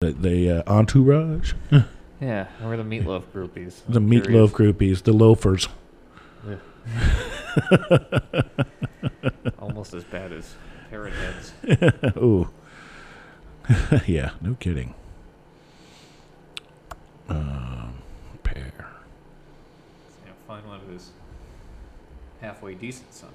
the, 0.00 0.12
the 0.12 0.50
uh, 0.58 0.62
entourage, 0.72 1.54
Yeah, 2.20 2.46
we're 2.62 2.76
the 2.76 2.84
meatloaf 2.84 3.24
groupies. 3.34 3.80
the 3.88 3.98
I'm 3.98 4.08
meatloaf 4.08 4.54
curious. 4.54 5.00
groupies, 5.00 5.02
the 5.02 5.12
loafers. 5.12 5.68
Yeah. 6.46 6.58
Almost 9.58 9.94
as 9.94 10.04
bad 10.04 10.32
as 10.32 10.54
parrot 10.88 11.14
heads. 11.14 11.52
Ooh. 12.16 12.48
yeah, 14.06 14.30
no 14.40 14.54
kidding. 14.54 14.94
Um, 17.28 17.94
pear. 18.44 18.72
Yeah, 20.24 20.32
find 20.46 20.64
one 20.66 20.80
of 20.80 20.88
his 20.88 21.10
halfway 22.40 22.74
decent 22.74 23.12
songs. 23.12 23.32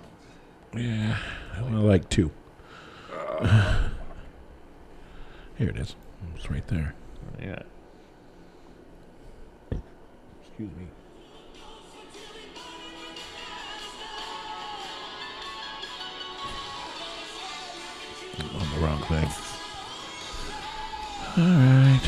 Yeah, 0.74 1.18
I 1.58 1.62
like 1.62 2.10
two. 2.10 2.32
Here 5.58 5.70
it 5.70 5.78
is. 5.78 5.96
It's 6.36 6.50
right 6.50 6.68
there. 6.68 6.94
Yeah. 7.42 7.62
Excuse 10.42 10.70
me. 10.78 10.88
On 18.40 18.70
the 18.74 18.80
wrong 18.86 19.02
thing. 19.04 19.30
All 21.38 21.44
right. 21.44 22.02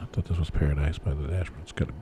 I 0.00 0.04
thought 0.12 0.24
this 0.26 0.38
was 0.38 0.50
Paradise 0.50 0.98
by 0.98 1.14
the 1.14 1.26
Dashboard. 1.28 1.62
It's 1.62 1.72
got 1.72 1.88
a 1.88 1.92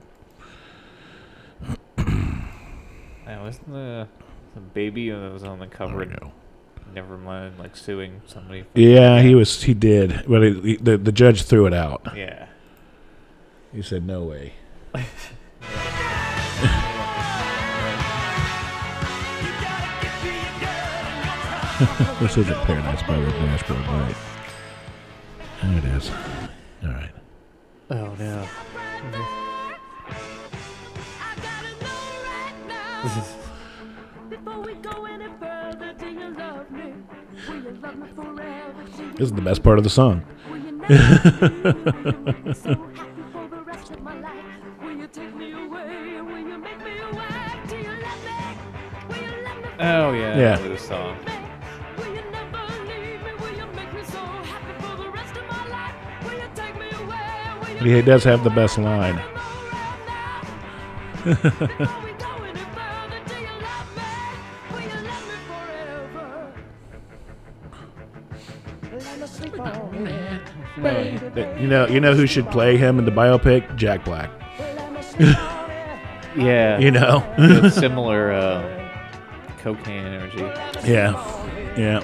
Yeah, 3.27 3.41
wasn't 3.41 3.71
the 3.71 4.07
the 4.53 4.61
baby 4.61 5.09
that 5.09 5.31
was 5.33 5.43
on 5.43 5.59
the 5.59 5.65
oh, 5.65 5.69
There 5.69 5.77
cover? 5.77 5.97
we 5.97 6.05
go. 6.05 6.31
Never 6.93 7.17
mind, 7.17 7.59
like 7.59 7.75
suing 7.75 8.21
somebody. 8.25 8.65
Yeah, 8.73 9.21
he 9.21 9.35
was. 9.35 9.63
He 9.63 9.73
did, 9.73 10.23
but 10.27 10.43
it, 10.43 10.63
he- 10.63 10.77
the 10.77 10.97
the 10.97 11.11
judge 11.11 11.43
threw 11.43 11.65
it 11.65 11.73
out. 11.73 12.07
Yeah. 12.15 12.47
He 13.73 13.81
said, 13.81 14.05
"No 14.05 14.23
way." 14.23 14.53
This 22.21 22.37
isn't 22.37 22.55
Paradise 22.63 23.03
by 23.03 23.19
the 23.19 23.29
Dashboard, 23.31 23.79
right? 23.81 24.15
There 25.61 25.77
it 25.77 25.83
is. 25.83 26.09
All 26.83 26.89
right. 26.89 27.09
Oh 27.91 28.15
no. 28.17 28.47
This 33.03 33.17
is 33.17 33.34
the 39.17 39.41
best 39.41 39.63
part 39.63 39.77
of 39.77 39.83
the 39.83 39.89
song. 39.89 40.23
Oh 49.77 50.13
yeah. 50.13 50.37
Yeah. 50.37 50.57
This 50.57 50.87
song. 50.87 51.17
He 57.81 58.01
does 58.01 58.23
have 58.23 58.43
the 58.43 58.49
best 58.49 58.77
line. 58.77 59.21
You 71.65 71.71
know, 71.71 71.87
you 71.87 71.99
know 71.99 72.13
who 72.13 72.27
should 72.27 72.47
play 72.51 72.77
him 72.77 72.99
in 72.99 73.05
the 73.05 73.11
biopic? 73.11 73.75
Jack 73.75 74.05
Black. 74.05 74.29
Yeah. 76.37 76.77
You 76.79 76.91
know. 76.91 77.23
Similar 77.69 78.33
uh, 78.33 78.91
cocaine 79.59 80.05
energy. 80.05 80.39
yeah. 80.85 81.15
Yeah. 81.75 82.03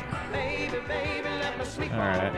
All 1.92 2.00
right. 2.00 2.34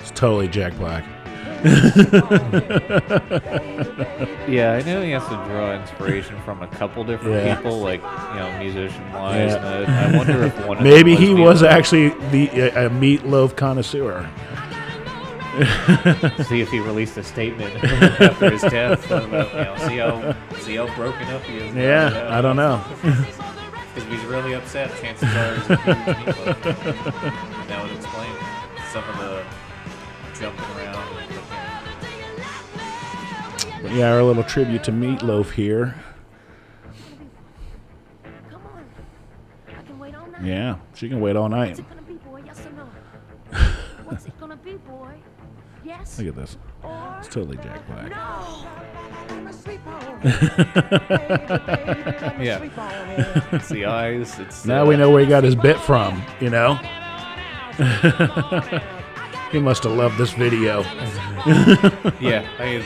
It's 0.00 0.10
totally 0.10 0.48
Jack 0.48 0.76
Black. 0.76 1.04
Yeah, 4.48 4.72
I 4.74 4.82
know 4.82 5.02
he 5.02 5.10
has 5.10 5.24
to 5.24 5.34
draw 5.48 5.74
inspiration 5.74 6.40
from 6.44 6.62
a 6.62 6.68
couple 6.68 7.02
different 7.04 7.34
Yeah. 7.34 7.56
people, 7.56 7.80
like 7.80 8.00
you 8.02 8.38
know, 8.40 8.58
musician 8.58 9.12
wise. 9.12 9.52
Yeah. 9.52 9.66
And 9.66 9.92
I, 9.92 10.12
I 10.12 10.16
wonder 10.16 10.44
if 10.44 10.66
one. 10.66 10.78
Of 10.78 10.82
Maybe 10.84 11.14
them 11.14 11.22
he 11.22 11.34
was 11.34 11.62
actually 11.62 12.10
the 12.30 12.50
uh, 12.72 12.86
a 12.86 12.90
meatloaf 12.90 13.56
connoisseur. 13.56 14.28
see 16.44 16.60
if 16.60 16.70
he 16.70 16.78
released 16.80 17.16
a 17.16 17.22
statement 17.24 17.74
after 18.20 18.50
his 18.50 18.60
death. 18.62 19.06
About, 19.10 19.30
you 19.54 19.64
know, 19.64 19.76
see 19.88 19.96
how 19.96 20.34
see 20.60 20.76
how 20.76 20.86
broken 20.94 21.26
up 21.28 21.42
he 21.44 21.56
is. 21.58 21.74
Yeah, 21.74 22.28
I 22.30 22.40
don't 22.40 22.56
know. 22.56 22.82
Because 23.96 24.12
if 24.12 24.20
he's 24.20 24.28
really 24.28 24.52
upset, 24.52 24.90
chances 25.00 25.26
are 25.34 25.54
he's 25.54 25.70
a 25.70 25.76
huge 25.76 25.96
meatloaf. 26.36 26.62
That 27.68 27.82
would 27.82 27.92
explain 27.96 28.30
some 28.92 29.02
of 29.08 29.16
the 29.16 29.42
jumping 30.38 30.65
yeah, 33.96 34.12
our 34.12 34.22
little 34.22 34.44
tribute 34.44 34.84
to 34.84 34.92
Meatloaf 34.92 35.52
here. 35.52 35.94
Come 38.50 38.60
on. 38.66 38.84
I 39.68 39.82
can 39.82 39.98
wait 39.98 40.14
all 40.14 40.26
night. 40.26 40.44
Yeah, 40.44 40.76
she 40.94 41.08
can 41.08 41.20
wait 41.20 41.34
all 41.34 41.48
night. 41.48 41.78
What's 41.78 41.80
it 41.80 41.88
gonna 41.88 42.02
be, 42.02 42.14
boy? 42.14 42.42
Yes 42.44 42.66
or 42.66 42.72
no? 42.72 42.84
What's 44.04 44.26
it 44.26 44.38
gonna 44.38 44.56
be, 44.56 44.74
boy? 44.74 45.14
Yes 45.82 46.18
Look 46.18 46.28
at 46.28 46.36
this. 46.36 46.58
It's 47.18 47.28
totally 47.28 47.56
Jack 47.56 47.86
Black. 47.86 48.10
Yeah. 52.38 52.60
It's 53.52 53.68
the 53.68 53.86
eyes. 53.86 54.38
It's 54.38 54.66
Now 54.66 54.82
uh, 54.82 54.86
we 54.86 54.96
know 54.96 55.10
where 55.10 55.22
he 55.22 55.26
got 55.26 55.44
his 55.44 55.54
bit 55.54 55.78
from, 55.78 56.22
you 56.40 56.50
know? 56.50 56.74
he 59.52 59.58
must 59.58 59.84
have 59.84 59.92
loved 59.92 60.18
this 60.18 60.32
video. 60.32 60.82
Yeah, 62.20 62.46
I 62.58 62.84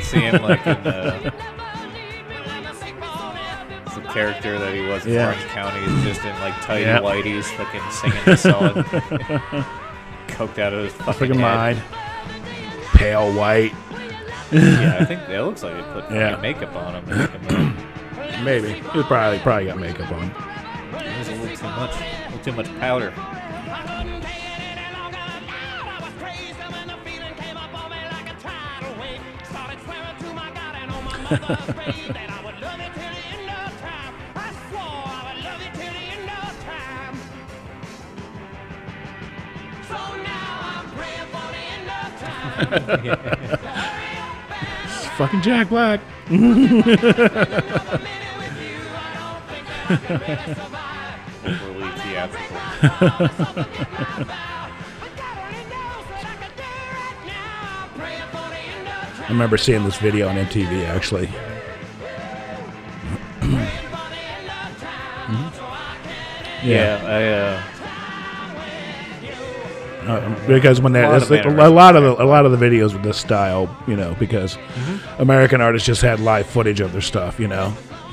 see 0.00 0.20
him 0.20 0.42
like 0.42 0.66
in 0.66 0.82
the, 0.84 1.14
uh, 1.14 1.30
the 3.94 4.00
character 4.12 4.58
that 4.58 4.74
he 4.74 4.80
was 4.86 5.04
in 5.06 5.12
Yeah. 5.14 5.26
Orange 5.26 5.44
County. 5.46 5.80
He's 5.80 6.04
just 6.04 6.24
in 6.24 6.34
like 6.40 6.54
tidy 6.62 6.82
Yeah. 6.84 7.00
whities, 7.00 7.44
fucking 7.56 7.90
singing 7.90 8.24
the 8.24 8.36
song, 8.36 8.84
coked 10.28 10.58
out 10.58 10.72
of 10.72 10.84
his 10.84 10.92
fucking 10.94 11.28
Look 11.34 11.40
at 11.40 11.74
head. 11.74 11.76
mine. 11.76 11.82
Pale 12.94 13.32
white. 13.34 13.72
Yeah, 14.50 14.98
I 15.00 15.04
think 15.04 15.20
it 15.28 15.40
looks 15.42 15.62
like 15.62 15.74
they 15.74 15.82
put 15.92 16.02
fucking 16.04 16.16
Yeah. 16.16 16.36
makeup 16.36 16.74
on 16.76 16.94
him. 16.96 17.06
to 17.06 17.16
make 17.16 17.30
him 17.30 17.76
look- 17.76 17.86
Maybe. 18.44 18.72
He 18.72 19.02
probably 19.04 19.38
probably 19.40 19.66
got 19.66 19.78
makeup 19.78 20.10
on. 20.12 20.32
There's 20.92 21.28
a 21.28 21.34
little 21.36 21.56
too 21.56 21.64
much, 21.64 21.94
a 22.00 22.24
little 22.30 22.44
too 22.44 22.52
much 22.52 22.78
powder. 22.80 23.12
It's 31.32 31.40
fucking 45.16 45.40
Jack 45.40 45.70
Black. 45.70 46.00
Overly 51.44 51.90
theatrical. 52.02 52.56
remember 59.32 59.56
seeing 59.56 59.84
this 59.84 59.96
video 59.96 60.28
on 60.28 60.36
MTV 60.36 60.84
actually. 60.86 61.28
Yeah, 66.64 67.00
I 67.04 67.24
uh, 67.28 67.62
Uh, 70.02 70.46
because 70.48 70.80
when 70.80 70.92
A 70.92 70.98
they're 70.98 71.08
lot 71.08 71.30
like, 71.30 71.44
a 71.44 71.68
lot 71.68 71.96
of 71.96 72.02
the, 72.02 72.22
a 72.22 72.26
lot 72.26 72.44
of 72.44 72.50
the 72.50 72.58
videos 72.58 72.92
with 72.92 73.04
this 73.04 73.16
style, 73.16 73.74
you 73.86 73.94
know, 73.94 74.16
because 74.18 74.58
American 75.18 75.60
artists 75.60 75.86
just 75.86 76.02
had 76.02 76.18
live 76.18 76.46
footage 76.46 76.80
of 76.80 76.92
their 76.92 77.00
stuff, 77.00 77.38
you 77.38 77.46
know. 77.46 77.72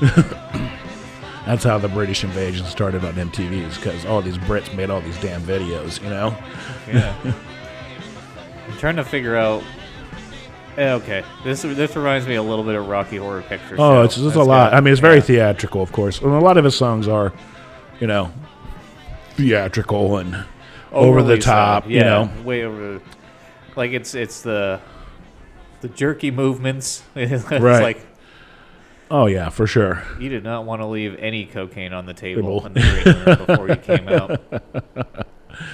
That's 1.46 1.64
how 1.64 1.78
the 1.78 1.88
British 1.88 2.22
invasion 2.22 2.64
started 2.66 3.04
on 3.04 3.14
MTV, 3.14 3.66
is 3.66 3.76
because 3.76 4.06
all 4.06 4.22
these 4.22 4.38
Brits 4.38 4.72
made 4.74 4.88
all 4.88 5.00
these 5.00 5.20
damn 5.20 5.40
videos, 5.40 6.00
you 6.00 6.10
know. 6.10 6.36
Yeah. 6.86 7.16
I'm 8.68 8.78
trying 8.78 8.96
to 8.96 9.04
figure 9.04 9.34
out. 9.36 9.64
Eh, 10.80 10.92
Okay, 10.94 11.24
this 11.44 11.62
this 11.62 11.94
reminds 11.96 12.26
me 12.26 12.34
a 12.36 12.42
little 12.42 12.64
bit 12.64 12.74
of 12.74 12.86
Rocky 12.88 13.16
Horror 13.16 13.42
Picture 13.42 13.74
Oh, 13.78 14.00
Show. 14.00 14.02
it's, 14.02 14.16
it's 14.18 14.36
a 14.36 14.42
lot. 14.42 14.72
I 14.74 14.80
mean, 14.80 14.92
it's 14.92 15.00
very 15.00 15.16
yeah. 15.16 15.20
theatrical, 15.22 15.82
of 15.82 15.92
course, 15.92 16.20
and 16.20 16.32
a 16.32 16.38
lot 16.40 16.56
of 16.56 16.64
his 16.64 16.74
songs 16.76 17.06
are 17.08 17.32
you 18.00 18.06
know, 18.06 18.32
theatrical 19.34 20.18
and 20.18 20.34
over 20.92 21.22
the 21.22 21.32
Overly 21.34 21.40
so, 21.40 21.50
top. 21.50 21.84
yeah, 21.88 21.98
You 21.98 22.04
know, 22.04 22.42
way 22.44 22.64
over. 22.64 22.94
the- 22.94 23.02
Like 23.76 23.92
it's 23.92 24.14
it's 24.14 24.42
the 24.42 24.80
the 25.82 25.88
jerky 25.88 26.30
movements. 26.30 27.02
it's 27.14 27.44
Right. 27.50 27.82
like 27.82 28.06
oh 29.10 29.26
yeah, 29.26 29.48
for 29.50 29.66
sure. 29.66 30.02
you 30.18 30.28
did 30.28 30.44
not 30.44 30.64
want 30.64 30.82
to 30.82 30.86
leave 30.86 31.16
any 31.18 31.46
cocaine 31.46 31.92
on 31.92 32.06
the 32.06 32.14
table 32.14 32.60
Table. 32.62 32.66
in 32.66 32.72
the 32.74 32.80
green 32.80 33.24
room 33.24 33.46
before 33.46 33.68
you 33.68 33.76
came 33.76 34.08
out. 34.08 34.40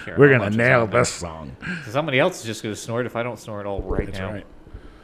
Care 0.05 0.17
We're 0.19 0.27
how 0.33 0.39
gonna 0.39 0.45
much 0.45 0.51
is 0.53 0.57
nail 0.57 0.81
on 0.83 0.91
there. 0.91 1.01
this 1.01 1.13
song. 1.13 1.57
Somebody 1.89 2.19
else 2.19 2.41
is 2.41 2.45
just 2.47 2.63
gonna 2.63 2.75
snort 2.77 3.07
if 3.07 3.15
I 3.17 3.23
don't 3.23 3.39
snort 3.39 3.67
it 3.67 3.69
all 3.69 3.83
right 3.83 4.07
That's 4.07 4.19
now. 4.19 4.33
right. 4.33 4.47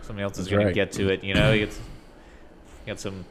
Somebody 0.02 0.25
else 0.25 0.38
is 0.38 0.46
That's 0.46 0.58
gonna 0.58 0.72
get 0.72 0.93
to 0.93 1.08
it. 1.08 1.25
You 1.25 1.34
know, 1.34 1.52
you 1.52 1.66
get, 1.66 1.78
got 2.87 3.00
some 3.00 3.25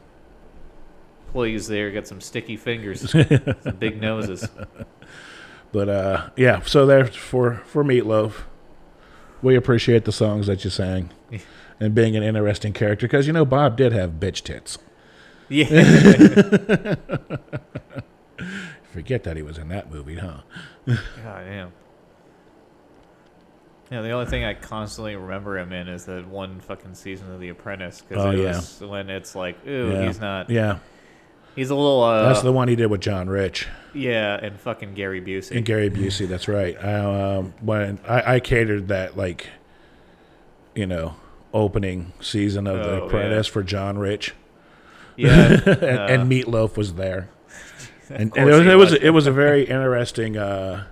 employees 1.28 1.68
there, 1.68 1.92
got 1.92 2.08
some 2.08 2.22
sticky 2.22 2.58
fingers, 2.58 3.10
some 3.64 3.76
big 3.78 4.02
noses. 4.02 4.48
But 5.72 5.90
uh, 5.90 6.30
yeah, 6.36 6.62
so 6.62 6.86
there's 6.86 7.16
for 7.16 7.62
for 7.66 7.84
Meatloaf. 7.84 8.44
We 9.42 9.56
appreciate 9.56 10.06
the 10.06 10.12
songs 10.12 10.48
that 10.48 10.64
you 10.64 10.70
sang 10.70 11.10
and 11.80 11.96
being 11.96 12.16
an 12.16 12.24
interesting 12.24 12.74
character 12.74 13.08
because 13.08 13.28
you 13.28 13.34
know 13.34 13.46
Bob 13.46 13.78
did 13.78 13.94
have 13.94 14.12
bitch 14.12 14.44
tits. 14.44 14.78
Yeah, 15.50 15.66
Forget 18.92 19.24
that 19.24 19.36
he 19.38 19.42
was 19.42 19.58
in 19.58 19.70
that 19.70 19.92
movie, 19.92 20.16
huh? 20.16 20.42
God 20.86 20.98
damn. 21.46 21.72
Yeah, 23.92 24.02
the 24.02 24.12
only 24.12 24.26
thing 24.28 24.46
I 24.46 24.54
constantly 24.54 25.16
remember 25.18 25.58
him 25.60 25.74
in 25.74 25.90
is 25.90 26.06
that 26.06 26.26
one 26.28 26.62
fucking 26.62 26.96
season 26.96 27.30
of 27.34 27.42
The 27.42 27.50
Apprentice 27.50 28.02
because 28.08 28.24
Oh, 28.26 28.32
it 28.32 28.38
yeah. 28.40 28.56
was 28.56 28.80
when 28.82 29.10
it's 29.10 29.36
like, 29.36 29.58
ooh, 29.68 29.92
yeah. 29.92 30.08
he's 30.08 30.20
not. 30.20 30.50
Yeah, 30.50 30.80
He's 31.56 31.70
a 31.70 31.76
little. 31.76 32.02
Uh, 32.02 32.24
that's 32.30 32.42
the 32.42 32.54
one 32.54 32.70
he 32.70 32.78
did 32.78 32.86
with 32.88 33.02
John 33.02 33.28
Rich 33.30 33.68
yeah, 33.94 34.40
and 34.42 34.58
fucking 34.58 34.94
Gary 34.94 35.20
Busey. 35.20 35.58
and 35.58 35.66
Gary 35.66 35.90
Busey. 35.90 36.26
That's 36.26 36.48
right. 36.48 36.82
I, 36.82 37.36
um, 37.36 37.54
when 37.60 38.00
I, 38.08 38.36
I 38.36 38.40
catered 38.40 38.88
that 38.88 39.18
like, 39.18 39.50
you 40.74 40.86
know, 40.86 41.16
opening 41.54 42.14
season 42.22 42.68
of 42.68 42.78
Oh, 42.80 42.84
The 42.84 42.98
yeah. 43.00 43.06
Apprentice 43.06 43.48
for 43.48 43.64
John 43.64 43.98
Rich, 43.98 44.34
yeah, 45.18 45.52
and, 45.66 45.68
uh, 45.84 46.06
and 46.10 46.32
Meatloaf 46.32 46.78
was 46.78 46.94
there. 46.94 47.30
And, 48.10 48.20
and 48.24 48.32
course 48.34 48.46
it 48.46 48.52
was 48.52 48.60
he 48.66 48.70
it 48.72 48.76
was 48.76 48.92
was. 48.92 49.00
it 49.04 49.10
was 49.12 49.28
a 49.28 49.32
very 49.32 49.64
interesting 49.64 50.36
uh, 50.38 50.84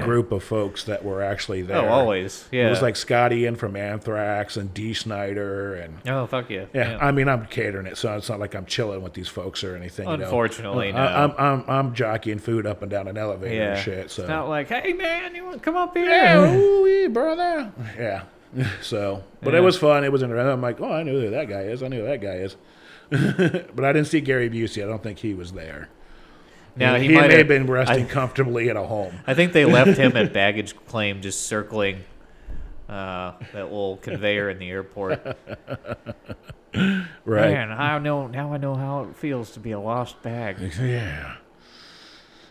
group 0.00 0.32
of 0.32 0.42
folks 0.42 0.84
that 0.84 1.04
were 1.04 1.22
actually 1.22 1.62
oh, 1.62 1.66
there. 1.66 1.88
oh, 1.88 1.88
always. 1.88 2.48
Yeah. 2.50 2.66
It 2.66 2.70
was 2.70 2.82
like 2.82 2.96
Scott 2.96 3.32
Ian 3.32 3.56
from 3.56 3.76
Anthrax 3.76 4.56
and 4.56 4.72
Dee 4.72 4.94
Snider 4.94 5.74
and 5.74 5.98
oh 6.08 6.26
fuck 6.26 6.48
yeah. 6.50 6.66
yeah. 6.72 6.98
I 7.00 7.12
mean, 7.12 7.28
I'm 7.28 7.46
catering 7.46 7.86
it, 7.86 7.96
so 7.98 8.16
it's 8.16 8.28
not 8.28 8.40
like 8.40 8.54
I'm 8.54 8.66
chilling 8.66 9.02
with 9.02 9.14
these 9.14 9.28
folks 9.28 9.62
or 9.62 9.76
anything. 9.76 10.08
you 10.08 10.16
know. 10.16 10.24
Unfortunately, 10.24 10.92
I, 10.92 10.92
no. 10.92 11.00
I'm 11.00 11.34
I'm 11.38 11.70
I'm 11.70 11.94
jockeying 11.94 12.38
food 12.38 12.66
up 12.66 12.82
and 12.82 12.90
down 12.90 13.08
an 13.08 13.18
elevator 13.18 13.54
yeah. 13.54 13.74
and 13.74 13.80
shit. 13.82 14.10
So 14.10 14.22
It's 14.22 14.28
not 14.28 14.48
like, 14.48 14.68
hey 14.68 14.92
man, 14.92 15.34
you 15.34 15.44
want 15.44 15.56
to 15.56 15.62
come 15.62 15.76
up 15.76 15.96
here? 15.96 16.06
yeah, 16.06 16.54
ooh, 16.54 17.08
brother. 17.08 17.72
Yeah. 17.98 18.22
So, 18.82 19.24
but 19.40 19.54
Yeah. 19.54 19.60
it 19.60 19.62
was 19.62 19.78
fun. 19.78 20.04
It 20.04 20.12
was 20.12 20.22
interesting. 20.22 20.46
I'm 20.46 20.60
like, 20.60 20.78
oh, 20.80 20.92
I 20.92 21.02
knew 21.02 21.18
who 21.18 21.30
that 21.30 21.48
guy 21.48 21.62
is. 21.62 21.82
I 21.82 21.88
knew 21.88 22.00
who 22.00 22.06
that 22.06 22.20
guy 22.20 22.34
is. 22.34 22.56
but 23.10 23.84
I 23.84 23.92
didn't 23.92 24.08
see 24.08 24.20
Gary 24.20 24.50
Busey. 24.50 24.82
I 24.82 24.86
don't 24.86 25.02
think 25.02 25.20
he 25.20 25.32
was 25.32 25.52
there. 25.52 25.88
Now 26.74 26.94
he, 26.96 27.08
he, 27.08 27.14
might 27.14 27.28
may 27.28 27.38
have 27.38 27.48
been 27.48 27.68
I- 27.68 27.72
resting 27.72 28.06
comfortably 28.06 28.70
at 28.70 28.76
a 28.76 28.82
home. 28.82 29.14
I 29.26 29.34
think 29.34 29.52
they 29.52 29.64
left 29.64 29.98
him 29.98 30.16
at 30.16 30.32
baggage 30.34 30.74
claim, 30.86 31.20
just 31.20 31.42
circling 31.42 32.04
uh, 32.88 33.32
that 33.52 33.64
little 33.64 33.98
conveyor 33.98 34.50
in 34.50 34.58
the 34.58 34.70
airport. 34.70 35.36
Right. 36.74 37.50
Man, 37.52 37.70
I 37.70 37.98
know 37.98 38.26
now. 38.28 38.54
I 38.54 38.56
know 38.56 38.74
how 38.74 39.02
it 39.04 39.14
feels 39.16 39.50
to 39.50 39.60
be 39.60 39.72
a 39.72 39.78
lost 39.78 40.22
bag. 40.22 40.56
Yeah. 40.80 41.36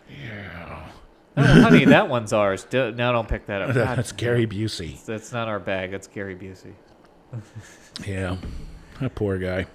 Yeah. 0.07 0.91
Oh, 1.37 1.41
honey, 1.43 1.85
that 1.85 2.07
one's 2.07 2.31
ours. 2.31 2.63
D- 2.65 2.91
no, 2.91 3.11
don't 3.13 3.27
pick 3.27 3.47
that 3.47 3.63
up. 3.63 3.73
God, 3.73 3.97
That's 3.97 4.11
Gary 4.11 4.45
Busey. 4.45 5.03
That's 5.05 5.31
not 5.31 5.47
our 5.47 5.59
bag. 5.59 5.89
That's 5.89 6.05
Gary 6.05 6.35
Busey. 6.35 6.73
Yeah. 8.05 8.35
That 8.99 9.15
poor 9.15 9.39
guy. 9.39 9.65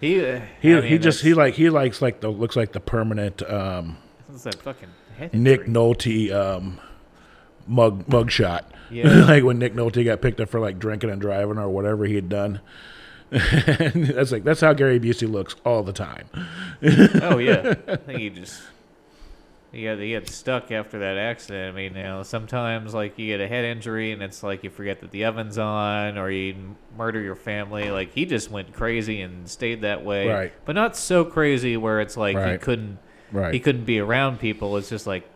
He 0.00 0.24
uh, 0.24 0.40
He 0.60 0.72
I 0.72 0.80
mean, 0.80 0.90
he 0.90 0.98
just 0.98 1.22
he 1.22 1.34
like 1.34 1.54
he 1.54 1.70
likes 1.70 2.00
like 2.00 2.20
the 2.20 2.28
looks 2.28 2.56
like 2.56 2.72
the 2.72 2.80
permanent 2.80 3.42
um 3.48 3.98
that 4.44 4.54
fucking 4.56 4.88
Nick? 5.32 5.66
Nolte 5.66 6.32
um 6.32 6.80
mug 7.66 8.08
mug 8.08 8.30
shot. 8.30 8.70
Yeah. 8.90 9.08
like 9.26 9.44
when 9.44 9.58
Nick 9.58 9.74
Nolte 9.74 10.04
got 10.04 10.20
picked 10.20 10.40
up 10.40 10.48
for 10.48 10.60
like 10.60 10.78
drinking 10.78 11.10
and 11.10 11.20
driving 11.20 11.58
or 11.58 11.68
whatever 11.68 12.04
he 12.04 12.14
had 12.14 12.28
done. 12.28 12.60
that's 13.30 14.32
like 14.32 14.44
that's 14.44 14.60
how 14.60 14.72
Gary 14.72 14.98
Busey 14.98 15.30
looks 15.30 15.54
all 15.64 15.82
the 15.82 15.92
time. 15.92 16.28
Oh 17.20 17.38
yeah, 17.38 17.74
I 17.86 17.96
think 17.96 18.20
he 18.20 18.30
just 18.30 18.62
he 19.72 19.84
got 19.84 19.98
he 19.98 20.12
got 20.14 20.26
stuck 20.28 20.72
after 20.72 20.98
that 21.00 21.18
accident. 21.18 21.74
I 21.74 21.76
mean, 21.76 21.94
you 21.94 22.02
know, 22.02 22.22
sometimes 22.22 22.94
like 22.94 23.18
you 23.18 23.26
get 23.26 23.40
a 23.40 23.48
head 23.48 23.64
injury 23.64 24.12
and 24.12 24.22
it's 24.22 24.42
like 24.42 24.64
you 24.64 24.70
forget 24.70 25.00
that 25.00 25.10
the 25.10 25.24
oven's 25.26 25.58
on, 25.58 26.16
or 26.16 26.30
you 26.30 26.76
murder 26.96 27.20
your 27.20 27.34
family. 27.34 27.90
Like 27.90 28.12
he 28.12 28.24
just 28.24 28.50
went 28.50 28.72
crazy 28.72 29.20
and 29.20 29.48
stayed 29.48 29.82
that 29.82 30.04
way, 30.04 30.28
Right. 30.28 30.52
But 30.64 30.74
not 30.74 30.96
so 30.96 31.24
crazy 31.24 31.76
where 31.76 32.00
it's 32.00 32.16
like 32.16 32.36
he 32.52 32.58
couldn't 32.58 32.98
Right. 33.30 33.52
he 33.52 33.60
couldn't 33.60 33.84
be 33.84 33.98
around 33.98 34.40
people. 34.40 34.78
It's 34.78 34.88
just 34.88 35.06
like, 35.06 35.28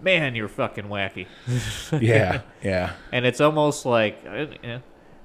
man, 0.00 0.34
you're 0.34 0.48
fucking 0.48 0.86
wacky, 0.86 1.26
yeah. 2.00 2.40
Yeah. 2.64 2.94
and 3.12 3.24
it's 3.24 3.40
almost 3.40 3.86
like 3.86 4.24
you 4.24 4.48
know, 4.64 4.82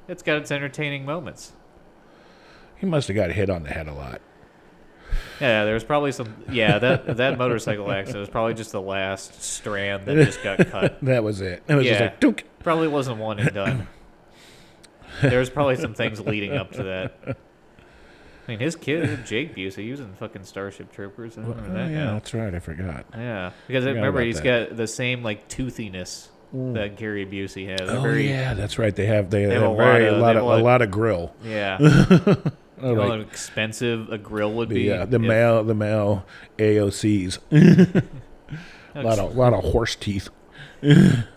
it's 0.07 0.21
got 0.21 0.37
its 0.37 0.51
entertaining 0.51 1.05
moments. 1.05 1.53
He 2.77 2.85
must 2.85 3.07
have 3.07 3.15
got 3.15 3.31
hit 3.31 3.49
on 3.49 3.63
the 3.63 3.69
head 3.69 3.87
a 3.87 3.93
lot. 3.93 4.21
Yeah, 5.39 5.65
there 5.65 5.73
was 5.73 5.83
probably 5.83 6.11
some. 6.11 6.33
Yeah, 6.51 6.77
that 6.79 7.17
that 7.17 7.37
motorcycle 7.37 7.91
accident 7.91 8.19
was 8.21 8.29
probably 8.29 8.53
just 8.53 8.71
the 8.71 8.81
last 8.81 9.41
strand 9.43 10.05
that 10.05 10.15
just 10.25 10.43
got 10.43 10.67
cut. 10.67 10.97
That 11.03 11.23
was 11.23 11.41
it. 11.41 11.63
It 11.67 11.75
was 11.75 11.85
just 11.85 11.99
Yeah. 11.99 12.05
like 12.07 12.19
dunk. 12.19 12.45
Probably 12.59 12.87
wasn't 12.87 13.17
one 13.17 13.39
and 13.39 13.53
done. 13.53 13.87
There 15.21 15.39
was 15.39 15.49
probably 15.49 15.75
some 15.75 15.93
things 15.93 16.19
leading 16.19 16.53
up 16.53 16.71
to 16.73 16.83
that. 16.83 17.13
I 17.27 18.51
mean, 18.51 18.59
his 18.59 18.75
kid, 18.75 19.25
Jake 19.25 19.55
Busey, 19.55 19.83
he 19.83 19.91
was 19.91 19.99
in 19.99 20.13
fucking 20.15 20.43
Starship 20.45 20.91
Troopers. 20.91 21.37
I 21.37 21.41
remember 21.41 21.69
Oh, 21.69 21.73
that. 21.73 21.91
yeah, 21.91 22.05
that's 22.13 22.33
right. 22.33 22.53
I 22.53 22.59
forgot. 22.59 23.05
yeah. 23.13 23.51
Because 23.67 23.85
I 23.85 23.89
Forgot 23.89 23.95
remember 23.99 24.21
he's 24.21 24.41
that. 24.41 24.69
got 24.69 24.77
the 24.77 24.87
same 24.87 25.21
like 25.23 25.47
toothiness 25.47 26.29
mm. 26.55 26.73
that 26.73 26.97
Gary 26.97 27.25
Busey 27.25 27.69
has. 27.69 27.89
Oh 27.89 28.01
very, 28.01 28.27
yeah, 28.29 28.53
that's 28.55 28.79
right. 28.79 28.95
They 28.95 29.05
have 29.05 29.29
they, 29.29 29.43
have 29.43 29.51
have 29.61 29.71
a 29.71 29.75
very 29.75 30.09
lot 30.09 30.11
a 30.11 30.15
of- 30.15 30.21
lot 30.21 30.35
of 30.37 30.43
a 30.43 30.61
a 30.61 30.63
lot 30.63 30.81
of 30.81 30.91
grill. 30.91 31.33
Yeah. 31.43 31.77
Oh, 32.81 32.89
You 32.89 32.95
know 32.95 33.01
like 33.01 33.09
how 33.11 33.19
expensive 33.19 34.09
a 34.11 34.17
grill 34.17 34.53
would 34.53 34.69
be. 34.69 34.91
uh, 34.91 35.05
the 35.05 35.17
if- 35.17 35.21
male 35.21 35.63
the 35.63 35.75
male 35.75 36.25
AOCs. 36.57 37.37
a 38.95 39.01
lot 39.03 39.19
of 39.19 39.35
lot 39.35 39.53
of 39.53 39.63
horse 39.63 39.95
teeth. 39.95 40.29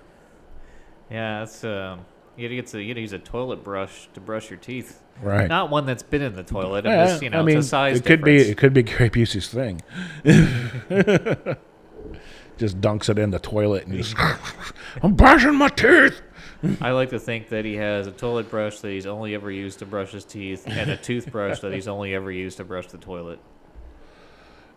Yeah, 1.10 1.40
that's 1.40 1.62
um. 1.64 2.06
You 2.36 2.48
gotta 2.48 2.56
get 2.56 2.66
to 2.68 2.82
you 2.82 2.92
gotta 2.92 3.02
use 3.02 3.12
a 3.12 3.18
toilet 3.20 3.62
brush 3.62 4.08
to 4.14 4.20
brush 4.20 4.50
your 4.50 4.58
teeth. 4.58 5.00
Right. 5.22 5.48
Not 5.48 5.70
one 5.70 5.86
that's 5.86 6.02
been 6.02 6.22
in 6.22 6.34
the 6.34 6.42
toilet. 6.42 6.84
Yeah, 6.84 7.06
just, 7.06 7.22
you 7.22 7.30
know, 7.30 7.38
I 7.38 7.42
mean, 7.42 7.58
it's 7.58 7.66
a 7.66 7.68
size 7.68 7.98
it 7.98 8.04
could 8.04 8.24
be 8.24 8.36
it 8.38 8.56
could 8.58 8.72
be 8.74 8.82
Gary 8.82 9.10
Busey's 9.10 9.48
thing. 9.48 9.80
just 12.58 12.80
dunks 12.80 13.08
it 13.08 13.18
in 13.18 13.30
the 13.30 13.38
toilet 13.38 13.86
and 13.86 13.94
just 13.94 14.16
I'm 15.02 15.14
brushing 15.14 15.54
my 15.56 15.68
teeth. 15.68 16.20
I 16.80 16.90
like 16.92 17.10
to 17.10 17.18
think 17.18 17.48
that 17.50 17.64
he 17.64 17.74
has 17.76 18.06
a 18.06 18.12
toilet 18.12 18.50
brush 18.50 18.80
that 18.80 18.88
he's 18.90 19.06
only 19.06 19.34
ever 19.34 19.50
used 19.50 19.78
to 19.80 19.86
brush 19.86 20.12
his 20.12 20.24
teeth, 20.24 20.64
and 20.66 20.90
a 20.90 20.96
toothbrush 20.96 21.60
that 21.60 21.72
he's 21.72 21.88
only 21.88 22.14
ever 22.14 22.30
used 22.30 22.56
to 22.58 22.64
brush 22.64 22.86
the 22.86 22.98
toilet. 22.98 23.38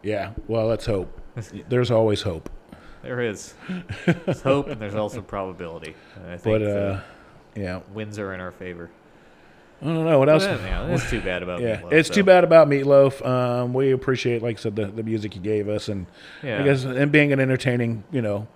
Yeah. 0.03 0.31
Well, 0.47 0.67
let's 0.67 0.85
hope. 0.85 1.19
There's 1.69 1.91
always 1.91 2.21
hope. 2.21 2.49
There 3.03 3.21
is. 3.21 3.53
There's 4.05 4.41
hope, 4.41 4.67
and 4.67 4.81
there's 4.81 4.95
also 4.95 5.21
probability. 5.21 5.95
And 6.15 6.31
I 6.31 6.37
think 6.37 6.59
But 6.59 6.61
uh, 6.67 7.01
yeah, 7.55 7.81
winds 7.93 8.17
are 8.19 8.33
in 8.33 8.41
our 8.41 8.51
favor. 8.51 8.89
I 9.81 9.85
don't 9.85 10.05
know 10.05 10.17
what 10.17 10.27
else. 10.27 10.43
then, 10.43 10.59
yeah, 10.63 10.87
that's 10.87 11.07
too 11.09 11.21
bad 11.21 11.43
about 11.43 11.61
Yeah, 11.61 11.79
Meatloaf, 11.81 11.93
it's 11.93 12.09
too 12.09 12.23
bad 12.23 12.43
about 12.43 12.67
Meatloaf. 12.67 13.23
Um, 13.23 13.73
we 13.75 13.91
appreciate, 13.91 14.41
like 14.41 14.57
I 14.57 14.59
said, 14.59 14.75
the, 14.75 14.87
the 14.87 15.03
music 15.03 15.35
he 15.35 15.39
gave 15.39 15.69
us, 15.69 15.87
and 15.87 16.07
Yeah. 16.41 16.59
I 16.61 16.63
guess 16.63 16.83
and 16.83 17.11
being 17.11 17.31
an 17.31 17.39
entertaining, 17.39 18.03
you 18.11 18.23
know, 18.23 18.47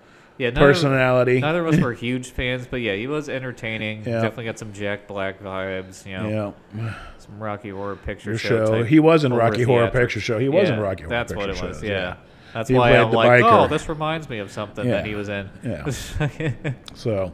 Yeah, 0.41 0.50
neither, 0.50 0.60
personality. 0.60 1.39
neither 1.39 1.63
of 1.67 1.75
us 1.75 1.79
were 1.79 1.93
huge 2.07 2.31
fans, 2.31 2.65
but 2.65 2.77
yeah, 2.77 2.95
he 2.95 3.05
was 3.05 3.29
entertaining. 3.29 4.00
Yeah. 4.00 4.21
Definitely 4.21 4.45
got 4.45 4.57
some 4.57 4.74
Jack 4.74 5.07
Black 5.07 5.39
vibes. 5.39 6.03
You 6.03 6.17
know, 6.17 6.55
yeah, 6.75 6.95
some 7.19 7.38
Rocky 7.38 7.69
Horror 7.69 7.95
Picture 7.95 8.38
Show. 8.39 8.65
show. 8.65 8.83
He 8.83 9.00
was 9.00 9.24
in 9.24 9.33
Rocky 9.33 9.62
Horror. 9.62 9.91
Picture 9.91 10.19
Show. 10.19 10.39
He 10.39 10.50
was 10.50 10.67
in 10.67 10.79
Rocky 10.79 11.03
Horror 11.03 11.10
That's 11.10 11.31
Picture 11.31 11.48
what 11.48 11.55
it 11.55 11.62
was. 11.62 11.83
Yeah. 11.83 12.15
That's 12.53 12.69
He 12.69 12.75
why 12.75 12.98
I'm 12.98 13.12
like, 13.12 13.43
biker. 13.43 13.65
oh, 13.65 13.67
this 13.67 13.88
reminds 13.88 14.27
me 14.27 14.39
of 14.39 14.51
something 14.51 14.88
that 14.88 15.05
he 15.05 15.13
was 15.15 15.29
in. 15.29 15.50
Yeah. 15.63 16.74
So, 16.95 17.33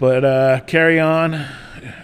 but 0.00 0.24
uh, 0.24 0.60
carry 0.66 0.98
on. 0.98 1.46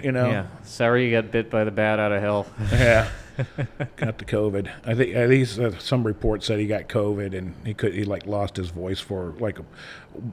You 0.03 0.13
know, 0.13 0.31
yeah. 0.31 0.47
Sorry 0.63 1.05
you 1.07 1.11
got 1.21 1.33
bit 1.33 1.51
by 1.51 1.65
the 1.65 1.71
bat 1.73 1.99
out 1.99 2.13
of 2.13 2.23
hell. 2.23 2.47
Yeah. 2.71 3.09
got 3.97 4.19
the 4.19 4.25
COVID. 4.25 4.71
I 4.85 4.95
think 4.95 5.15
at 5.15 5.29
least 5.29 5.59
uh, 5.59 5.79
some 5.79 6.07
reports 6.07 6.47
said 6.47 6.59
he 6.59 6.67
got 6.67 6.89
COVID 6.89 7.37
and 7.37 7.55
he 7.65 7.75
could 7.75 7.95
he 7.95 8.05
like 8.05 8.27
lost 8.27 8.57
his 8.57 8.71
voice 8.71 9.01
for 9.01 9.35
like 9.39 9.59
a, 9.59 9.65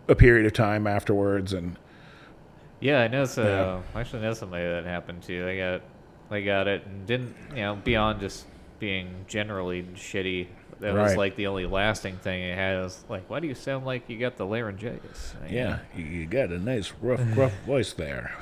a 0.08 0.16
period 0.16 0.46
of 0.46 0.54
time 0.54 0.88
afterwards 0.88 1.54
and 1.54 1.78
Yeah, 2.80 3.02
I 3.02 3.08
know. 3.08 3.26
So 3.26 3.44
Yeah. 3.44 3.98
I 3.98 4.02
actually 4.02 4.22
know 4.22 4.34
somebody 4.34 4.66
that 4.66 4.86
happened 4.86 5.24
to. 5.24 5.46
They 5.46 5.58
got 5.58 5.82
they 6.30 6.44
got 6.44 6.68
it 6.68 6.86
and 6.86 7.06
didn't 7.06 7.36
you 7.52 7.62
know 7.64 7.76
beyond 7.76 8.20
just 8.20 8.46
being 8.80 9.26
generally 9.28 9.84
shitty 9.96 10.48
that 10.84 10.94
was 10.94 11.16
like 11.16 11.36
the 11.36 11.48
only 11.48 11.66
lasting 11.66 12.18
thing 12.18 12.42
it 12.44 12.58
had. 12.58 12.78
It 12.78 12.84
was 12.84 13.04
like, 13.10 13.30
why 13.30 13.40
do 13.40 13.48
you 13.48 13.56
sound 13.56 13.86
like 13.86 14.10
you 14.10 14.20
got 14.20 14.36
the 14.36 14.46
laryngitis? 14.46 15.34
Know, 15.42 15.48
Yeah, 15.50 15.80
you, 15.96 16.04
you 16.04 16.26
got 16.26 16.50
a 16.50 16.60
nice 16.60 16.92
rough, 17.02 17.22
rough 17.38 17.54
voice 17.66 17.94
there. 17.94 18.36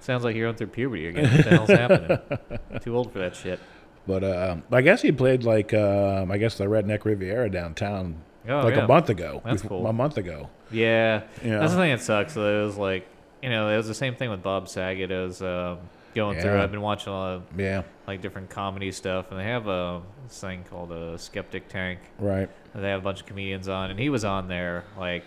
sounds 0.00 0.24
like 0.24 0.34
you're 0.34 0.46
going 0.46 0.56
through 0.56 0.68
puberty 0.68 1.06
again. 1.06 1.30
What 1.32 1.44
the 1.44 1.50
hell's 1.50 1.68
happening? 1.70 2.18
Too 2.80 2.96
old 2.96 3.12
for 3.12 3.20
that 3.20 3.36
shit. 3.36 3.60
But 4.10 4.24
uh, 4.24 4.56
I 4.72 4.80
guess 4.82 5.02
he 5.02 5.12
played 5.12 5.44
like 5.44 5.72
um, 5.72 6.30
I 6.32 6.38
guess 6.38 6.56
the 6.58 6.64
Redneck 6.64 7.04
Riviera 7.04 7.48
downtown 7.50 8.16
Oh, 8.48 8.60
like 8.60 8.74
yeah. 8.74 8.84
a 8.84 8.88
month 8.88 9.08
ago. 9.10 9.42
That's 9.44 9.62
cool. 9.62 9.86
A 9.86 9.92
month 9.92 10.16
ago. 10.16 10.48
Yeah, 10.72 11.22
Yeah. 11.44 11.58
that's 11.58 11.72
the 11.72 11.78
thing 11.78 11.90
that 11.92 12.00
sucks. 12.00 12.34
Though, 12.34 12.62
it 12.62 12.66
was 12.66 12.76
like, 12.76 13.06
you 13.42 13.50
know, 13.50 13.68
it 13.68 13.76
was 13.76 13.86
the 13.86 13.94
same 13.94 14.14
thing 14.16 14.30
with 14.30 14.42
Bob 14.42 14.68
Saget. 14.68 15.10
It 15.10 15.22
was 15.26 15.42
um, 15.42 15.78
going 16.14 16.40
through. 16.40 16.58
I've 16.58 16.70
been 16.70 16.80
watching 16.80 17.12
a 17.12 17.16
lot 17.16 17.34
of 17.34 17.42
Yeah. 17.56 17.82
like 18.06 18.20
different 18.22 18.48
comedy 18.50 18.90
stuff, 18.92 19.30
and 19.30 19.38
they 19.38 19.44
have 19.44 19.68
a 19.68 20.00
this 20.26 20.40
thing 20.40 20.64
called 20.70 20.90
a 20.90 21.18
Skeptic 21.18 21.68
Tank. 21.68 21.98
Right. 22.18 22.48
They 22.74 22.88
have 22.88 23.00
a 23.00 23.04
bunch 23.04 23.20
of 23.20 23.26
comedians 23.26 23.68
on, 23.68 23.90
and 23.90 24.00
he 24.00 24.08
was 24.08 24.24
on 24.24 24.48
there 24.48 24.84
like 24.98 25.24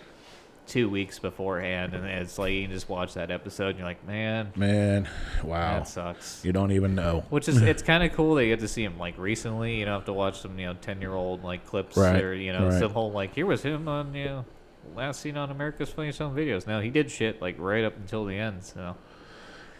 two 0.66 0.88
weeks 0.88 1.18
beforehand, 1.18 1.94
and 1.94 2.04
it's 2.06 2.38
like 2.38 2.52
you 2.52 2.62
can 2.62 2.72
just 2.72 2.88
watch 2.88 3.14
that 3.14 3.30
episode, 3.30 3.68
and 3.70 3.78
you're 3.78 3.86
like, 3.88 4.06
man, 4.06 4.52
Man. 4.56 5.08
Wow. 5.42 5.78
that 5.80 5.88
sucks. 5.88 6.44
You 6.44 6.52
don't 6.52 6.72
even 6.72 6.94
know. 6.94 7.24
Which 7.30 7.48
is 7.48 7.60
it's 7.62 7.82
kind 7.82 8.02
of 8.02 8.12
cool 8.12 8.34
that 8.36 8.44
you 8.44 8.50
get 8.52 8.60
to 8.60 8.68
see 8.68 8.82
him 8.84 8.98
like 8.98 9.18
recently. 9.18 9.76
You 9.78 9.84
don't 9.84 9.94
have 9.94 10.04
to 10.06 10.12
watch 10.12 10.40
some 10.40 10.58
you 10.58 10.66
know 10.66 10.74
ten 10.74 11.00
year 11.00 11.12
old 11.14 11.44
like 11.44 11.66
clips 11.66 11.96
Right, 11.96 12.22
or 12.22 12.34
you 12.34 12.52
know 12.52 12.68
right. 12.68 12.78
some 12.78 12.92
whole 12.92 13.12
like 13.12 13.34
here 13.34 13.46
was 13.46 13.62
him 13.62 13.88
on 13.88 14.14
you 14.14 14.24
know 14.24 14.44
last 14.94 15.20
seen 15.20 15.36
on 15.36 15.50
America's 15.50 15.90
Funniest 15.90 16.18
Home 16.18 16.34
Videos. 16.36 16.66
Now 16.66 16.80
he 16.80 16.90
did 16.90 17.10
shit 17.10 17.40
like 17.42 17.56
right 17.58 17.84
up 17.84 17.96
until 17.96 18.24
the 18.24 18.38
end. 18.38 18.64
So 18.64 18.96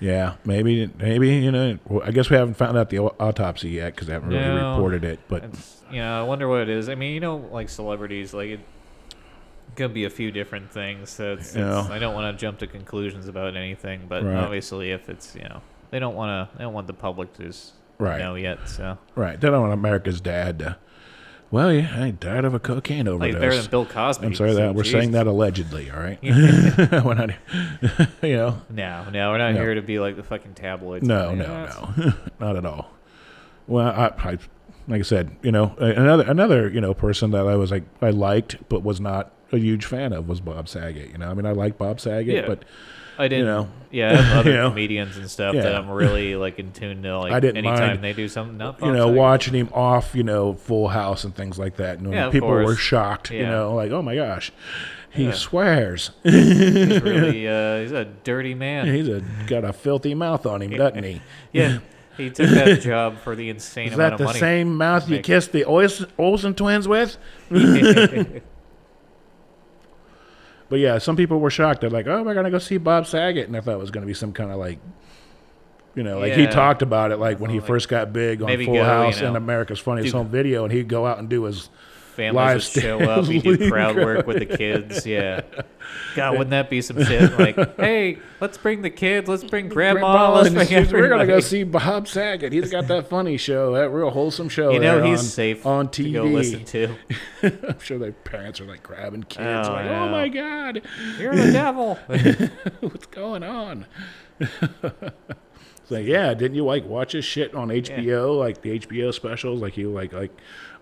Yeah. 0.00 0.34
Maybe. 0.44 0.90
Maybe 0.98 1.34
you 1.36 1.50
know. 1.52 1.78
I 2.04 2.10
guess 2.10 2.28
we 2.30 2.36
haven't 2.36 2.54
found 2.54 2.76
out 2.76 2.90
the 2.90 2.98
autopsy 3.00 3.70
yet 3.70 3.94
because 3.94 4.06
they 4.08 4.12
haven't 4.14 4.30
really 4.30 4.42
No. 4.42 4.72
reported 4.72 5.04
it. 5.04 5.20
But 5.28 5.44
you 5.90 5.98
know 6.00 6.20
I 6.20 6.24
wonder 6.24 6.48
what 6.48 6.60
it 6.62 6.68
is. 6.68 6.88
I 6.88 6.94
mean 6.94 7.14
you 7.14 7.20
know 7.20 7.36
like 7.36 7.68
celebrities 7.68 8.34
like 8.34 8.48
it 8.50 8.60
could 9.76 9.92
be 9.94 10.04
a 10.04 10.10
few 10.10 10.30
different 10.30 10.70
things. 10.70 11.10
So 11.10 11.32
it's, 11.32 11.54
Yeah. 11.54 11.80
it's 11.80 11.90
I 11.90 11.98
don't 11.98 12.14
want 12.14 12.36
to 12.36 12.40
jump 12.40 12.58
to 12.60 12.66
conclusions 12.66 13.26
about 13.28 13.56
anything, 13.56 14.02
but 14.08 14.22
Right. 14.24 14.36
obviously 14.36 14.90
if 14.92 15.08
it's 15.08 15.34
you 15.34 15.42
know 15.44 15.60
they 15.90 15.98
don't 15.98 16.14
want 16.14 16.50
to 16.50 16.56
they 16.58 16.64
don't 16.64 16.74
want 16.74 16.86
the 16.86 16.94
public 16.94 17.32
to 17.34 17.52
Right. 17.98 18.18
know 18.18 18.34
yet. 18.34 18.68
So 18.68 18.98
right. 19.14 19.40
They 19.40 19.48
don't 19.50 19.60
want 19.62 19.72
America's 19.72 20.20
dad 20.20 20.58
to. 20.60 20.76
Well, 21.50 21.72
yeah, 21.72 22.02
I 22.02 22.10
died 22.10 22.44
of 22.44 22.52
a 22.54 22.58
cocaine 22.58 23.06
like 23.06 23.14
overdose. 23.14 23.40
better 23.40 23.56
than 23.62 23.70
Bill 23.70 23.86
Cosby. 23.86 24.26
I'm 24.26 24.34
sorry 24.34 24.50
so 24.50 24.56
that 24.56 24.74
we're 24.74 24.82
saying 24.82 25.12
that 25.12 25.28
allegedly. 25.28 25.88
All 25.90 26.00
right. 26.00 26.18
we're 26.22 27.14
not. 27.14 27.30
You 28.22 28.36
know. 28.36 28.62
No, 28.70 29.04
no, 29.12 29.30
we're 29.30 29.38
not 29.38 29.54
No. 29.54 29.60
here 29.60 29.74
to 29.74 29.82
be 29.82 30.00
like 30.00 30.16
the 30.16 30.24
fucking 30.24 30.54
tabloids. 30.54 31.06
No, 31.06 31.32
no, 31.34 31.66
no, 31.96 32.12
not 32.40 32.56
at 32.56 32.66
all. 32.66 32.90
Well, 33.68 33.86
I, 33.86 34.06
I, 34.30 34.38
like 34.88 35.00
I 35.00 35.02
said, 35.02 35.36
you 35.42 35.52
know, 35.52 35.74
another 35.78 36.24
another 36.24 36.68
you 36.68 36.80
know 36.80 36.94
person 36.94 37.30
that 37.32 37.46
I 37.46 37.56
was 37.56 37.70
like 37.70 37.84
I 38.02 38.10
liked 38.10 38.56
but 38.68 38.82
was 38.82 39.00
not 39.00 39.32
a 39.52 39.58
huge 39.58 39.84
fan 39.86 40.12
of 40.12 40.28
was 40.28 40.40
Bob 40.40 40.68
Saget. 40.68 41.10
You 41.12 41.18
know, 41.18 41.30
I 41.30 41.34
mean, 41.34 41.46
I 41.46 41.52
like 41.52 41.78
Bob 41.78 42.00
Saget, 42.00 42.34
Yeah. 42.34 42.46
but 42.46 42.64
I 43.16 43.28
didn't. 43.28 43.46
You 43.46 43.52
know. 43.52 43.68
Yeah, 43.92 44.10
I 44.12 44.16
have 44.16 44.38
other 44.38 44.50
You 44.50 44.56
know. 44.56 44.70
comedians 44.70 45.16
and 45.16 45.30
stuff 45.30 45.54
that 45.54 45.74
I'm 45.74 45.88
really 45.88 46.34
like 46.34 46.58
in 46.58 46.72
tune 46.72 47.02
to. 47.04 47.18
Like 47.18 47.32
I 47.32 47.38
didn't 47.40 47.58
anytime 47.58 47.88
mind, 47.90 48.04
they 48.04 48.12
do 48.12 48.26
something, 48.28 48.58
not 48.58 48.80
you 48.82 48.90
know, 48.92 49.06
Saget. 49.06 49.16
watching 49.18 49.54
him 49.54 49.68
off, 49.72 50.14
you 50.16 50.24
know, 50.24 50.54
Full 50.54 50.88
House 50.88 51.22
and 51.24 51.34
things 51.34 51.56
like 51.58 51.76
that. 51.76 51.98
And 52.00 52.12
Yeah, 52.12 52.30
people 52.30 52.48
were 52.48 52.64
course. 52.64 52.78
shocked, 52.78 53.30
you 53.30 53.46
know, 53.46 53.74
like, 53.74 53.92
oh 53.92 54.02
my 54.02 54.16
gosh, 54.16 54.50
he 55.10 55.26
Yeah. 55.26 55.32
swears. 55.32 56.10
He's 56.24 57.00
really, 57.02 57.46
uh, 57.46 57.80
he's 57.82 57.92
a 57.92 58.04
dirty 58.24 58.54
man. 58.54 58.92
He's 58.92 59.06
a, 59.08 59.22
got 59.46 59.64
a 59.64 59.72
filthy 59.72 60.14
mouth 60.14 60.44
on 60.44 60.60
him, 60.60 60.70
doesn't 60.72 61.04
he? 61.04 61.22
yeah, 61.52 61.78
he 62.16 62.30
took 62.30 62.48
that 62.50 62.80
job 62.82 63.18
for 63.18 63.34
the 63.36 63.48
insane 63.50 63.88
Is 63.88 63.94
amount 63.94 64.18
that 64.18 64.24
of 64.26 64.32
the 64.32 64.38
same 64.38 64.76
mouth 64.76 65.08
you 65.08 65.20
kissed 65.20 65.52
the 65.52 65.64
Olsen 65.64 66.54
twins 66.54 66.86
with? 66.88 67.16
But 70.68 70.78
yeah, 70.80 70.98
some 70.98 71.14
people 71.16 71.40
were 71.40 71.50
shocked. 71.50 71.82
They're 71.82 71.90
like, 71.90 72.06
"Oh, 72.06 72.22
we're 72.22 72.34
gonna 72.34 72.50
go 72.50 72.58
see 72.58 72.78
Bob 72.78 73.06
Saget," 73.06 73.46
and 73.46 73.56
I 73.56 73.60
thought 73.60 73.74
it 73.74 73.78
was 73.78 73.90
gonna 73.90 74.06
be 74.06 74.14
some 74.14 74.32
kind 74.32 74.50
of 74.50 74.56
like, 74.56 74.78
you 75.94 76.02
know, 76.02 76.18
like 76.18 76.32
he 76.32 76.42
Yeah. 76.44 76.50
talked 76.50 76.82
about 76.82 77.12
it, 77.12 77.18
like 77.18 77.38
when 77.38 77.50
he 77.50 77.58
Like, 77.60 77.66
first 77.66 77.88
got 77.88 78.12
big 78.12 78.40
on 78.42 78.46
maybe 78.46 78.64
Full 78.64 78.74
go, 78.74 78.80
you 78.80 78.84
House 78.86 79.20
know, 79.20 79.28
and 79.28 79.36
America's 79.36 79.78
Funniest 79.78 80.12
do- 80.12 80.18
Home 80.18 80.28
Video, 80.28 80.64
and 80.64 80.72
he'd 80.72 80.88
go 80.88 81.06
out 81.06 81.18
and 81.18 81.28
do 81.28 81.44
his 81.44 81.68
Families 82.14 82.34
live 82.36 82.54
would 82.56 82.82
show 82.82 83.00
up. 83.00 83.24
He'd 83.26 83.42
do 83.42 83.68
crowd 83.70 83.96
work 83.96 84.26
with 84.26 84.38
the 84.38 84.46
kids. 84.56 85.04
Yeah. 85.06 85.42
God, 86.14 86.32
wouldn't 86.32 86.50
that 86.50 86.70
be 86.70 86.80
some 86.80 87.02
shit? 87.04 87.38
Like, 87.38 87.56
hey, 87.76 88.18
let's 88.40 88.56
bring 88.56 88.82
the 88.82 88.90
kids. 88.90 89.28
Let's 89.28 89.44
bring 89.44 89.68
grandma. 89.68 90.32
Let's 90.32 90.50
bring 90.50 90.90
we're 90.92 91.08
gonna 91.08 91.26
go 91.26 91.40
see 91.40 91.62
Bob 91.64 92.06
Saget. 92.08 92.52
He's 92.52 92.70
got 92.70 92.86
that 92.88 93.08
funny 93.08 93.36
show, 93.36 93.74
that 93.74 93.90
real 93.90 94.10
wholesome 94.10 94.48
show. 94.48 94.70
You 94.72 94.80
know 94.80 95.02
he's 95.02 95.18
on, 95.20 95.24
safe 95.24 95.66
on 95.66 95.90
to 95.90 96.02
TV. 96.04 96.12
go 96.12 96.24
listen 96.24 96.64
to. 96.64 96.94
I'm 97.68 97.80
sure 97.80 97.98
their 97.98 98.12
parents 98.12 98.60
are 98.60 98.64
like 98.64 98.82
grabbing 98.82 99.24
kids, 99.24 99.68
Oh, 99.68 99.72
like, 99.72 99.84
yeah. 99.86 100.04
"Oh 100.04 100.08
my 100.08 100.28
god, 100.28 100.82
You're 101.18 101.34
the 101.34 101.52
devil. 101.52 101.96
what's 102.80 103.06
going 103.06 103.42
on?" 103.42 103.86
it's 104.40 105.90
like, 105.90 106.06
yeah, 106.06 106.32
didn't 106.34 106.54
you 106.54 106.64
like 106.64 106.84
watch 106.86 107.12
his 107.12 107.24
shit 107.24 107.54
on 107.54 107.68
HBO, 107.68 108.38
like 108.38 108.62
the 108.62 108.78
HBO 108.80 109.12
specials, 109.12 109.60
like 109.60 109.76
you 109.76 109.90
like 109.90 110.12
like 110.12 110.32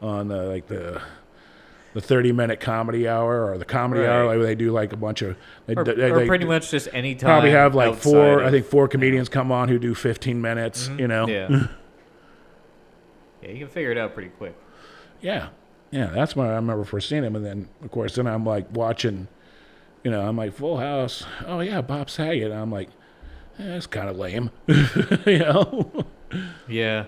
on 0.00 0.28
the 0.28 0.44
like 0.44 0.66
the 0.68 1.00
the 1.94 2.00
thirty 2.00 2.32
minute 2.32 2.60
comedy 2.60 3.06
hour 3.08 3.50
or 3.50 3.58
the 3.58 3.64
comedy 3.64 4.06
hour, 4.06 4.26
like 4.26 4.40
they 4.40 4.54
do 4.54 4.72
like 4.72 4.92
a 4.92 4.96
bunch 4.96 5.22
of 5.22 5.36
they, 5.66 5.74
or, 5.74 5.84
they, 5.84 6.10
or 6.10 6.18
they 6.20 6.26
pretty 6.26 6.46
much 6.46 6.70
just 6.70 6.88
any 6.92 7.14
time. 7.14 7.28
probably 7.28 7.50
have 7.50 7.74
like 7.74 7.96
four, 7.96 8.40
of- 8.40 8.46
I 8.46 8.50
think 8.50 8.66
four 8.66 8.88
comedians 8.88 9.28
come 9.28 9.52
on 9.52 9.68
who 9.68 9.78
do 9.78 9.94
fifteen 9.94 10.40
minutes, 10.40 10.88
you 10.98 11.06
know, 11.08 11.26
Yeah. 11.26 11.48
yeah, 13.42 13.50
you 13.50 13.58
can 13.58 13.68
figure 13.68 13.90
it 13.90 13.98
out 13.98 14.14
pretty 14.14 14.30
quick. 14.30 14.54
Yeah, 15.20 15.48
yeah, 15.90 16.06
that's 16.06 16.34
when 16.34 16.46
I 16.46 16.54
remember 16.54 16.84
first 16.84 17.08
seeing 17.08 17.24
him, 17.24 17.36
and 17.36 17.44
then 17.44 17.68
of 17.84 17.90
course 17.90 18.14
then 18.14 18.26
I'm 18.26 18.44
like 18.44 18.66
watching, 18.74 19.28
you 20.04 20.10
know, 20.10 20.22
I'm 20.26 20.36
like 20.36 20.54
Full 20.54 20.78
House. 20.78 21.24
Oh 21.46 21.60
yeah, 21.60 21.80
Bob 21.80 22.08
Saget. 22.10 22.50
And 22.50 22.60
I'm 22.60 22.72
like, 22.72 22.88
eh, 23.58 23.66
that's 23.66 23.86
kind 23.86 24.08
of 24.08 24.16
lame, 24.16 24.50
you 25.26 25.38
know. 25.38 26.04
Yeah, 26.66 27.04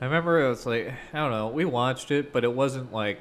I 0.00 0.04
remember 0.06 0.40
it 0.44 0.48
was 0.48 0.64
like 0.66 0.92
I 1.12 1.18
don't 1.18 1.30
know. 1.30 1.48
We 1.48 1.64
watched 1.64 2.10
it, 2.10 2.32
but 2.32 2.42
it 2.44 2.54
wasn't 2.54 2.92
like 2.92 3.20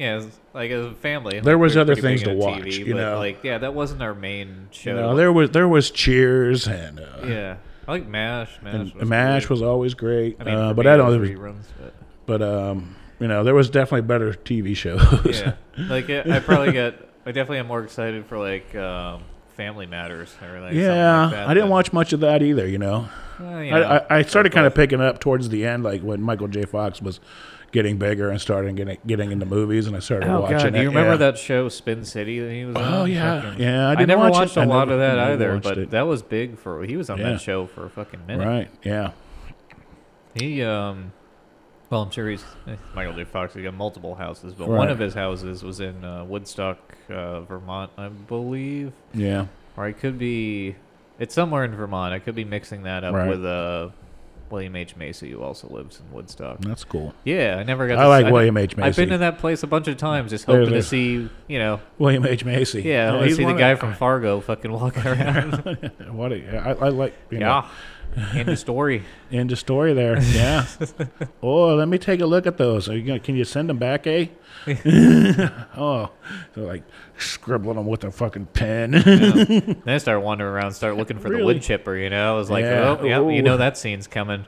yeah, 0.00 0.16
was, 0.16 0.40
like 0.54 0.70
as 0.70 0.86
a 0.86 0.94
family. 0.94 1.40
There 1.40 1.56
like, 1.56 1.60
was 1.60 1.74
we 1.74 1.80
other 1.82 1.94
things 1.94 2.22
to 2.22 2.32
watch, 2.32 2.76
you 2.76 2.94
but, 2.94 3.00
know. 3.00 3.18
Like 3.18 3.44
yeah, 3.44 3.58
that 3.58 3.74
wasn't 3.74 4.02
our 4.02 4.14
main 4.14 4.68
show. 4.70 4.90
You 4.90 4.96
know, 4.96 5.14
there 5.14 5.30
was 5.30 5.50
there 5.50 5.68
was 5.68 5.90
Cheers 5.90 6.66
and 6.66 7.00
uh, 7.00 7.26
yeah, 7.26 7.56
I 7.86 7.92
like 7.92 8.06
Mash. 8.06 8.50
Mash 8.62 8.94
was 8.94 9.08
Mash 9.08 9.50
was 9.50 9.60
always 9.60 9.92
great. 9.92 10.38
I 10.40 10.44
mean, 10.44 10.54
uh, 10.54 10.72
but 10.72 10.86
I 10.86 10.96
don't. 10.96 11.20
was, 11.20 11.28
reruns, 11.28 11.64
but 11.78 11.94
but 12.24 12.42
um, 12.42 12.96
you 13.18 13.28
know, 13.28 13.44
there 13.44 13.54
was 13.54 13.68
definitely 13.68 14.08
better 14.08 14.32
TV 14.32 14.74
shows. 14.74 15.02
yeah, 15.38 15.56
like 15.76 16.08
I 16.08 16.36
I 16.36 16.40
probably 16.40 16.72
got. 16.72 16.94
I 17.26 17.32
definitely 17.32 17.58
am 17.58 17.66
more 17.66 17.84
excited 17.84 18.24
for 18.24 18.38
like 18.38 18.74
um, 18.74 19.22
Family 19.54 19.84
Matters 19.84 20.34
or 20.40 20.60
like 20.60 20.72
yeah, 20.72 21.24
like 21.24 21.32
that 21.32 21.48
I 21.48 21.52
didn't 21.52 21.68
watch 21.68 21.92
much 21.92 22.14
of 22.14 22.20
that 22.20 22.42
either. 22.42 22.66
You 22.66 22.78
know, 22.78 23.10
Well, 23.38 23.62
you 23.62 23.70
know, 23.72 23.82
I, 23.82 23.98
I, 23.98 24.18
I 24.18 24.22
started 24.22 24.52
kind 24.52 24.66
of 24.66 24.74
picking 24.74 25.02
up 25.02 25.20
towards 25.20 25.50
the 25.50 25.66
end, 25.66 25.82
like 25.82 26.00
when 26.00 26.22
Michael 26.22 26.48
J. 26.48 26.64
Fox 26.64 27.02
was 27.02 27.20
getting 27.72 27.98
bigger 27.98 28.30
and 28.30 28.40
starting 28.40 28.74
getting 28.74 28.98
getting 29.06 29.30
into 29.32 29.46
movies, 29.46 29.86
and 29.86 29.96
I 29.96 30.00
started 30.00 30.28
Oh 30.28 30.40
watching. 30.42 30.58
god, 30.58 30.72
do 30.72 30.78
it, 30.78 30.82
you 30.82 30.88
remember 30.88 31.12
yeah. 31.12 31.16
that 31.30 31.38
show 31.38 31.68
Spin 31.68 32.04
City 32.04 32.40
that 32.40 32.50
he 32.52 32.64
was 32.64 32.76
on? 32.76 32.82
Oh 32.94 33.04
yeah, 33.04 33.42
Fucking- 33.42 33.60
yeah. 33.60 33.88
I, 33.88 33.92
I, 33.94 34.04
never 34.04 34.22
watch 34.22 34.32
watched 34.32 34.56
it. 34.56 34.60
a 34.60 34.66
lot 34.66 34.88
never- 34.88 34.94
of 34.94 34.98
that 35.00 35.18
either, 35.18 35.58
but 35.60 35.78
it. 35.78 35.90
that 35.90 36.02
was 36.02 36.22
big 36.22 36.58
for 36.58 36.82
he 36.84 36.96
was 36.96 37.08
on 37.10 37.18
Yeah. 37.18 37.30
that 37.32 37.40
show 37.40 37.66
for 37.66 37.86
a 37.86 37.90
fucking 37.90 38.26
minute. 38.26 38.46
right, 38.46 38.70
yeah, 38.84 39.12
He 40.34 40.62
um 40.62 41.12
well 41.90 42.02
I'm 42.02 42.10
sure 42.10 42.28
he's 42.28 42.44
eh, 42.66 42.76
Michael 42.94 43.14
J. 43.14 43.24
Fox 43.24 43.54
he 43.54 43.62
got 43.62 43.74
multiple 43.74 44.14
houses, 44.14 44.54
but 44.54 44.68
Right. 44.68 44.78
one 44.78 44.88
of 44.88 44.98
his 44.98 45.14
houses 45.14 45.62
was 45.62 45.80
in 45.80 46.04
uh, 46.04 46.24
Woodstock, 46.24 46.78
uh, 47.08 47.40
Vermont, 47.42 47.90
I 47.98 48.08
believe. 48.08 48.92
yeah. 49.14 49.46
Or 49.76 49.84
I 49.84 49.92
could 49.92 50.18
be 50.18 50.76
it's 51.18 51.34
somewhere 51.34 51.64
in 51.64 51.74
Vermont. 51.74 52.14
I 52.14 52.18
could 52.18 52.34
be 52.34 52.44
mixing 52.44 52.82
that 52.84 53.04
up 53.04 53.14
Right. 53.14 53.28
with 53.28 53.44
uh 53.44 53.88
William 54.50 54.74
H. 54.76 54.96
Macy, 54.96 55.30
who 55.30 55.42
also 55.42 55.68
lives 55.68 56.00
in 56.00 56.12
Woodstock. 56.14 56.60
That's 56.60 56.84
cool. 56.84 57.14
Yeah, 57.24 57.56
I 57.58 57.62
never 57.62 57.86
got. 57.86 57.98
I 57.98 58.02
to 58.02 58.08
like 58.08 58.26
see- 58.26 58.32
William 58.32 58.56
I've 58.56 58.96
been 58.96 59.08
to 59.10 59.18
that 59.18 59.38
place 59.38 59.62
a 59.62 59.66
bunch 59.66 59.88
of 59.88 59.96
times, 59.96 60.30
just 60.30 60.44
hoping 60.44 60.72
to 60.74 60.82
see, 60.82 61.28
you 61.48 61.58
know, 61.58 61.80
William 61.98 62.26
H 62.26 62.44
Macy. 62.44 62.82
yeah, 62.82 63.08
I 63.08 63.10
want 63.12 63.20
to 63.22 63.26
he's 63.28 63.36
see 63.36 63.42
the 63.42 63.46
one 63.46 63.56
guy 63.56 63.68
of- 63.70 63.78
from 63.80 63.94
Fargo 63.94 64.40
fucking 64.40 64.72
walking 64.72 65.06
around. 65.06 65.90
What 66.10 66.32
a, 66.32 66.56
I, 66.58 66.72
I 66.86 66.88
like. 66.88 67.14
You 67.30 67.38
know, 67.38 67.46
yeah, 67.46 67.68
end 68.34 68.48
of 68.48 68.58
story. 68.58 69.04
End 69.30 69.52
of 69.52 69.58
story 69.58 69.92
there. 69.94 70.20
Yeah. 70.20 70.66
oh, 71.42 71.74
let 71.74 71.88
me 71.88 71.98
take 71.98 72.20
a 72.20 72.26
look 72.26 72.46
at 72.46 72.56
those. 72.56 72.88
Are 72.88 72.96
you 72.96 73.02
gonna, 73.02 73.20
can 73.20 73.36
you 73.36 73.44
send 73.44 73.68
them 73.68 73.78
back, 73.78 74.06
eh? 74.06 74.26
oh, 75.76 76.10
they're 76.54 76.64
like 76.64 76.82
scribbling 77.18 77.76
them 77.76 77.86
with 77.86 78.04
a 78.04 78.10
fucking 78.10 78.46
pen. 78.46 78.90
Then 78.92 79.82
I 79.86 79.98
started 79.98 80.20
wandering 80.20 80.52
around, 80.52 80.72
start 80.72 80.96
looking 80.96 81.18
for 81.18 81.30
the 81.30 81.44
wood 81.44 81.62
chipper. 81.62 81.96
You 81.96 82.10
know, 82.10 82.34
I 82.34 82.36
was 82.36 82.50
like, 82.50 82.64
Yeah. 82.64 82.96
oh, 83.00 83.04
yeah, 83.04 83.28
you 83.28 83.42
know 83.42 83.56
that 83.56 83.78
scene's 83.78 84.06
coming. 84.06 84.46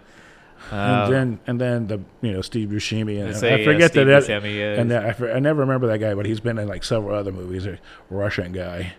Uh, 0.70 0.74
and 0.74 1.12
then 1.12 1.40
and 1.46 1.60
then 1.60 1.86
the 1.88 2.00
you 2.20 2.32
know 2.32 2.40
Steve 2.40 2.68
Buscemi 2.68 3.22
and 3.22 3.36
say, 3.36 3.52
I 3.54 3.56
yeah, 3.56 3.64
forget 3.64 3.90
Steve 3.90 4.06
that. 4.06 4.22
Buscemi, 4.22 4.56
yeah, 4.58 4.80
and 4.80 4.90
that, 4.90 5.04
I, 5.04 5.12
for- 5.12 5.32
I 5.32 5.38
never 5.40 5.60
remember 5.60 5.88
that 5.88 5.98
guy, 5.98 6.14
but 6.14 6.24
he's 6.24 6.40
been 6.40 6.56
in 6.58 6.68
like 6.68 6.84
several 6.84 7.16
other 7.16 7.32
movies. 7.32 7.66
A 7.66 7.78
Russian 8.10 8.52
guy, 8.52 8.94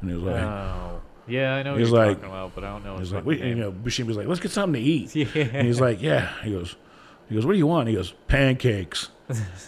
and 0.00 0.10
he 0.10 0.16
was 0.16 0.24
like, 0.24 0.42
oh, 0.42 1.00
yeah, 1.28 1.54
I 1.56 1.62
know 1.62 1.72
what 1.72 1.80
He's 1.80 1.90
you're 1.90 1.98
like- 1.98 2.16
talking 2.16 2.30
about, 2.30 2.54
but 2.54 2.64
I 2.64 2.68
don't 2.68 2.84
know. 2.84 2.98
he's 2.98 3.12
like, 3.12 3.24
we, 3.24 3.42
you 3.42 3.54
know, 3.54 3.70
Buscemi 3.72 4.06
was 4.06 4.16
like, 4.16 4.26
let's 4.26 4.40
get 4.40 4.50
something 4.50 4.80
to 4.82 4.88
eat. 4.88 5.14
Yeah. 5.34 5.42
And 5.52 5.66
he's 5.66 5.80
like, 5.80 6.00
yeah. 6.02 6.32
He 6.42 6.50
goes, 6.52 6.76
He 7.28 7.34
goes, 7.34 7.44
"What 7.44 7.52
do 7.52 7.58
you 7.58 7.66
want?" 7.66 7.88
He 7.88 7.94
goes, 7.94 8.12
"Pancakes." 8.26 9.10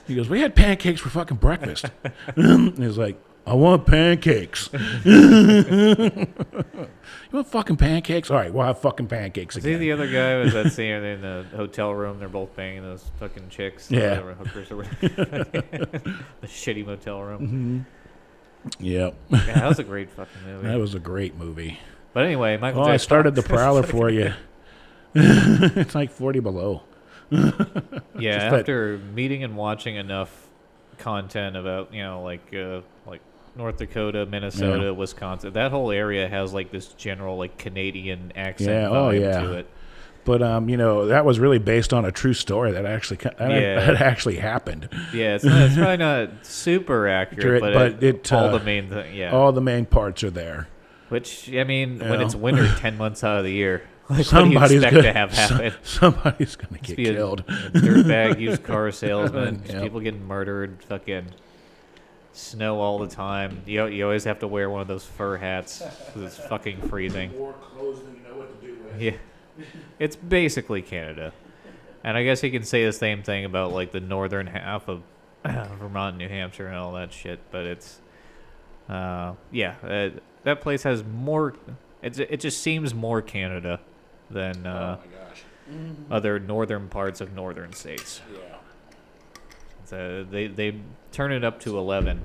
He 0.07 0.15
goes, 0.15 0.31
"We 0.31 0.41
had 0.41 0.55
pancakes 0.55 1.01
for 1.03 1.11
fucking 1.11 1.37
breakfast." 1.37 1.85
and 2.37 2.79
he's 2.79 2.97
like, 2.97 3.21
"I 3.47 3.53
want 3.53 3.85
pancakes." 3.85 4.71
you 5.05 6.27
want 7.33 7.47
fucking 7.47 7.77
pancakes? 7.77 8.31
All 8.31 8.37
right, 8.39 8.53
we'll 8.53 8.67
have 8.67 8.79
fucking 8.81 9.09
pancakes 9.09 9.57
again. 9.57 9.73
See 9.73 9.77
the 9.77 9.93
other 9.93 10.11
guy 10.11 10.37
was 10.39 10.53
that 10.55 10.73
scene 10.73 11.03
in 11.05 11.21
the 11.21 11.45
hotel 11.55 11.93
room. 11.95 12.19
They're 12.19 12.29
both 12.29 12.55
banging 12.57 12.83
those 12.83 13.11
fucking 13.19 13.49
chicks. 13.51 13.91
Yeah. 13.91 14.21
whatever, 14.21 14.35
hookers 14.35 14.71
or 14.71 14.77
whatever. 14.77 15.45
the 16.41 16.47
shitty 16.47 16.87
motel 16.87 17.23
room. 17.23 17.41
Mm-hmm. 17.41 17.81
Yep, 18.79 19.15
Yeah, 19.31 19.39
that 19.47 19.69
was 19.69 19.79
a 19.79 19.85
great 19.85 20.11
fucking 20.11 20.43
movie. 20.47 20.67
that 20.69 20.79
was 20.79 20.95
a 20.95 20.99
great 20.99 21.37
movie. 21.37 21.79
but 22.13 22.25
anyway, 22.25 22.57
Michael. 22.57 22.83
Oh, 22.83 22.87
J. 22.87 22.93
I 22.93 22.97
started 22.99 23.35
the 23.35 23.43
Prowler 23.43 23.83
for 23.83 24.11
you. 24.11 24.33
it's 25.15 25.95
like 25.95 26.11
forty 26.11 26.41
below. 26.41 26.83
Yeah, 27.33 28.35
Just 28.35 28.51
that- 28.51 28.61
after 28.61 28.99
meeting 29.15 29.45
and 29.45 29.57
watching 29.57 29.97
enough 29.97 30.49
content 30.99 31.57
about 31.57 31.95
you 31.95 32.03
know 32.03 32.23
like 32.23 32.53
uh, 32.55 32.83
like 33.07 33.23
North 33.57 33.79
Dakota, 33.79 34.27
Minnesota, 34.27 34.85
Yeah. 34.85 34.91
Wisconsin, 34.91 35.53
that 35.55 35.71
whole 35.71 35.91
area 35.91 36.29
has 36.29 36.53
like 36.53 36.71
this 36.71 36.89
general 36.89 37.39
like 37.39 37.57
Canadian 37.57 38.33
accent 38.37 38.69
Yeah, 38.71 38.89
vibe 38.89 38.93
oh, 38.93 39.11
yeah. 39.11 39.41
to 39.41 39.53
it. 39.55 39.71
But 40.25 40.43
um, 40.43 40.69
you 40.69 40.77
know, 40.77 41.07
that 41.07 41.25
was 41.25 41.39
really 41.39 41.59
based 41.59 41.93
on 41.93 42.05
a 42.05 42.13
true 42.13 42.35
story 42.35 42.73
that 42.73 42.85
actually 42.87 43.17
that, 43.19 43.37
Yeah. 43.41 43.87
that 43.87 44.01
actually 44.03 44.37
happened. 44.37 44.89
Yeah, 45.15 45.35
it's, 45.37 45.45
not, 45.45 45.63
it's 45.63 45.75
probably 45.77 45.97
not 45.97 46.31
super 46.47 47.09
accurate, 47.09 47.63
Accurate, 47.63 47.63
but, 47.63 47.73
but 47.95 48.03
it, 48.05 48.17
it, 48.17 48.33
all 48.33 48.45
uh, 48.47 48.59
the 48.59 48.65
main 48.65 48.89
thing, 48.89 49.15
yeah. 49.15 49.33
All 49.33 49.51
the 49.53 49.61
main 49.63 49.87
parts 49.87 50.23
are 50.23 50.31
there. 50.31 50.69
Which 51.09 51.51
I 51.53 51.65
mean, 51.65 51.99
when 51.99 52.21
Yeah. 52.21 52.25
it's 52.27 52.35
winter, 52.35 52.69
ten 52.77 52.97
months 52.97 53.25
out 53.25 53.39
of 53.39 53.45
the 53.45 53.53
year, 53.53 53.83
like, 54.11 54.25
Somebody's 54.27 54.69
do 54.69 54.75
you 54.75 54.81
expect 54.83 54.95
gonna 54.97 55.13
have 55.13 55.33
happen? 55.51 55.73
somebody's 55.83 56.55
gonna 56.57 56.79
get 56.79 56.97
be 56.97 57.05
killed. 57.05 57.41
a 57.49 57.53
dirtbag 57.79 58.39
used 58.39 58.63
car 58.63 58.91
salesman, 58.93 59.63
just 59.63 59.73
Yeah. 59.75 59.81
people 59.83 60.01
getting 60.01 60.25
murdered, 60.27 60.83
fucking 60.85 61.27
snow 62.33 62.81
all 62.81 62.99
the 62.99 63.09
time. 63.09 63.63
You 63.67 63.87
you 63.87 64.05
always 64.05 64.25
have 64.25 64.39
to 64.41 64.47
wear 64.47 64.71
one 64.71 64.81
of 64.83 64.89
those 64.89 65.05
fur 65.05 65.37
hats 65.37 65.79
because 66.07 66.23
it's 66.23 66.47
fucking 66.49 66.81
freezing. 66.83 67.37
More 67.37 67.53
clothes 67.55 68.03
than 68.03 68.15
you 68.17 68.23
know 68.31 68.39
what 68.39 68.61
to 68.61 68.67
do 68.67 68.77
with. 68.85 69.01
Yeah, 69.01 69.13
it's 69.99 70.17
basically 70.17 70.83
Canada, 70.83 71.33
and 72.05 72.17
I 72.17 72.25
guess 72.25 72.43
you 72.43 72.51
can 72.51 72.65
say 72.65 72.85
the 72.85 72.93
same 72.93 73.23
thing 73.23 73.45
about 73.45 73.73
like 73.73 73.93
the 73.93 74.01
northern 74.01 74.47
half 74.47 74.89
of 74.89 75.03
Vermont, 75.45 76.15
and 76.15 76.19
New 76.19 76.29
Hampshire, 76.29 76.67
and 76.67 76.77
all 76.77 76.93
that 76.93 77.13
shit. 77.13 77.41
But 77.51 77.65
it's, 77.65 78.01
uh, 78.89 79.35
yeah, 79.51 79.75
uh, 79.83 80.11
that 80.45 80.61
place 80.61 80.83
has 80.83 81.05
more. 81.05 81.55
It's 82.03 82.19
it 82.19 82.41
just 82.41 82.63
seems 82.63 82.95
more 82.95 83.23
Canada 83.23 83.81
than 84.31 84.67
uh, 84.67 84.99
oh 85.01 85.07
my 85.07 85.29
gosh. 85.29 85.45
other 86.11 86.39
northern 86.39 86.89
parts 86.89 87.21
of 87.21 87.33
northern 87.33 87.73
states. 87.73 88.21
Yeah. 88.33 88.41
So 89.85 90.27
they 90.31 90.47
they 90.47 90.81
turn 91.13 91.33
it 91.33 91.45
up 91.45 91.61
to 91.61 91.79
eleven. 91.79 92.21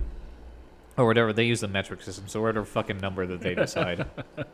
Or 0.97 1.05
whatever 1.05 1.33
they 1.33 1.43
use 1.43 1.59
the 1.59 1.67
metric 1.67 2.01
system, 2.01 2.29
so 2.29 2.41
whatever 2.41 2.63
fucking 2.63 3.01
number 3.01 3.25
that 3.25 3.41
they 3.41 3.53
decide. 3.53 4.05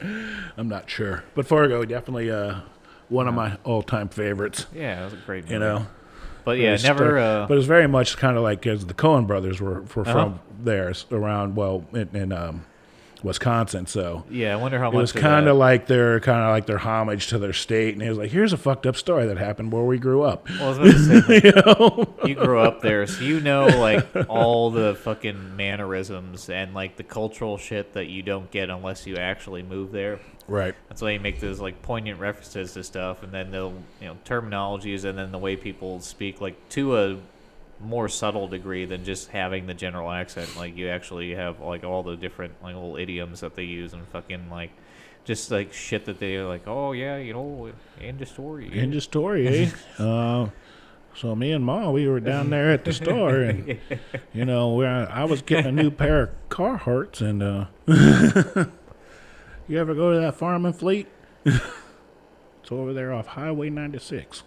I'm 0.56 0.68
not 0.68 0.88
sure, 0.90 1.24
but 1.34 1.46
Fargo 1.46 1.84
definitely 1.84 2.30
uh, 2.30 2.60
one 3.08 3.28
of 3.28 3.34
my 3.34 3.56
all-time 3.64 4.08
favorites. 4.08 4.66
yeah, 4.74 4.96
that 4.96 5.04
was 5.04 5.12
a 5.14 5.16
great 5.16 5.44
movie. 5.44 5.54
You 5.54 5.60
know, 5.60 5.86
but 6.44 6.58
yeah, 6.58 6.76
never. 6.82 7.18
Uh, 7.18 7.46
but 7.46 7.56
it's 7.58 7.66
very 7.66 7.86
much 7.86 8.16
kind 8.16 8.36
of 8.36 8.42
like 8.42 8.66
as 8.66 8.86
the 8.86 8.94
Coen 8.94 9.26
brothers 9.26 9.60
were, 9.60 9.82
were 9.94 10.02
Uh-huh. 10.02 10.12
from 10.12 10.40
there 10.62 10.92
around 11.10 11.56
well 11.56 11.84
in, 11.92 12.08
in 12.14 12.32
um, 12.32 12.64
Wisconsin, 13.22 13.86
so 13.86 14.24
yeah, 14.30 14.52
I 14.52 14.56
wonder 14.56 14.78
how 14.78 14.88
it 14.88 14.94
much 14.94 15.00
was 15.00 15.12
kind 15.12 15.48
of 15.48 15.56
like 15.56 15.86
their 15.86 16.20
kind 16.20 16.42
of 16.42 16.50
like 16.50 16.66
their 16.66 16.78
homage 16.78 17.28
to 17.28 17.38
their 17.38 17.52
state, 17.52 17.94
and 17.94 18.02
he 18.02 18.08
was 18.08 18.18
like, 18.18 18.30
"Here's 18.30 18.52
a 18.52 18.56
fucked 18.56 18.86
up 18.86 18.96
story 18.96 19.26
that 19.26 19.38
happened 19.38 19.72
where 19.72 19.82
we 19.84 19.98
grew 19.98 20.22
up." 20.22 20.48
Well, 20.48 20.64
I 20.64 20.68
was 20.68 20.78
about 20.78 20.92
to 20.92 21.22
say, 21.22 21.40
you 21.44 21.52
know, 21.52 22.14
you 22.24 22.34
grew 22.34 22.60
up 22.60 22.80
there, 22.82 23.06
so 23.06 23.22
you 23.24 23.40
know 23.40 23.66
like 23.66 24.06
all 24.28 24.70
the 24.70 24.94
fucking 24.96 25.56
mannerisms 25.56 26.48
and 26.50 26.74
like 26.74 26.96
the 26.96 27.04
cultural 27.04 27.58
shit 27.58 27.94
that 27.94 28.06
you 28.06 28.22
don't 28.22 28.50
get 28.50 28.70
unless 28.70 29.06
you 29.06 29.16
actually 29.16 29.62
move 29.62 29.92
there. 29.92 30.20
right? 30.46 30.74
That's 30.88 31.02
why 31.02 31.10
you 31.10 31.20
make 31.20 31.40
those 31.40 31.60
like 31.60 31.82
poignant 31.82 32.20
references 32.20 32.72
to 32.74 32.84
stuff, 32.84 33.22
and 33.22 33.32
then 33.32 33.50
the 33.50 33.70
you 34.00 34.06
know 34.08 34.16
terminologies, 34.24 35.04
and 35.04 35.18
then 35.18 35.32
the 35.32 35.38
way 35.38 35.56
people 35.56 36.00
speak, 36.00 36.40
like 36.40 36.68
to 36.70 36.96
a 36.96 37.16
more 37.80 38.08
subtle 38.08 38.48
degree 38.48 38.84
than 38.84 39.04
just 39.04 39.30
having 39.30 39.66
the 39.66 39.74
general 39.74 40.10
accent. 40.10 40.56
Like 40.56 40.76
you 40.76 40.88
actually 40.88 41.34
have 41.34 41.60
like 41.60 41.84
all 41.84 42.02
the 42.02 42.16
different 42.16 42.54
like 42.62 42.74
little 42.74 42.96
idioms 42.96 43.40
that 43.40 43.54
they 43.54 43.64
use, 43.64 43.92
and 43.92 44.06
fucking 44.08 44.50
like 44.50 44.70
just 45.24 45.50
like 45.50 45.72
shit 45.72 46.04
that 46.06 46.18
they 46.18 46.38
like. 46.38 46.66
Oh 46.66 46.92
yeah, 46.92 47.16
you 47.16 47.32
know, 47.32 47.70
end 48.00 48.22
of 48.22 48.28
story. 48.28 48.70
End 48.72 48.94
of 48.94 49.02
story, 49.02 49.48
eh? 49.48 49.70
uh, 50.02 50.48
so 51.14 51.34
me 51.34 51.52
and 51.52 51.64
Ma, 51.64 51.90
we 51.90 52.08
were 52.08 52.20
down 52.20 52.50
there 52.50 52.70
at 52.70 52.84
the 52.84 52.92
store, 52.92 53.40
and 53.40 53.78
you 54.34 54.44
know, 54.44 54.82
I 54.82 55.24
was 55.24 55.42
getting 55.42 55.66
a 55.66 55.72
new 55.72 55.90
pair 56.02 56.22
of 56.22 56.48
car 56.48 56.78
Carhartts, 56.78 57.20
and 57.20 57.42
uh, 57.42 58.66
you 59.68 59.78
ever 59.78 59.94
go 59.94 60.12
to 60.12 60.20
that 60.20 60.36
farming 60.36 60.74
fleet? 60.74 61.08
it's 61.44 61.60
over 62.70 62.92
there 62.92 63.12
off 63.12 63.28
Highway 63.28 63.70
96. 63.70 64.42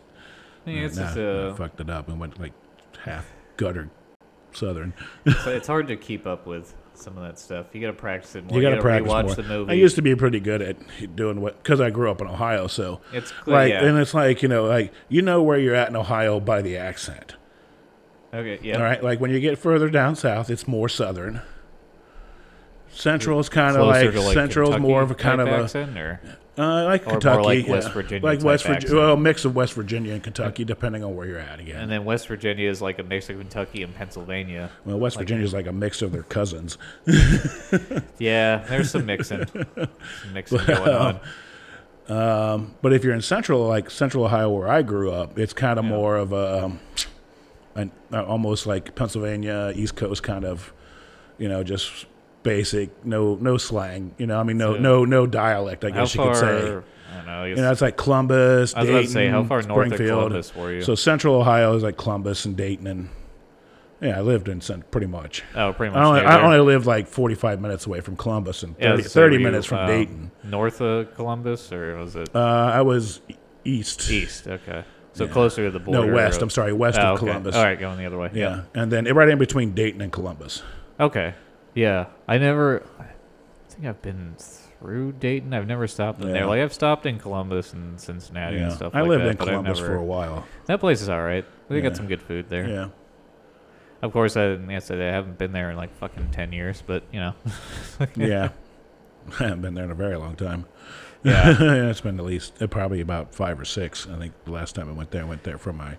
Yeah, 0.65 0.73
it's 0.73 0.97
Nah, 0.97 1.03
just 1.03 1.17
I 1.17 1.21
uh, 1.23 1.55
fucked 1.55 1.79
it 1.79 1.89
up 1.89 2.09
and 2.09 2.19
went 2.19 2.39
like 2.39 2.53
half 3.09 3.31
gutter 3.57 3.89
southern. 4.51 4.93
so 5.43 5.51
it's 5.51 5.67
hard 5.67 5.87
to 5.87 5.95
keep 5.95 6.25
up 6.25 6.45
with 6.47 6.75
some 6.93 7.17
of 7.17 7.23
that 7.23 7.39
stuff. 7.39 7.67
You 7.73 7.81
got 7.81 7.87
to 7.87 7.93
practice 7.93 8.35
it 8.35 8.45
more. 8.45 8.57
You 8.57 8.61
got 8.67 8.75
to 8.75 8.81
practice 8.81 9.11
more. 9.11 9.35
the 9.35 9.43
movie. 9.43 9.71
I 9.71 9.75
used 9.75 9.95
to 9.95 10.01
be 10.01 10.15
pretty 10.15 10.39
good 10.39 10.61
at 10.61 11.15
doing 11.15 11.41
what 11.41 11.61
because 11.61 11.79
I 11.81 11.89
grew 11.89 12.11
up 12.11 12.21
in 12.21 12.27
Ohio, 12.27 12.67
so 12.67 13.01
It's 13.13 13.31
clear, 13.31 13.55
like, 13.55 13.69
yeah. 13.71 13.85
and 13.85 13.97
it's 13.97 14.13
like 14.13 14.41
you 14.41 14.49
know, 14.49 14.65
like 14.65 14.93
you 15.07 15.21
know 15.21 15.41
where 15.41 15.57
you're 15.57 15.75
at 15.75 15.89
in 15.89 15.95
Ohio 15.95 16.39
by 16.39 16.61
the 16.61 16.77
accent. 16.77 17.35
okay, 18.33 18.59
yeah. 18.61 18.77
All 18.77 18.83
right, 18.83 19.03
like 19.03 19.19
when 19.19 19.31
you 19.31 19.39
get 19.39 19.57
further 19.57 19.89
down 19.89 20.15
south, 20.15 20.49
it's 20.49 20.67
more 20.67 20.89
southern. 20.89 21.41
Central 22.91 23.39
is 23.39 23.49
kind 23.49 23.77
of 23.77 23.87
like, 23.87 24.13
like 24.13 24.33
central 24.33 24.73
is 24.73 24.81
more 24.81 25.01
of 25.01 25.11
a 25.11 25.15
kind 25.15 25.39
of 25.39 25.47
a 25.47 25.63
accent, 25.63 25.97
or 25.97 26.19
uh, 26.59 26.83
like 26.85 27.03
or 27.03 27.11
more 27.11 27.11
Kentucky, 27.19 27.43
like 27.43 27.65
yeah. 27.65 27.71
West 27.71 27.91
Virginia 27.93 28.25
like 28.25 28.41
West 28.43 28.65
Virginia, 28.65 28.95
well, 28.97 29.13
a 29.13 29.17
mix 29.17 29.45
of 29.45 29.55
West 29.55 29.73
Virginia 29.73 30.13
and 30.13 30.21
Kentucky, 30.21 30.63
depending 30.65 31.03
on 31.03 31.15
where 31.15 31.25
you're 31.25 31.39
at 31.39 31.59
again. 31.59 31.77
and 31.81 31.91
then 31.91 32.03
West 32.05 32.27
Virginia 32.27 32.69
is 32.69 32.81
like 32.81 32.99
a 32.99 33.03
mix 33.03 33.29
of 33.29 33.37
Kentucky 33.37 33.81
and 33.83 33.95
Pennsylvania. 33.95 34.69
well, 34.85 34.99
West 34.99 35.17
Virginia 35.17 35.43
is 35.45 35.53
like 35.53 35.67
a 35.67 35.71
mix 35.73 36.01
of 36.01 36.11
their 36.11 36.23
cousins. 36.23 36.77
Yeah, 38.19 38.57
there's 38.67 38.91
some 38.91 39.05
mixing, 39.05 39.45
some 39.47 39.87
mixing 40.33 40.57
going 40.67 40.89
on. 40.89 41.19
Um, 42.09 42.75
but 42.81 42.91
if 42.91 43.03
you're 43.03 43.13
in 43.13 43.21
central, 43.21 43.67
like 43.67 43.89
central 43.89 44.25
Ohio, 44.25 44.49
where 44.49 44.67
I 44.67 44.81
grew 44.81 45.11
up, 45.11 45.37
it's 45.39 45.53
kind 45.53 45.79
of 45.79 45.85
Yeah. 45.85 45.91
more 45.91 46.17
of 46.17 46.33
a, 46.33 46.65
um, 46.65 46.79
an, 47.75 47.91
uh, 48.11 48.23
almost 48.25 48.65
like 48.67 48.95
Pennsylvania, 48.95 49.71
East 49.75 49.95
Coast 49.95 50.23
kind 50.23 50.43
of, 50.43 50.73
you 51.37 51.47
know, 51.47 51.63
just 51.63 52.07
basic, 52.43 53.05
no 53.05 53.35
no 53.41 53.57
slang. 53.57 54.13
You 54.17 54.27
know, 54.27 54.39
I 54.39 54.43
mean, 54.43 54.57
no 54.57 54.75
So- 54.75 54.79
no 54.79 55.05
no 55.05 55.27
dialect. 55.27 55.83
I 55.85 55.91
guess 55.91 56.15
you 56.15 56.21
far? 56.23 56.33
could 56.33 56.39
say. 56.39 56.77
I 57.11 57.15
don't 57.15 57.25
know. 57.25 57.43
You 57.45 57.55
know, 57.55 57.71
it's 57.71 57.81
like 57.81 57.97
Columbus, 57.97 58.73
I 58.75 58.81
was 58.81 58.87
Dayton, 58.87 58.95
about 58.95 59.01
to 59.07 59.11
say, 59.11 59.27
how 59.29 59.43
far 59.43 59.61
north 59.63 59.87
of 59.87 59.93
Springfield. 59.93 60.19
Columbus 60.19 60.55
were 60.55 60.73
you? 60.73 60.81
So 60.81 60.93
central 60.95 61.35
Ohio 61.35 61.75
is 61.75 61.81
like 61.83 61.97
Columbus 61.97 62.45
and 62.45 62.55
Dayton, 62.55 62.85
and 62.85 63.09
yeah, 63.99 64.17
I 64.17 64.21
lived 64.21 64.47
in 64.47 64.61
cent- 64.61 64.89
pretty 64.91 65.07
much. 65.07 65.43
oh, 65.55 65.73
pretty 65.73 65.93
I 65.95 65.99
much. 65.99 66.05
only, 66.07 66.21
I 66.21 66.41
only 66.41 66.59
lived 66.59 66.85
like 66.85 67.07
45 67.07 67.59
minutes 67.61 67.87
away 67.87 67.99
from 68.01 68.15
Columbus 68.15 68.61
and 68.63 68.77
30, 68.77 69.01
Yeah, 69.01 69.07
so 69.07 69.09
30 69.21 69.35
were 69.35 69.39
you, 69.39 69.45
minutes 69.45 69.65
from 69.65 69.79
um, 69.79 69.87
Dayton. 69.87 70.31
North 70.43 70.81
of 70.81 71.13
Columbus, 71.15 71.71
or 71.73 71.95
was 71.97 72.15
it 72.15 72.29
Uh, 72.33 72.39
I 72.39 72.81
was 72.83 73.21
east. 73.65 74.09
east? 74.11 74.47
Okay, 74.47 74.83
so 75.13 75.25
Yeah. 75.25 75.31
closer 75.31 75.65
to 75.65 75.71
the 75.71 75.79
border. 75.79 76.05
No, 76.07 76.13
west. 76.13 76.37
of- 76.37 76.43
I'm 76.43 76.49
sorry, 76.51 76.73
west 76.73 76.99
Oh, 76.99 77.01
of 77.01 77.17
okay. 77.17 77.25
Columbus. 77.27 77.55
All 77.55 77.63
right, 77.63 77.79
going 77.79 77.97
the 77.97 78.05
other 78.05 78.19
way. 78.19 78.29
Yeah. 78.33 78.61
and 78.75 78.91
then 78.91 79.05
right 79.15 79.29
in 79.29 79.39
between 79.39 79.71
Dayton 79.73 79.99
and 80.01 80.11
Columbus. 80.11 80.61
Okay. 80.99 81.33
Yeah, 81.75 82.07
I 82.27 82.37
never. 82.37 82.83
I 82.99 83.05
think 83.69 83.85
I've 83.87 84.01
been 84.01 84.35
through 84.37 85.13
Dayton. 85.13 85.53
I've 85.53 85.67
never 85.67 85.87
stopped 85.87 86.21
in 86.21 86.31
there. 86.31 86.45
Like 86.45 86.61
I've 86.61 86.73
stopped 86.73 87.05
in 87.05 87.19
Columbus 87.19 87.73
and 87.73 87.99
Cincinnati 87.99 88.57
and 88.57 88.71
stuff. 88.73 88.95
I 88.95 89.01
like 89.01 89.09
lived 89.09 89.23
that, 89.25 89.29
in 89.31 89.37
Columbus 89.37 89.79
never- 89.79 89.89
for 89.93 89.95
a 89.97 90.03
while. 90.03 90.45
That 90.65 90.79
place 90.79 91.01
is 91.01 91.09
all 91.09 91.21
right. 91.21 91.45
They 91.69 91.75
Yeah. 91.77 91.81
got 91.81 91.95
some 91.97 92.07
good 92.07 92.21
food 92.21 92.49
there. 92.49 92.67
Yeah, 92.67 92.87
Of 94.01 94.11
course, 94.13 94.35
I, 94.37 94.47
like 94.53 94.75
I 94.75 94.79
said 94.79 94.99
I 94.99 95.11
haven't 95.13 95.37
been 95.37 95.51
there 95.51 95.69
in 95.71 95.77
like 95.77 95.95
fucking 95.97 96.29
ten 96.31 96.51
years, 96.51 96.81
but 96.85 97.03
you 97.11 97.19
know. 97.19 97.33
yeah. 98.15 98.49
I 99.39 99.43
haven't 99.43 99.61
been 99.61 99.73
there 99.75 99.85
in 99.85 99.91
a 99.91 99.95
very 99.95 100.15
long 100.17 100.35
time. 100.35 100.65
Yeah. 101.21 101.89
it's 101.89 101.99
been 101.99 102.17
at 102.17 102.23
least 102.25 102.61
uh, 102.61 102.67
probably 102.67 103.01
about 103.01 103.35
five 103.35 103.59
or 103.59 103.65
six. 103.65 104.07
I 104.07 104.17
think 104.17 104.33
the 104.45 104.51
last 104.51 104.73
time 104.73 104.87
I 104.87 104.93
went 104.93 105.11
there, 105.11 105.21
I 105.23 105.25
went 105.25 105.43
there 105.43 105.57
for 105.57 105.73
my 105.73 105.97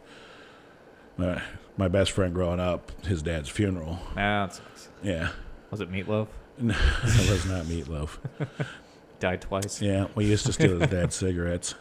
my, 1.18 1.42
my 1.76 1.88
best 1.88 2.12
friend 2.12 2.32
growing 2.34 2.58
up, 2.58 2.90
his 3.04 3.20
dad's 3.22 3.50
funeral. 3.50 3.98
Nah, 4.16 4.46
that 4.46 4.54
sucks. 4.54 4.88
Yeah, 5.02 5.28
Was 5.70 5.80
it 5.80 5.90
Meatloaf? 5.90 6.26
No, 6.62 6.74
it 6.74 7.30
was 7.30 7.46
not 7.46 7.64
meatloaf. 7.64 8.18
Died 9.18 9.40
twice. 9.40 9.80
Yeah, 9.80 10.08
we 10.14 10.26
used 10.26 10.44
to 10.46 10.52
steal 10.52 10.78
his 10.78 10.90
dad's 10.90 11.14
cigarettes. 11.16 11.74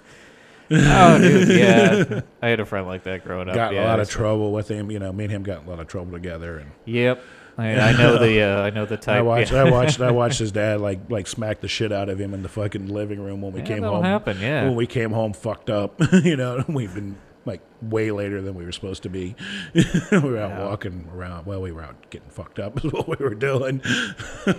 oh, 0.71 1.17
dude, 1.17 1.47
yeah. 1.57 2.21
I 2.41 2.47
had 2.47 2.59
a 2.61 2.65
friend 2.65 2.87
like 2.87 3.03
that 3.03 3.25
growing 3.25 3.49
up. 3.49 3.55
got 3.55 3.73
yeah, 3.73 3.83
a 3.83 3.87
lot 3.87 3.99
of 3.99 4.09
trouble 4.09 4.53
with 4.53 4.69
him. 4.69 4.89
You 4.89 4.99
know, 4.99 5.11
me 5.11 5.25
and 5.25 5.31
him 5.33 5.43
got 5.43 5.61
in 5.63 5.67
a 5.67 5.69
lot 5.71 5.79
of 5.81 5.87
trouble 5.87 6.13
together, 6.13 6.59
and 6.59 6.71
Yep. 6.85 7.21
I, 7.57 7.77
I 7.77 7.91
know 7.91 8.17
the 8.19 8.41
uh, 8.41 8.61
I 8.61 8.69
know 8.69 8.85
the 8.85 8.95
type. 8.95 9.17
I 9.17 9.21
watched, 9.21 9.51
yeah. 9.51 9.63
I 9.65 9.69
watched, 9.69 9.99
I 9.99 10.11
watched 10.11 10.39
his 10.39 10.53
dad 10.53 10.79
like 10.79 11.09
like 11.09 11.27
smack 11.27 11.59
the 11.59 11.67
shit 11.67 11.91
out 11.91 12.07
of 12.07 12.17
him 12.21 12.33
in 12.33 12.41
the 12.41 12.47
fucking 12.47 12.87
living 12.87 13.19
room 13.19 13.41
when 13.41 13.51
we 13.51 13.59
Yeah, 13.59 13.65
came 13.65 13.83
home. 13.83 14.05
happen. 14.05 14.39
Yeah. 14.39 14.63
When 14.63 14.75
we 14.75 14.87
came 14.87 15.11
home 15.11 15.33
fucked 15.33 15.69
up, 15.69 15.99
you 16.23 16.37
know, 16.37 16.63
we've 16.69 16.93
been 16.93 17.17
like 17.45 17.61
way 17.81 18.11
later 18.11 18.41
than 18.41 18.55
we 18.55 18.65
were 18.65 18.71
supposed 18.71 19.03
to 19.03 19.09
be. 19.09 19.35
we 19.73 19.81
were 20.19 20.37
out 20.37 20.51
Yeah. 20.51 20.65
walking 20.65 21.09
around. 21.13 21.45
Well, 21.45 21.61
we 21.61 21.71
were 21.71 21.83
out 21.83 22.09
getting 22.09 22.29
fucked 22.29 22.59
up 22.59 22.77
is 22.85 22.91
what 22.91 23.07
we 23.07 23.15
were 23.23 23.35
doing. 23.35 23.81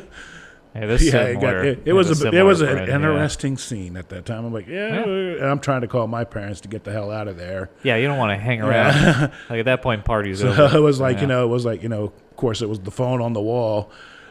Hey, 0.73 0.87
this 0.87 1.03
yeah, 1.03 1.23
it, 1.25 1.41
got, 1.41 1.57
it, 1.57 1.67
it 1.79 1.83
yeah, 1.87 1.93
was 1.95 2.09
a, 2.11 2.13
it 2.13 2.17
similar 2.17 2.45
was 2.45 2.61
an 2.61 2.77
yeah. 2.87 2.95
interesting 2.95 3.57
scene 3.59 3.97
at 3.97 4.09
that 4.11 4.25
time. 4.25 4.45
I'm 4.45 4.53
like, 4.53 4.69
yeah, 4.69 5.03
and 5.03 5.45
I'm 5.45 5.59
trying 5.59 5.81
to 5.81 5.89
call 5.89 6.07
my 6.07 6.23
parents 6.23 6.61
to 6.61 6.69
get 6.69 6.85
the 6.85 6.93
hell 6.93 7.11
out 7.11 7.27
of 7.27 7.37
there. 7.37 7.71
Yeah, 7.83 7.97
you 7.97 8.07
don't 8.07 8.19
want 8.19 8.39
to 8.39 8.41
hang 8.41 8.63
around. 8.63 9.33
like 9.51 9.59
at 9.59 9.65
that 9.65 9.83
point, 9.83 10.05
party's 10.05 10.39
So 10.39 10.51
over. 10.53 10.77
it 10.77 10.81
was 10.81 11.01
like 11.01 11.17
Yeah. 11.17 11.23
you 11.23 11.27
know, 11.27 11.45
it 11.45 11.49
was 11.49 11.65
like 11.65 11.83
you 11.83 11.89
know, 11.89 12.05
of 12.05 12.37
course, 12.37 12.63
it 12.63 12.69
was 12.69 12.79
the 12.79 12.93
phone 12.93 13.21
on 13.21 13.33
the 13.33 13.41
wall, 13.41 13.91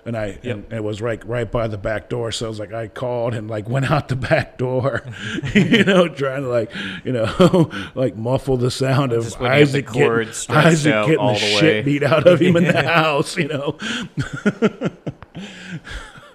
and 0.10 0.18
I 0.18 0.40
and 0.44 0.66
it 0.74 0.84
was 0.84 1.02
right 1.02 1.24
right 1.26 1.50
by 1.50 1.68
the 1.68 1.78
back 1.78 2.10
door. 2.10 2.32
So 2.32 2.48
I 2.48 2.50
was 2.50 2.60
like, 2.60 2.74
I 2.74 2.88
called 2.88 3.34
and 3.34 3.48
like 3.50 3.70
went 3.76 3.90
out 3.90 4.10
the 4.10 4.16
back 4.16 4.58
door, 4.58 5.04
you 5.54 5.84
know, 5.86 6.08
trying 6.10 6.44
to 6.44 6.50
like 6.50 6.72
you 7.06 7.14
know, 7.14 7.72
like 7.96 8.18
muffle 8.18 8.58
the 8.58 8.72
sound 8.72 9.14
of 9.14 9.24
Just 9.24 9.40
when 9.40 9.52
you 9.54 9.60
have 9.60 9.72
the 9.72 9.80
Isaac 9.80 9.94
getting, 9.94 10.58
Isaac 10.58 10.94
out 10.94 11.06
getting 11.06 11.20
all 11.20 11.34
the 11.36 11.40
the 11.40 11.46
shit 11.46 11.86
beat 11.86 12.04
out 12.04 12.28
of 12.28 12.42
him 12.42 12.58
in 12.58 12.66
the 12.66 12.84
house, 12.84 13.38
you 13.38 13.48
know. 13.48 13.78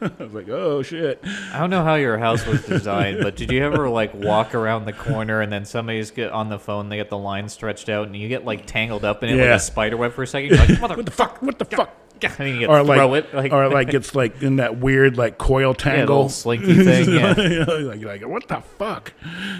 I 0.00 0.10
was 0.22 0.34
like, 0.34 0.48
oh 0.48 0.82
shit. 0.82 1.20
I 1.52 1.58
don't 1.58 1.70
know 1.70 1.82
how 1.82 1.94
your 1.94 2.18
house 2.18 2.46
was 2.46 2.64
designed, 2.64 3.20
but 3.22 3.36
did 3.36 3.50
you 3.50 3.64
ever 3.64 3.88
like 3.88 4.14
walk 4.14 4.54
around 4.54 4.84
the 4.84 4.92
corner 4.92 5.40
and 5.40 5.50
then 5.50 5.64
somebody's 5.64 6.10
get 6.10 6.30
on 6.30 6.48
the 6.48 6.58
phone, 6.58 6.90
they 6.90 6.96
get 6.96 7.08
the 7.10 7.18
line 7.18 7.48
stretched 7.48 7.88
out, 7.88 8.06
and 8.06 8.14
you 8.16 8.28
get 8.28 8.44
like 8.44 8.66
tangled 8.66 9.04
up 9.04 9.22
in 9.22 9.30
it 9.30 9.36
like 9.36 9.56
a 9.56 9.60
spider 9.60 9.96
web 9.96 10.12
for 10.12 10.22
a 10.22 10.26
second? 10.26 10.50
You're 10.50 10.58
like, 10.58 10.80
mother, 10.80 10.96
What 10.96 11.06
the 11.06 11.12
fuck? 11.12 11.42
What 11.42 11.58
the 11.58 11.64
fuck? 11.64 12.03
and 12.38 12.46
then 12.48 12.60
you 12.60 12.66
Or 12.66 12.84
throw 12.84 13.08
like, 13.08 13.24
it 13.24 13.34
like, 13.34 13.52
or 13.52 13.68
like 13.68 13.94
it's 13.94 14.14
like 14.14 14.42
in 14.42 14.56
that 14.56 14.78
weird 14.78 15.16
like 15.16 15.38
coil 15.38 15.74
tangle. 15.74 16.16
little 16.16 16.28
slinky 16.28 16.74
thing. 16.84 17.10
Yeah. 17.14 17.34
Like, 17.84 18.00
you're 18.00 18.10
like, 18.10 18.26
what 18.26 18.48
the 18.48 18.60
fuck? 18.78 19.12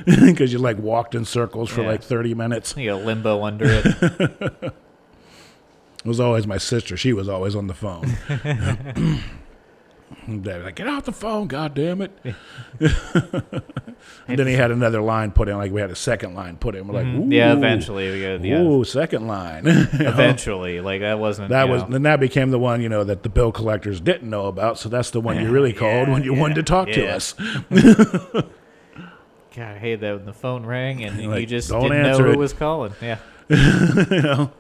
Because 0.05 0.53
you 0.53 0.59
like 0.59 0.79
walked 0.79 1.15
in 1.15 1.25
circles 1.25 1.71
for 1.71 1.83
Yeah. 1.83 1.89
like 1.89 2.03
30 2.03 2.35
minutes. 2.35 2.75
You 2.77 2.95
limbo 2.95 3.43
under 3.45 3.65
it. 3.67 4.73
It 6.05 6.09
was 6.09 6.21
always 6.21 6.47
my 6.47 6.59
sister. 6.59 6.97
She 6.97 7.13
was 7.13 7.29
always 7.29 7.55
on 7.57 7.67
the 7.67 7.75
phone. 7.75 8.05
Dad 10.27 10.63
like, 10.65 10.77
get 10.77 10.89
off 10.89 11.05
the 11.05 11.13
phone, 11.13 11.47
god 11.49 11.75
damn 11.75 12.01
it. 12.01 12.11
and 12.25 12.35
then 14.39 14.47
he 14.47 14.55
had 14.55 14.71
another 14.71 15.01
line 15.03 15.33
put 15.33 15.49
in, 15.49 15.57
like 15.57 15.71
we 15.73 15.81
had 15.81 15.91
a 15.91 15.95
second 15.97 16.35
line 16.35 16.57
put 16.57 16.75
in. 16.75 16.87
We're 16.89 16.95
like, 16.95 17.07
ooh, 17.07 17.21
Mm-hmm. 17.21 17.33
Yeah, 17.33 17.53
eventually 17.53 18.11
we 18.11 18.23
got 18.23 18.45
yeah. 18.45 18.61
Ooh, 18.61 18.85
second 18.85 19.27
line. 19.27 19.67
Eventually, 19.67 20.81
like 20.81 21.01
that 21.03 21.19
wasn't 21.19 21.51
That 21.51 21.69
was 21.69 21.83
know, 21.83 21.89
then 21.91 22.03
that 22.05 22.21
became 22.21 22.51
the 22.51 22.59
one 22.59 22.81
you 22.81 22.89
know 22.89 23.05
that 23.05 23.23
the 23.23 23.29
bill 23.29 23.53
collectors 23.53 24.01
didn't 24.01 24.29
know 24.29 24.47
about. 24.47 24.79
So 24.79 24.89
that's 24.89 25.11
the 25.11 25.21
one 25.21 25.39
you 25.41 25.51
really 25.53 25.73
called 25.73 26.09
when 26.09 26.23
you 26.25 26.33
wanted 26.35 26.55
to 26.55 26.63
talk 26.63 26.89
to 26.89 27.07
us. 27.07 27.35
God, 29.55 29.77
I 29.77 29.79
hated 29.79 30.01
that 30.01 30.17
when 30.17 30.25
the 30.27 30.33
phone 30.33 30.67
rang 30.67 31.05
and 31.05 31.21
you 31.21 31.29
Like, 31.29 31.47
just 31.49 31.69
don't 31.69 31.83
didn't 31.83 32.03
know 32.03 32.19
who 32.19 32.31
it. 32.33 32.39
was 32.39 32.53
calling. 32.53 32.93
Yeah. 33.01 33.19
you 33.49 34.23
know, 34.23 34.51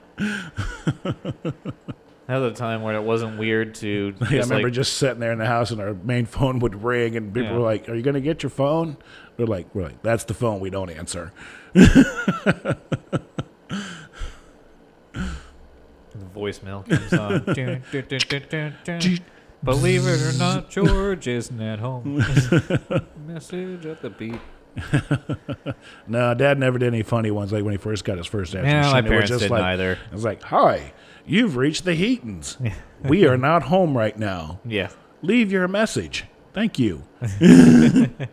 That 2.26 2.38
was 2.38 2.52
a 2.52 2.54
time 2.54 2.82
where 2.82 2.94
it 2.94 3.02
wasn't 3.02 3.38
weird 3.38 3.74
to 3.76 4.12
just 4.18 4.32
I 4.32 4.36
remember 4.36 4.68
like, 4.68 4.72
just 4.72 4.94
sitting 4.94 5.20
there 5.20 5.32
in 5.32 5.38
the 5.38 5.46
house 5.46 5.70
and 5.70 5.80
our 5.80 5.92
main 5.94 6.24
phone 6.36 6.58
would 6.60 6.82
ring 6.82 7.16
and 7.16 7.32
people 7.34 7.50
Yeah. 7.50 7.58
were 7.58 7.64
like, 7.64 7.88
"Are 7.88 7.94
you 7.94 8.02
going 8.02 8.14
to 8.14 8.20
get 8.20 8.42
your 8.42 8.50
phone?" 8.50 8.96
They're 9.36 9.46
like, 9.46 9.74
"We're 9.74 9.82
like, 9.84 10.02
that's 10.02 10.24
the 10.24 10.34
phone 10.34 10.60
we 10.60 10.70
don't 10.70 10.90
answer." 10.90 11.32
the 11.74 12.76
voicemail 16.34 16.88
comes 16.88 17.12
on. 17.12 17.44
Dun, 17.54 17.82
dun, 18.48 18.74
dun. 18.84 19.18
Believe 19.62 20.06
it 20.06 20.20
or 20.22 20.38
not, 20.38 20.70
George 20.70 21.26
isn't 21.26 21.60
at 21.60 21.78
home. 21.78 22.16
Message 23.26 23.86
at 23.86 24.02
the 24.02 24.10
beep. 24.10 24.40
No, 26.06 26.34
Dad 26.34 26.58
never 26.58 26.78
did 26.78 26.88
any 26.88 27.02
funny 27.02 27.30
ones 27.30 27.52
like 27.52 27.64
when 27.64 27.72
he 27.72 27.78
first 27.78 28.04
got 28.04 28.18
his 28.18 28.26
first 28.26 28.54
answer 28.54 28.68
Yeah, 28.68 28.82
my 28.82 29.00
machine. 29.00 29.08
Parents 29.08 29.28
just 29.30 29.40
didn't 29.40 29.52
like, 29.52 29.62
either. 29.62 29.92
It 29.92 30.12
was 30.12 30.24
like, 30.24 30.42
"Hi, 30.42 30.92
you've 31.26 31.56
reached 31.56 31.84
the 31.84 31.94
Heatons. 31.94 32.58
we 33.02 33.26
are 33.26 33.36
not 33.36 33.64
home 33.64 33.96
right 33.96 34.18
now. 34.18 34.60
Yeah. 34.64 34.90
Leave 35.22 35.50
your 35.50 35.66
message. 35.68 36.24
Thank 36.52 36.78
you." 36.78 37.02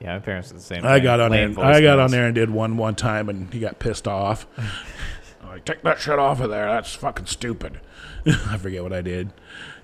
Yeah, 0.00 0.14
my 0.14 0.18
parents 0.20 0.48
did 0.48 0.58
the 0.58 0.62
same 0.62 0.84
I 0.84 0.94
thing. 0.94 1.02
got 1.02 1.18
on 1.18 1.32
there. 1.32 1.58
I 1.58 1.80
got 1.80 1.98
on 1.98 2.12
there 2.12 2.26
and 2.26 2.34
did 2.34 2.50
one 2.50 2.76
one 2.76 2.94
time, 2.94 3.28
and 3.28 3.52
he 3.52 3.58
got 3.58 3.78
pissed 3.80 4.06
off. 4.06 4.46
Like, 5.58 5.64
take 5.64 5.82
that 5.82 5.98
shit 5.98 6.20
off 6.20 6.40
of 6.40 6.50
there. 6.50 6.66
That's 6.66 6.94
fucking 6.94 7.26
stupid. 7.26 7.80
I 8.26 8.56
forget 8.58 8.80
what 8.84 8.92
I 8.92 9.02
did. 9.02 9.32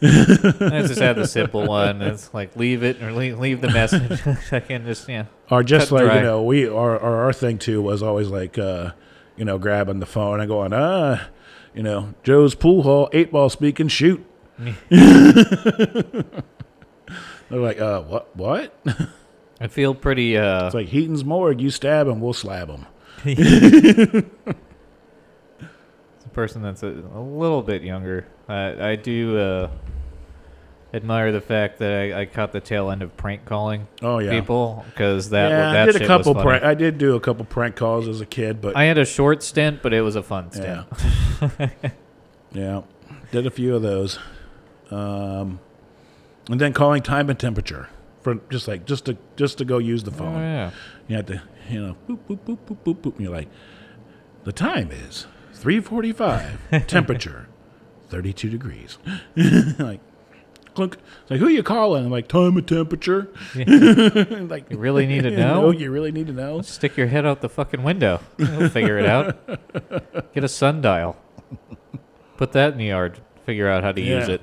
I 0.00 0.84
just 0.87 1.00
had 1.00 1.16
the 1.16 1.26
simple 1.26 1.66
one. 1.66 2.00
It's 2.00 2.32
like 2.32 2.54
leave 2.54 2.84
it 2.84 3.02
or 3.02 3.10
leave, 3.10 3.40
leave 3.40 3.60
the 3.60 3.70
message. 3.72 4.20
I 4.52 4.60
can 4.60 4.84
just 4.84 5.08
yeah. 5.08 5.24
Or 5.50 5.64
just 5.64 5.90
like 5.90 6.04
dry. 6.04 6.18
you 6.18 6.22
know, 6.22 6.44
we 6.44 6.68
our, 6.68 6.96
our 6.98 7.24
our 7.24 7.32
thing 7.32 7.58
too 7.58 7.82
was 7.82 8.04
always 8.04 8.28
like, 8.28 8.56
uh, 8.56 8.92
you 9.37 9.44
know, 9.44 9.58
grabbing 9.58 9.98
the 9.98 10.06
phone 10.06 10.38
and 10.38 10.48
going, 10.48 10.72
ah, 10.72 11.26
you 11.74 11.82
know, 11.82 12.14
Joe's 12.22 12.54
pool 12.54 12.84
hall, 12.84 13.08
eight 13.12 13.32
ball 13.32 13.48
speaking, 13.48 13.88
shoot. 13.88 14.24
They're 14.90 16.22
like, 17.50 17.80
uh, 17.80 18.02
what? 18.02 18.37
What? 18.37 18.80
I 19.60 19.66
feel 19.66 19.92
pretty 19.94 20.37
uh 20.37 20.66
It's 20.66 20.74
like 20.74 20.88
Heaton's 20.88 21.24
morgue. 21.24 21.60
You 21.60 21.70
stab 21.70 22.06
him, 22.06 22.20
we'll 22.20 22.32
slab 22.32 22.68
him. 22.68 22.87
Person 26.35 26.62
that's 26.62 26.83
a, 26.83 26.88
a 26.88 27.20
little 27.20 27.62
bit 27.62 27.83
younger. 27.83 28.27
I 28.49 28.90
I 28.90 28.97
do 28.97 29.38
uh 29.38 29.70
admire 30.92 31.33
the 31.33 31.40
fact 31.40 31.79
that 31.81 31.92
I, 31.92 32.20
I 32.20 32.25
caught 32.25 32.53
the 32.53 32.61
tail 32.61 32.88
end 32.88 33.03
of 33.03 33.16
prank 33.16 33.44
calling 33.44 33.88
Oh 34.01 34.20
yeah. 34.20 34.31
people 34.31 34.85
because 34.87 35.31
that 35.31 35.51
yeah, 35.51 35.73
that 35.73 35.88
I 35.88 35.92
did 35.92 36.03
a 36.03 36.07
couple 36.07 36.35
prank. 36.35 36.62
I 36.62 36.75
did 36.75 36.99
do 36.99 37.16
a 37.16 37.20
couple 37.20 37.44
prank 37.44 37.75
calls 37.77 38.07
as 38.07 38.20
a 38.20 38.27
kid, 38.27 38.61
but 38.61 38.77
I 38.77 38.85
had 38.85 38.99
a 38.99 39.05
short 39.05 39.42
stint, 39.42 39.83
but 39.83 39.92
it 39.92 40.03
was 40.03 40.14
a 40.16 40.23
fun 40.23 40.53
stint. 40.53 40.87
yeah, 42.53 42.83
did 43.33 43.47
a 43.47 43.51
few 43.51 43.75
of 43.75 43.83
those, 43.83 44.18
um, 44.90 45.59
and 46.49 46.61
then 46.61 46.73
calling 46.73 47.03
time 47.03 47.29
and 47.29 47.38
temperature 47.38 47.88
for 48.23 48.37
just 48.51 48.68
like 48.68 48.87
just 48.87 49.05
to 49.07 49.16
just 49.37 49.59
to 49.59 49.64
go 49.64 49.79
use 49.79 50.05
the 50.05 50.11
phone. 50.12 50.37
Oh, 50.37 50.40
yeah. 50.40 50.70
You 51.09 51.16
had 51.16 51.27
to, 51.27 51.42
you 51.68 51.83
know, 51.83 51.97
boop 52.09 52.18
boop 52.29 52.38
boop 52.38 52.59
boop 52.66 52.77
boop 52.85 52.97
boop. 52.97 53.12
And 53.16 53.20
you're 53.20 53.33
like, 53.33 53.49
the 54.44 54.53
time 54.53 54.90
is 54.90 55.27
three 55.64 55.81
forty-five. 55.81 56.61
temperature, 56.87 57.48
thirty-two 58.11 58.50
degrees. 58.50 58.98
like, 59.79 59.98
clunk. 60.74 60.98
It's 61.22 61.31
like, 61.31 61.40
who 61.40 61.48
you 61.48 61.62
calling? 61.62 62.05
I'm 62.05 62.11
like, 62.11 62.29
time 62.29 62.59
and 62.59 62.68
temperature. 62.68 63.29
like, 63.55 64.70
You 64.70 64.77
really 64.77 65.07
need 65.07 65.22
to 65.22 65.31
know? 65.31 65.70
You 65.70 65.90
really 65.90 66.12
need 66.12 66.27
to 66.27 66.35
know. 66.35 66.61
Stick 66.61 66.98
your 66.98 67.07
head 67.07 67.24
out 67.24 67.40
the 67.40 67.48
fucking 67.48 67.83
window. 67.83 68.20
You'll 68.37 68.68
figure 68.68 68.98
it 68.98 69.07
out. 69.07 69.38
Get 70.35 70.44
a 70.44 70.48
sundial. 70.48 71.16
Put 72.37 72.53
that 72.53 72.72
in 72.72 72.79
the 72.79 72.85
yard. 72.85 73.20
Figure 73.46 73.70
out 73.70 73.85
how 73.85 73.92
to 73.92 74.03
use 74.03 74.29
it. 74.29 74.42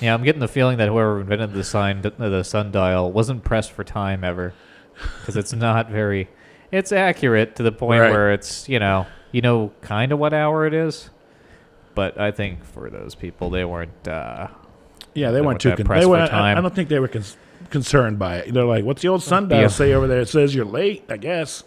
yeah, 0.00 0.14
I'm 0.14 0.22
getting 0.22 0.40
the 0.40 0.46
feeling 0.46 0.78
that 0.78 0.86
whoever 0.88 1.20
invented 1.20 1.54
the 1.54 1.64
sign, 1.64 2.02
the 2.02 2.44
sundial, 2.44 3.10
wasn't 3.10 3.42
pressed 3.42 3.72
for 3.72 3.82
time 3.82 4.22
ever, 4.22 4.54
because 5.20 5.36
it's 5.36 5.52
not 5.52 5.90
very. 5.90 6.28
It's 6.70 6.92
accurate 6.92 7.56
to 7.56 7.64
the 7.64 7.72
point 7.72 8.00
Right. 8.00 8.10
where 8.12 8.32
it's 8.32 8.68
you 8.68 8.78
know 8.80 9.06
you 9.34 9.40
know 9.42 9.72
kind 9.82 10.12
of 10.12 10.18
what 10.18 10.32
hour 10.32 10.66
it 10.66 10.72
is, 10.74 11.10
but 11.94 12.18
I 12.20 12.30
think 12.30 12.64
for 12.64 12.88
those 12.90 13.14
people 13.14 13.50
they 13.50 13.64
weren't. 13.64 14.06
Uh, 14.08 14.48
Yeah, 15.14 15.30
they 15.30 15.40
With 15.40 15.46
weren't 15.46 15.60
too. 15.60 15.76
Con- 15.76 15.86
they 15.98 16.06
were, 16.06 16.16
I, 16.22 16.26
time. 16.28 16.58
I 16.58 16.60
don't 16.60 16.74
think 16.74 16.88
they 16.88 16.98
were 16.98 17.08
cons- 17.08 17.36
concerned 17.70 18.18
by 18.18 18.38
it. 18.38 18.52
They're 18.54 18.64
like, 18.64 18.84
"What's 18.84 19.02
the 19.02 19.08
old 19.08 19.22
sundial 19.22 19.60
Yeah. 19.62 19.68
say 19.68 19.92
over 19.94 20.06
there? 20.08 20.20
It 20.20 20.28
says 20.28 20.54
you're 20.54 20.64
late." 20.64 21.04
I 21.08 21.16
guess. 21.18 21.64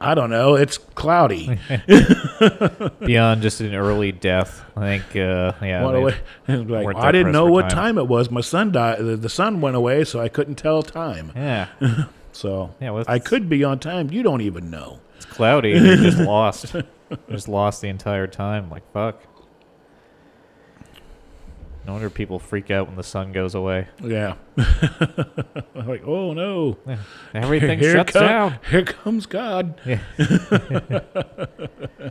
I 0.00 0.14
don't 0.14 0.30
know. 0.30 0.54
It's 0.54 0.78
cloudy. 0.78 1.58
beyond 3.00 3.42
just 3.42 3.60
an 3.60 3.74
early 3.74 4.12
death, 4.12 4.62
I 4.76 4.80
think. 4.80 5.04
Uh, 5.16 5.52
yeah, 5.62 5.80
they- 5.90 5.98
away. 5.98 6.14
Like, 6.48 6.84
weren't 6.86 6.98
I 6.98 7.12
didn't 7.12 7.32
know 7.32 7.46
what 7.46 7.62
time. 7.62 7.96
time 7.96 7.98
it 7.98 8.06
was. 8.08 8.30
My 8.30 8.40
son 8.40 8.72
died. 8.72 8.98
The, 8.98 9.16
the 9.16 9.28
sun 9.28 9.60
went 9.60 9.76
away, 9.76 10.04
so 10.04 10.20
I 10.20 10.28
couldn't 10.28 10.54
tell 10.56 10.82
time. 10.82 11.32
yeah. 11.34 11.66
So 12.32 12.72
Yeah, 12.80 12.90
well, 12.90 13.04
I 13.08 13.18
could 13.18 13.48
be 13.48 13.64
on 13.64 13.80
time. 13.80 14.10
You 14.12 14.22
don't 14.22 14.42
even 14.42 14.70
know. 14.70 15.00
It's 15.16 15.24
cloudy. 15.24 15.72
and 15.72 15.84
They 15.84 15.96
just 15.96 16.18
lost. 16.18 16.72
Just 17.30 17.48
lost 17.48 17.80
the 17.80 17.88
entire 17.88 18.26
time. 18.26 18.70
Like 18.70 18.90
fuck. 18.92 19.22
No 21.86 21.94
wonder 21.94 22.10
people 22.10 22.38
freak 22.38 22.70
out 22.70 22.86
when 22.86 22.96
the 22.96 23.02
sun 23.02 23.32
goes 23.32 23.54
away. 23.54 23.88
Yeah. 24.02 24.34
like, 25.74 26.06
oh 26.06 26.34
no. 26.34 26.76
Everything 27.32 27.78
here 27.78 27.94
shuts 27.94 28.12
down. 28.12 28.58
Here 28.70 28.84
comes 28.84 29.24
God. 29.24 29.80
Yeah. 29.86 30.00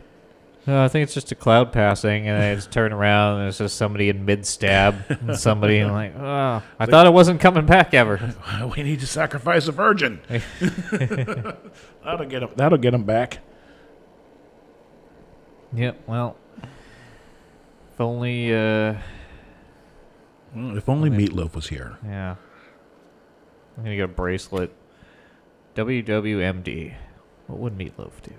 No, 0.68 0.84
I 0.84 0.88
think 0.88 1.04
it's 1.04 1.14
just 1.14 1.32
a 1.32 1.34
cloud 1.34 1.72
passing, 1.72 2.28
and 2.28 2.42
I 2.42 2.54
just 2.54 2.70
turn 2.70 2.92
around, 2.92 3.38
and 3.38 3.48
it's 3.48 3.56
just 3.56 3.76
somebody 3.76 4.10
in 4.10 4.26
mid 4.26 4.44
stab, 4.44 4.96
and 5.08 5.34
somebody 5.34 5.78
and 5.78 5.90
like, 5.94 6.14
oh, 6.14 6.62
I 6.78 6.84
thought 6.84 7.06
it 7.06 7.12
wasn't 7.14 7.40
coming 7.40 7.64
back 7.64 7.94
ever. 7.94 8.34
We 8.76 8.82
need 8.82 9.00
to 9.00 9.06
sacrifice 9.06 9.66
a 9.66 9.72
virgin. 9.72 10.20
that'll 12.04 12.26
get 12.26 12.42
him. 12.42 12.50
That'll 12.54 12.76
get 12.76 12.92
him 12.92 13.04
back. 13.04 13.38
Yep. 15.74 16.00
Well, 16.06 16.36
if 16.62 18.00
only. 18.00 18.52
Uh, 18.54 18.94
Well, 20.54 20.76
if 20.76 20.88
only 20.88 21.10
Meatloaf 21.10 21.54
was 21.54 21.68
here. 21.68 21.98
Yeah. 22.04 22.36
I'm 23.76 23.84
gonna 23.84 23.96
get 23.96 24.04
a 24.04 24.08
bracelet. 24.08 24.72
WWMD. 25.76 26.94
What 27.46 27.58
would 27.60 27.78
Meatloaf 27.78 28.20
do? 28.22 28.32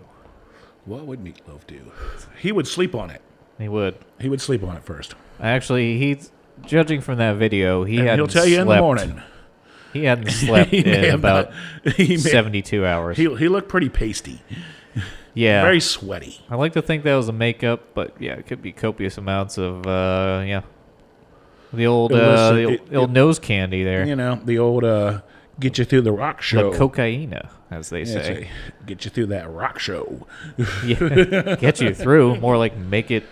What 0.86 1.06
would 1.06 1.20
Meatloaf 1.24 1.66
do? 1.68 1.92
He 2.40 2.52
would 2.52 2.68
sleep 2.68 2.94
on 2.96 3.10
it. 3.10 3.22
He 3.58 3.70
would. 3.70 3.96
He 4.20 4.28
would 4.30 4.42
sleep 4.42 4.64
on 4.64 4.76
it 4.76 4.84
first. 4.84 5.16
Actually, 5.40 5.98
he's 5.98 6.32
judging 6.66 7.00
from 7.02 7.18
that 7.20 7.38
video. 7.38 7.84
He 7.84 7.98
hadn't 7.98 8.16
he'll 8.20 8.28
tell 8.28 8.46
you 8.46 8.60
in 8.60 8.68
the 8.68 8.74
slept- 8.74 8.82
morning. 8.82 9.22
He 9.94 10.04
hadn't 10.06 10.30
slept 10.32 10.70
He 10.72 10.80
in 10.80 11.14
about 11.14 11.52
not- 11.86 11.96
he 11.96 12.10
may- 12.10 12.18
seventy-two 12.18 12.86
hours. 12.86 13.18
He, 13.18 13.24
he 13.36 13.48
looked 13.48 13.70
pretty 13.70 13.90
pasty, 13.90 14.42
yeah, 15.34 15.62
very 15.62 15.80
sweaty. 15.80 16.42
I 16.50 16.56
like 16.56 16.74
to 16.74 16.82
think 16.82 17.04
that 17.04 17.16
was 17.16 17.28
a 17.30 17.34
makeup, 17.34 17.82
but 17.94 18.14
yeah, 18.20 18.34
it 18.34 18.48
could 18.48 18.62
be 18.62 18.72
copious 18.72 19.18
amounts 19.18 19.58
of 19.58 19.86
uh, 19.88 20.44
yeah, 20.46 20.62
the 21.74 21.88
old 21.88 22.12
was, 22.12 22.22
uh, 22.22 22.52
the 22.54 22.64
old, 22.66 22.74
it- 22.74 22.96
old 22.96 23.10
it- 23.10 23.14
nose 23.14 23.40
candy 23.40 23.84
there, 23.84 24.06
You 24.06 24.16
know, 24.16 24.40
the 24.44 24.58
old 24.60 24.84
uh, 24.84 25.22
get 25.60 25.78
you 25.78 25.86
through 25.86 26.02
the 26.02 26.12
rock 26.12 26.42
show. 26.42 26.72
the 26.72 26.78
cocaina, 26.78 27.50
as 27.72 27.90
they 27.90 28.00
Yeah, 28.00 28.06
say. 28.06 28.24
say, 28.24 28.50
get 28.86 29.06
you 29.06 29.12
through 29.12 29.28
that 29.28 29.50
rock 29.52 29.80
show. 29.80 30.26
yeah, 30.86 31.56
get 31.60 31.80
you 31.82 31.94
through. 31.94 32.38
More 32.40 32.58
like 32.58 32.76
make 32.78 33.12
it 33.12 33.24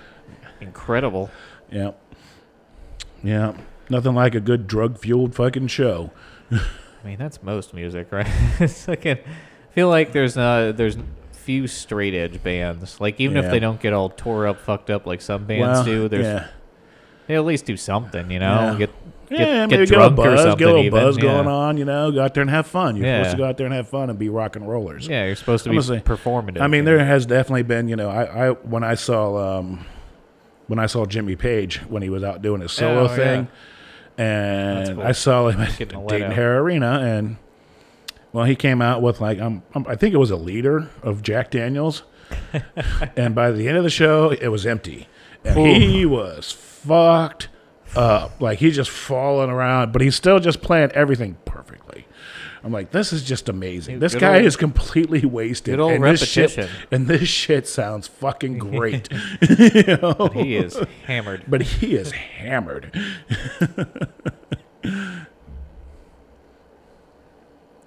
incredible. 0.62 1.30
Yeah. 1.72 1.92
Yeah. 3.24 3.54
Nothing 3.90 4.16
like 4.16 4.36
a 4.36 4.40
good 4.40 4.68
drug 4.68 4.98
fueled 5.00 5.34
fucking 5.36 5.68
show. 5.68 6.12
I 6.52 6.60
mean, 7.06 7.18
that's 7.18 7.42
most 7.42 7.74
music, 7.74 8.12
right? 8.12 8.28
it's 8.60 8.88
like 8.88 9.06
a, 9.06 9.12
I 9.14 9.74
feel 9.74 9.90
like 9.90 10.12
there's 10.12 10.38
uh 10.38 10.74
there's 10.76 10.98
few 11.48 11.66
straight 11.66 12.14
edge 12.14 12.44
bands. 12.44 13.00
Like 13.00 13.22
even 13.22 13.38
if 13.38 13.50
they 13.50 13.60
don't 13.60 13.80
get 13.80 13.94
all 13.94 14.10
tore 14.10 14.48
up, 14.48 14.60
fucked 14.60 14.90
up 14.90 15.06
like 15.06 15.22
some 15.22 15.46
bands 15.46 15.62
well, 15.62 15.84
do, 15.86 16.10
there's 16.10 16.26
yeah. 16.26 16.48
they 17.28 17.36
at 17.36 17.46
least 17.46 17.64
do 17.66 17.78
something, 17.78 18.30
you 18.30 18.40
know? 18.40 18.74
Yeah. 18.74 18.78
Get 18.80 18.90
get, 19.30 19.40
yeah, 19.40 19.46
get 19.46 19.70
maybe 19.70 19.70
get 19.70 19.80
a 19.80 19.86
drunk 19.86 20.20
or 20.20 20.24
buzz, 20.26 20.42
something. 20.42 20.58
get 20.58 20.66
a 20.66 20.68
little 20.72 20.84
even. 20.84 21.00
buzz 21.00 21.16
yeah. 21.16 21.24
going 21.24 21.48
on, 21.48 21.78
you 21.78 21.86
know, 21.86 22.12
go 22.12 22.22
out 22.22 22.34
there 22.34 22.42
and 22.42 22.50
have 22.50 22.68
fun. 22.68 22.98
You're 22.98 23.06
Yeah. 23.06 23.20
supposed 23.24 23.32
to 23.32 23.38
go 23.38 23.48
out 23.48 23.56
there 23.56 23.66
and 23.66 23.74
have 23.76 23.88
fun 23.88 24.10
and 24.10 24.20
be 24.20 24.28
rock 24.28 24.58
and 24.58 24.68
rollers. 24.68 25.08
Yeah, 25.08 25.26
you're 25.26 25.38
supposed 25.38 25.64
to 25.64 25.70
be 25.70 25.78
performative. 25.78 26.60
I 26.60 26.68
mean, 26.68 26.84
there 26.84 26.98
know? 26.98 27.06
has 27.06 27.26
definitely 27.26 27.64
been, 27.64 27.88
you 27.88 27.96
know, 27.96 28.10
I, 28.10 28.50
I 28.50 28.52
when 28.52 28.84
I 28.84 28.96
saw 28.96 29.60
um, 29.60 29.86
when 30.68 30.80
I 30.80 30.86
saw 30.86 31.06
Jimmy 31.06 31.38
Page 31.38 31.78
when 31.88 32.02
he 32.04 32.10
was 32.10 32.26
out 32.26 32.42
doing 32.42 32.60
his 32.60 32.74
solo 32.74 33.06
Oh, 33.06 33.08
thing, 33.08 33.48
and 34.18 34.96
cool. 34.96 35.02
I 35.02 35.14
saw 35.14 35.48
him 35.48 35.62
at 35.62 35.78
Dayton. 35.78 36.32
Hara 36.32 36.62
Arena, 36.62 37.00
and 37.00 37.38
well, 38.38 38.46
he 38.46 38.56
came 38.56 38.84
out 38.84 39.02
with 39.02 39.20
like 39.20 39.40
um, 39.40 39.64
um, 39.74 39.84
I 39.90 39.96
think 39.96 40.14
it 40.14 40.18
was 40.18 40.30
a 40.30 40.36
liter 40.36 40.90
of 41.02 41.24
Jack 41.24 41.50
Daniels, 41.50 42.04
and 43.18 43.34
by 43.34 43.50
the 43.50 43.68
end 43.68 43.78
of 43.78 43.84
the 43.84 43.90
show, 43.90 44.30
it 44.30 44.50
was 44.50 44.64
empty, 44.66 45.08
and 45.44 45.58
he 45.58 46.06
was 46.06 46.52
fucked 46.52 47.48
up, 47.96 48.40
like 48.40 48.60
he's 48.60 48.76
just 48.76 48.92
falling 48.92 49.50
around, 49.50 49.92
but 49.92 50.04
he's 50.04 50.16
still 50.16 50.40
just 50.40 50.62
playing 50.62 50.92
everything 50.92 51.36
perfectly. 51.46 52.06
I'm 52.64 52.72
like, 52.72 52.92
this 52.92 53.12
is 53.14 53.24
just 53.24 53.50
amazing. 53.50 53.96
Good 53.96 54.02
This 54.02 54.16
guy 54.16 54.36
old- 54.38 54.46
is 54.46 54.56
completely 54.56 55.26
wasted. 55.26 55.80
and 55.80 56.04
this 56.04 56.24
shit- 56.28 56.56
repetition. 56.58 56.88
and 56.92 57.08
this 57.08 57.28
shit 57.30 57.68
sounds 57.68 58.08
fucking 58.08 58.58
great. 58.60 59.10
You 59.50 59.98
know? 59.98 60.30
he 60.34 60.58
is 60.58 60.78
hammered. 61.06 61.46
But 61.48 61.62
he 61.64 61.96
is 61.96 62.12
hammered. 62.12 62.92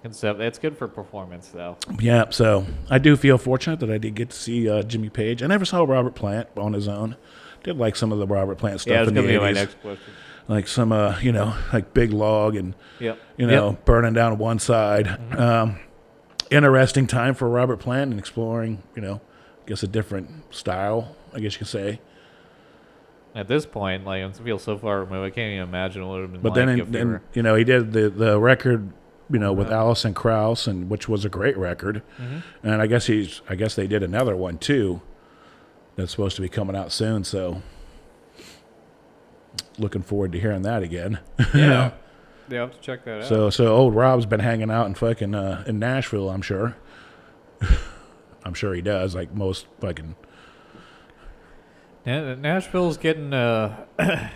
And 0.03 0.17
so 0.17 0.31
it's 0.41 0.59
good 0.59 0.79
for 0.79 0.89
performance, 0.89 1.49
though. 1.49 1.77
Yeah, 1.99 2.31
so 2.31 2.67
I 2.89 2.99
do 2.99 3.17
feel 3.17 3.37
fortunate 3.37 3.81
that 3.81 3.91
I 3.91 3.99
did 3.99 4.15
get 4.15 4.31
to 4.31 4.37
see 4.37 4.69
uh, 4.69 4.83
Jimmy 4.83 5.11
Page. 5.11 5.43
I 5.43 5.47
never 5.47 5.65
saw 5.65 5.85
Robert 5.85 6.15
Plant 6.15 6.49
on 6.57 6.73
his 6.73 6.89
own. 6.89 7.17
Did 7.63 7.77
like 7.77 7.97
some 7.97 8.11
of 8.11 8.19
the 8.19 8.27
Robert 8.27 8.57
Plant 8.57 8.81
stuff 8.81 8.93
yeah, 8.93 9.05
the 9.05 9.13
gonna 9.13 9.29
be 9.29 9.39
my 9.39 9.53
next 9.53 9.79
question. 9.83 10.13
Like 10.49 10.67
some, 10.67 10.91
uh, 10.93 11.19
you 11.21 11.33
know, 11.33 11.55
like 11.73 11.93
Big 11.93 12.13
Log 12.13 12.57
and, 12.57 12.75
Yep. 12.99 13.19
you 13.37 13.47
know, 13.47 13.71
Yep. 13.71 13.85
burning 13.85 14.15
down 14.15 14.39
one 14.39 14.59
side. 14.59 15.07
Mm-hmm. 15.07 15.39
Um, 15.41 15.81
interesting 16.51 17.07
time 17.07 17.35
for 17.35 17.49
Robert 17.49 17.77
Plant 17.79 18.11
and 18.11 18.19
exploring, 18.19 18.83
you 18.97 19.03
know, 19.03 19.21
I 19.65 19.69
guess 19.69 19.83
a 19.83 19.87
different 19.87 20.31
style, 20.55 21.15
I 21.35 21.41
guess 21.41 21.53
you 21.55 21.59
could 21.59 21.69
say. 21.69 22.01
At 23.35 23.47
this 23.47 23.65
point, 23.67 24.05
like 24.05 24.25
I 24.25 24.31
feel 24.33 24.59
so 24.59 24.77
far 24.77 25.01
removed, 25.05 25.25
I 25.27 25.31
can't 25.31 25.53
even 25.53 25.69
imagine 25.69 26.09
what 26.09 26.17
it 26.17 26.21
would 26.21 26.23
have 26.23 26.33
been 26.33 26.41
But 26.41 26.49
like 26.51 26.55
then, 26.57 26.69
if 26.81 26.87
in, 26.87 26.93
then 26.93 27.21
you 27.35 27.43
know, 27.43 27.55
he 27.55 27.63
did 27.63 27.93
the 27.93 28.09
the 28.11 28.41
record, 28.41 28.91
you 29.31 29.39
know, 29.39 29.53
with. 29.53 29.71
Alison 29.71 30.15
Krauss, 30.15 30.67
and 30.67 30.91
which 30.91 31.09
was 31.09 31.25
a 31.25 31.29
great 31.29 31.57
record. 31.57 32.03
Mm-hmm. 32.19 32.67
And 32.67 32.83
I 32.83 32.87
guess 32.87 33.07
he's, 33.07 33.41
I 33.49 33.55
guess 33.55 33.75
they 33.75 33.87
did 33.87 34.03
another 34.03 34.37
one 34.37 34.59
too. 34.59 35.01
That's 35.97 36.11
supposed 36.11 36.37
to 36.37 36.43
be 36.43 36.49
coming 36.49 36.75
out 36.77 36.93
soon. 36.93 37.25
So, 37.25 37.63
looking 39.79 40.03
forward 40.03 40.33
to 40.33 40.41
hearing 40.41 40.63
that 40.63 40.83
again. 40.83 41.21
Yeah. 41.55 41.93
Yeah, 42.49 42.63
I'll 42.63 42.67
have 42.67 42.75
to 42.75 42.81
check 42.81 43.05
that 43.05 43.21
out. 43.23 43.29
So, 43.29 43.49
so 43.49 43.73
old 43.77 43.95
Rob's 43.95 44.27
been 44.27 44.41
hanging 44.41 44.73
out 44.73 44.87
in 44.87 44.95
fucking 44.95 45.37
uh, 45.37 45.63
in 45.69 45.79
Nashville. 45.79 46.29
I'm 46.31 46.43
sure. 46.43 46.77
I'm 48.45 48.55
sure 48.55 48.75
he 48.75 48.83
does, 48.83 49.15
like 49.15 49.33
most 49.33 49.67
fucking. 49.81 50.17
Na- 52.05 52.35
Nashville's 52.35 52.97
getting 52.97 53.33
uh 53.33 53.85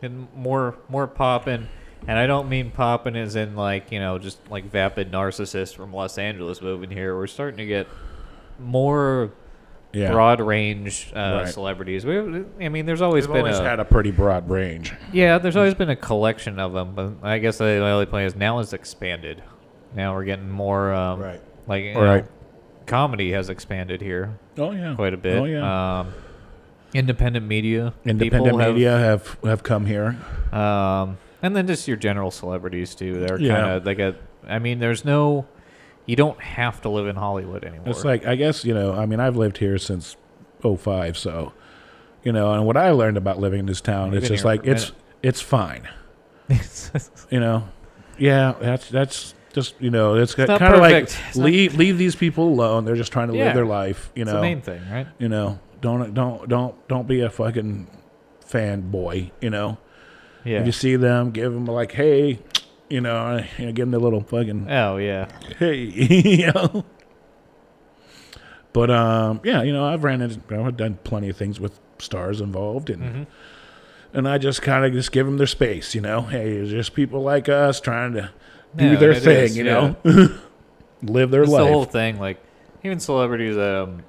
getting 0.00 0.28
more 0.34 0.78
more 0.88 1.06
poppin', 1.06 1.68
and 2.08 2.18
I 2.18 2.26
don't 2.26 2.48
mean 2.48 2.70
poppin' 2.70 3.16
as 3.16 3.36
in 3.36 3.56
like 3.56 3.92
you 3.92 4.00
know 4.00 4.18
just 4.18 4.38
like 4.50 4.64
vapid 4.70 5.10
narcissist 5.12 5.74
from 5.76 5.92
Los 5.92 6.18
Angeles 6.18 6.60
moving 6.62 6.90
here. 6.90 7.16
We're 7.16 7.26
starting 7.26 7.58
to 7.58 7.66
get 7.66 7.86
more 8.58 9.30
Yeah, 9.92 10.12
broad 10.12 10.40
range 10.40 11.12
uh, 11.14 11.40
Right. 11.44 11.48
celebrities. 11.48 12.04
We, 12.06 12.18
I 12.64 12.68
mean, 12.68 12.86
there's 12.86 13.02
always 13.02 13.26
They've 13.26 13.32
been 13.34 13.42
always 13.46 13.58
a 13.58 13.64
had 13.64 13.80
a 13.80 13.84
pretty 13.84 14.10
broad 14.12 14.48
range. 14.48 14.92
yeah, 15.12 15.38
there's 15.38 15.56
always 15.56 15.74
been 15.74 15.90
a 15.90 15.96
collection 15.96 16.58
of 16.60 16.72
them, 16.72 16.94
but 16.94 17.12
I 17.22 17.38
guess 17.38 17.58
the 17.58 17.64
only 17.84 18.06
point 18.06 18.26
is 18.26 18.36
now 18.36 18.58
it's 18.60 18.72
expanded. 18.72 19.42
Now 19.94 20.14
we're 20.14 20.24
getting 20.24 20.48
more 20.50 20.92
um, 20.94 21.20
Right. 21.20 21.40
like 21.66 21.84
Right. 21.96 22.22
know, 22.24 22.28
comedy 22.86 23.32
has 23.32 23.48
expanded 23.50 24.00
here 24.00 24.38
Oh 24.58 24.70
yeah, 24.72 24.94
quite 24.94 25.14
a 25.14 25.16
bit. 25.16 25.36
Oh 25.38 25.44
yeah. 25.44 26.00
Um, 26.00 26.12
independent 26.94 27.46
media, 27.46 27.92
Independent 28.04 28.44
people 28.44 28.58
have- 28.58 28.74
media 28.74 28.96
have 28.98 29.36
have 29.44 29.62
come 29.64 29.86
here. 29.86 30.16
Um, 30.52 31.18
and 31.42 31.54
then 31.56 31.66
just 31.66 31.86
your 31.88 31.96
general 31.96 32.30
celebrities 32.30 32.94
too. 32.94 33.20
They're 33.20 33.40
Yeah. 33.40 33.54
kind 33.56 33.70
of 33.72 33.86
like 33.86 33.98
a. 33.98 34.14
I 34.46 34.58
mean, 34.58 34.78
there's 34.78 35.04
no. 35.04 35.46
You 36.06 36.16
don't 36.16 36.40
have 36.40 36.80
to 36.82 36.88
live 36.88 37.06
in 37.06 37.16
Hollywood 37.16 37.64
anymore. 37.64 37.88
It's 37.88 38.04
like 38.04 38.26
I 38.26 38.34
guess 38.36 38.64
you 38.64 38.74
know. 38.74 38.92
I 38.94 39.06
mean, 39.06 39.20
I've 39.20 39.36
lived 39.36 39.58
here 39.58 39.78
since 39.78 40.16
'05, 40.62 41.16
so 41.18 41.52
you 42.24 42.32
know. 42.32 42.52
And 42.52 42.66
what 42.66 42.76
I 42.76 42.90
learned 42.90 43.16
about 43.16 43.38
living 43.38 43.60
in 43.60 43.66
this 43.66 43.80
town, 43.80 44.12
You've 44.12 44.22
it's 44.22 44.28
just 44.28 44.44
like 44.44 44.66
it's 44.66 44.92
it's 45.22 45.40
fine. 45.40 45.88
You 47.30 47.38
know, 47.38 47.68
yeah, 48.18 48.54
that's 48.60 48.88
that's 48.88 49.34
just 49.52 49.74
you 49.80 49.90
know, 49.90 50.16
it's, 50.16 50.36
not 50.36 50.58
kind 50.58 50.74
of 50.74 50.80
like. 50.80 51.04
It's 51.04 51.36
leave 51.36 51.76
leave 51.76 51.96
these 51.96 52.16
people 52.16 52.48
alone. 52.48 52.84
They're 52.84 52.96
just 52.96 53.12
trying 53.12 53.28
to 53.28 53.36
Yeah. 53.36 53.44
live 53.46 53.54
their 53.54 53.66
life. 53.66 54.10
You 54.16 54.22
It's 54.22 54.30
know, 54.30 54.36
the 54.38 54.42
main 54.42 54.60
thing, 54.60 54.82
right? 54.90 55.06
you 55.18 55.28
know, 55.28 55.60
don't 55.80 56.12
don't 56.12 56.48
don't 56.48 56.88
don't 56.88 57.06
be 57.06 57.20
a 57.20 57.30
fucking 57.30 57.86
fanboy. 58.48 59.30
You 59.40 59.50
know, 59.50 59.78
Yeah. 60.44 60.60
if 60.60 60.66
you 60.66 60.72
see 60.72 60.96
them, 60.96 61.30
give 61.30 61.52
them 61.52 61.66
like, 61.66 61.92
hey, 61.92 62.38
you 62.88 63.00
know, 63.00 63.44
you 63.58 63.66
know 63.66 63.72
give 63.72 63.84
them 63.84 63.90
the 63.92 63.98
little 63.98 64.22
fucking 64.22 64.70
oh 64.70 64.96
yeah. 64.96 65.28
hey, 65.58 65.74
you 65.84 66.52
know. 66.52 66.84
But 68.72 68.90
um, 68.90 69.40
yeah, 69.44 69.62
you 69.62 69.72
know, 69.72 69.84
I've 69.84 70.04
ran 70.04 70.20
into, 70.20 70.40
I've 70.64 70.76
done 70.76 70.98
plenty 71.02 71.28
of 71.28 71.36
things 71.36 71.58
with 71.58 71.78
stars 71.98 72.40
involved, 72.40 72.88
and 72.90 73.02
Mm-hmm. 73.02 73.22
and 74.14 74.28
I 74.28 74.38
just 74.38 74.62
kind 74.62 74.84
of 74.84 74.92
just 74.92 75.10
give 75.12 75.26
them 75.26 75.36
their 75.38 75.46
space, 75.46 75.94
you 75.94 76.00
know. 76.00 76.22
Hey, 76.22 76.54
there's 76.54 76.70
just 76.70 76.94
people 76.94 77.22
like 77.22 77.48
us 77.48 77.80
trying 77.80 78.12
to 78.14 78.30
do 78.76 78.90
Yeah, 78.92 78.96
their 78.96 79.14
thing, 79.14 79.44
is, 79.44 79.56
you 79.56 79.64
yeah. 79.64 79.94
know, 80.04 80.38
live 81.02 81.30
their 81.32 81.42
It's 81.42 81.50
life. 81.52 81.64
the 81.66 81.72
whole 81.72 81.84
thing. 81.84 82.18
Like 82.20 82.40
even 82.84 83.00
celebrities 83.00 83.56
that 83.56 83.74
um, 83.82 84.02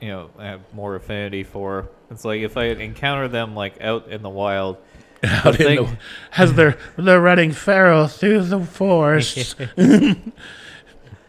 you 0.00 0.08
know, 0.08 0.30
I 0.38 0.46
have 0.46 0.60
more 0.74 0.96
affinity 0.96 1.44
for. 1.44 1.88
It's 2.10 2.24
like 2.24 2.40
if 2.42 2.56
I 2.56 2.64
encounter 2.64 3.28
them 3.28 3.54
like 3.54 3.80
out 3.80 4.08
in 4.08 4.22
the 4.22 4.30
wild. 4.30 4.76
Out 5.24 5.60
in 5.60 5.76
the, 5.76 5.98
as 6.36 6.52
they're 6.54 6.76
they're 6.96 7.20
running 7.20 7.52
Pharaoh 7.52 8.06
through 8.06 8.42
the 8.42 8.60
forest. 8.60 9.56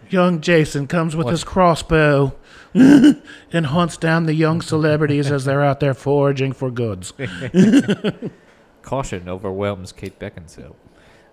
young 0.09 0.41
Jason 0.41 0.87
comes 0.87 1.15
with 1.15 1.27
his 1.27 1.43
crossbow 1.43 2.35
and 2.73 3.65
hunts 3.65 3.97
down 3.97 4.25
the 4.25 4.33
young 4.33 4.61
celebrities 4.61 5.31
as 5.31 5.45
they're 5.45 5.63
out 5.63 5.79
there 5.79 5.93
foraging 5.93 6.53
for 6.53 6.69
goods. 6.71 7.13
Caution 8.81 9.27
overwhelms 9.27 9.91
Kate 9.91 10.19
Beckinsale. 10.19 10.75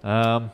Um, 0.03 0.51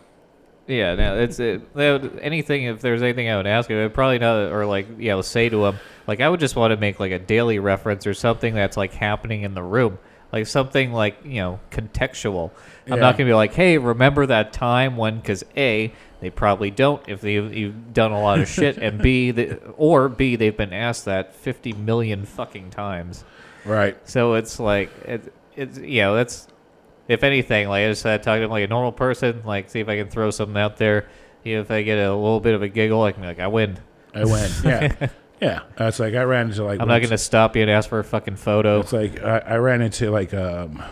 yeah, 0.66 0.94
no, 0.94 1.18
it's 1.18 1.38
it, 1.40 1.62
would- 1.74 2.18
anything. 2.20 2.64
If 2.64 2.80
there's 2.80 3.02
anything 3.02 3.28
I 3.28 3.36
would 3.36 3.46
ask 3.46 3.70
him, 3.70 3.82
I'd 3.82 3.94
probably 3.94 4.18
not, 4.18 4.52
or 4.52 4.66
like, 4.66 4.86
yeah, 4.98 5.20
say 5.22 5.48
to 5.48 5.66
him, 5.66 5.78
like, 6.06 6.20
I 6.20 6.28
would 6.28 6.40
just 6.40 6.56
want 6.56 6.72
to 6.72 6.76
make 6.76 7.00
like 7.00 7.12
a 7.12 7.18
daily 7.18 7.58
reference 7.58 8.06
or 8.06 8.14
something 8.14 8.54
that's 8.54 8.76
like 8.76 8.92
happening 8.92 9.42
in 9.42 9.54
the 9.54 9.62
room, 9.62 9.98
like 10.32 10.46
something 10.46 10.92
like 10.92 11.18
you 11.24 11.40
know 11.40 11.60
contextual. 11.70 12.50
I'm 12.86 12.94
Yeah. 12.94 13.00
not 13.00 13.16
gonna 13.18 13.28
be 13.30 13.34
like, 13.34 13.54
hey, 13.54 13.78
remember 13.78 14.26
that 14.26 14.52
time 14.52 14.96
when? 14.96 15.16
Because 15.18 15.44
a, 15.56 15.92
they 16.20 16.30
probably 16.30 16.70
don't 16.70 17.02
if 17.08 17.20
they, 17.20 17.34
you've 17.34 17.92
done 17.92 18.12
a 18.12 18.20
lot 18.20 18.38
of 18.40 18.48
shit, 18.48 18.78
and 18.78 19.00
b, 19.00 19.30
the, 19.32 19.58
or 19.76 20.08
b, 20.08 20.36
they've 20.36 20.56
been 20.56 20.72
asked 20.72 21.04
that 21.04 21.34
50 21.34 21.72
million 21.74 22.24
fucking 22.24 22.70
times. 22.70 23.24
Right. 23.64 23.96
So 24.08 24.34
it's 24.34 24.58
like 24.58 24.90
it, 25.04 25.32
it's 25.56 25.78
you 25.78 26.00
know 26.02 26.14
that's 26.16 26.46
if 27.08 27.22
anything 27.24 27.68
like 27.68 27.84
I 27.84 27.88
just 27.88 28.02
said, 28.02 28.22
talking 28.22 28.40
to 28.40 28.44
him 28.46 28.50
like 28.50 28.64
a 28.64 28.68
normal 28.68 28.92
person, 28.92 29.42
like 29.44 29.70
see 29.70 29.80
if 29.80 29.88
I 29.88 29.96
can 29.96 30.08
throw 30.08 30.30
something 30.30 30.56
out 30.56 30.76
there. 30.76 31.08
You 31.44 31.56
know, 31.56 31.60
if 31.62 31.70
I 31.70 31.82
get 31.82 31.98
a 31.98 32.14
little 32.14 32.40
bit 32.40 32.54
of 32.54 32.62
a 32.62 32.68
giggle, 32.68 33.02
I 33.02 33.12
can 33.12 33.22
be 33.22 33.28
like 33.28 33.40
I 33.40 33.46
win. 33.46 33.78
I 34.14 34.24
win. 34.24 34.50
yeah, 34.64 35.08
yeah. 35.40 35.60
It's 35.78 35.98
like 36.00 36.14
I 36.14 36.22
ran 36.22 36.46
into 36.48 36.64
like 36.64 36.80
I'm 36.80 36.88
not 36.88 37.02
gonna 37.02 37.18
stop 37.18 37.56
you 37.56 37.62
and 37.62 37.70
ask 37.70 37.88
for 37.88 37.98
a 37.98 38.04
fucking 38.04 38.36
photo. 38.36 38.80
It's 38.80 38.92
like 38.92 39.22
I, 39.22 39.38
I 39.38 39.56
ran 39.56 39.80
into 39.82 40.10
like 40.10 40.32
um, 40.34 40.82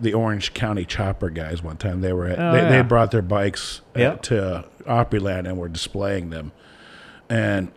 the 0.00 0.14
Orange 0.14 0.52
County 0.54 0.84
Chopper 0.84 1.30
guys 1.30 1.62
one 1.62 1.76
time. 1.76 2.00
They 2.00 2.12
were 2.12 2.26
at, 2.26 2.38
Oh, 2.38 2.52
they, 2.52 2.58
yeah. 2.62 2.68
they 2.68 2.82
brought 2.82 3.10
their 3.10 3.22
bikes 3.22 3.80
uh, 3.96 4.00
Yep. 4.00 4.22
to 4.22 4.64
Opryland 4.84 5.46
and 5.48 5.56
were 5.58 5.68
displaying 5.68 6.30
them, 6.30 6.52
and 7.28 7.72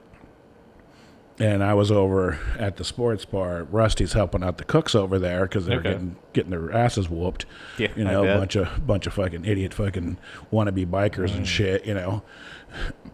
and 1.42 1.64
I 1.64 1.74
was 1.74 1.90
over 1.90 2.38
at 2.58 2.76
the 2.76 2.84
sports 2.84 3.24
bar. 3.24 3.64
Rusty's 3.64 4.12
helping 4.12 4.44
out 4.44 4.58
the 4.58 4.66
cooks 4.66 4.94
over 4.94 5.18
there 5.18 5.44
because 5.44 5.66
they're 5.66 5.80
Okay. 5.80 5.92
getting 5.94 6.16
getting 6.34 6.52
their 6.52 6.74
asses 6.74 7.10
whooped. 7.10 7.46
Yeah, 7.78 7.88
you 7.96 8.04
know, 8.04 8.26
a 8.26 8.38
bunch 8.38 8.56
of 8.58 8.86
bunch 8.86 9.08
of 9.08 9.14
fucking 9.14 9.46
idiot 9.46 9.74
fucking 9.74 10.18
wannabe 10.52 10.86
bikers 10.88 11.30
Mm. 11.32 11.38
and 11.38 11.48
shit. 11.48 11.86
You 11.86 11.94
know, 11.94 12.24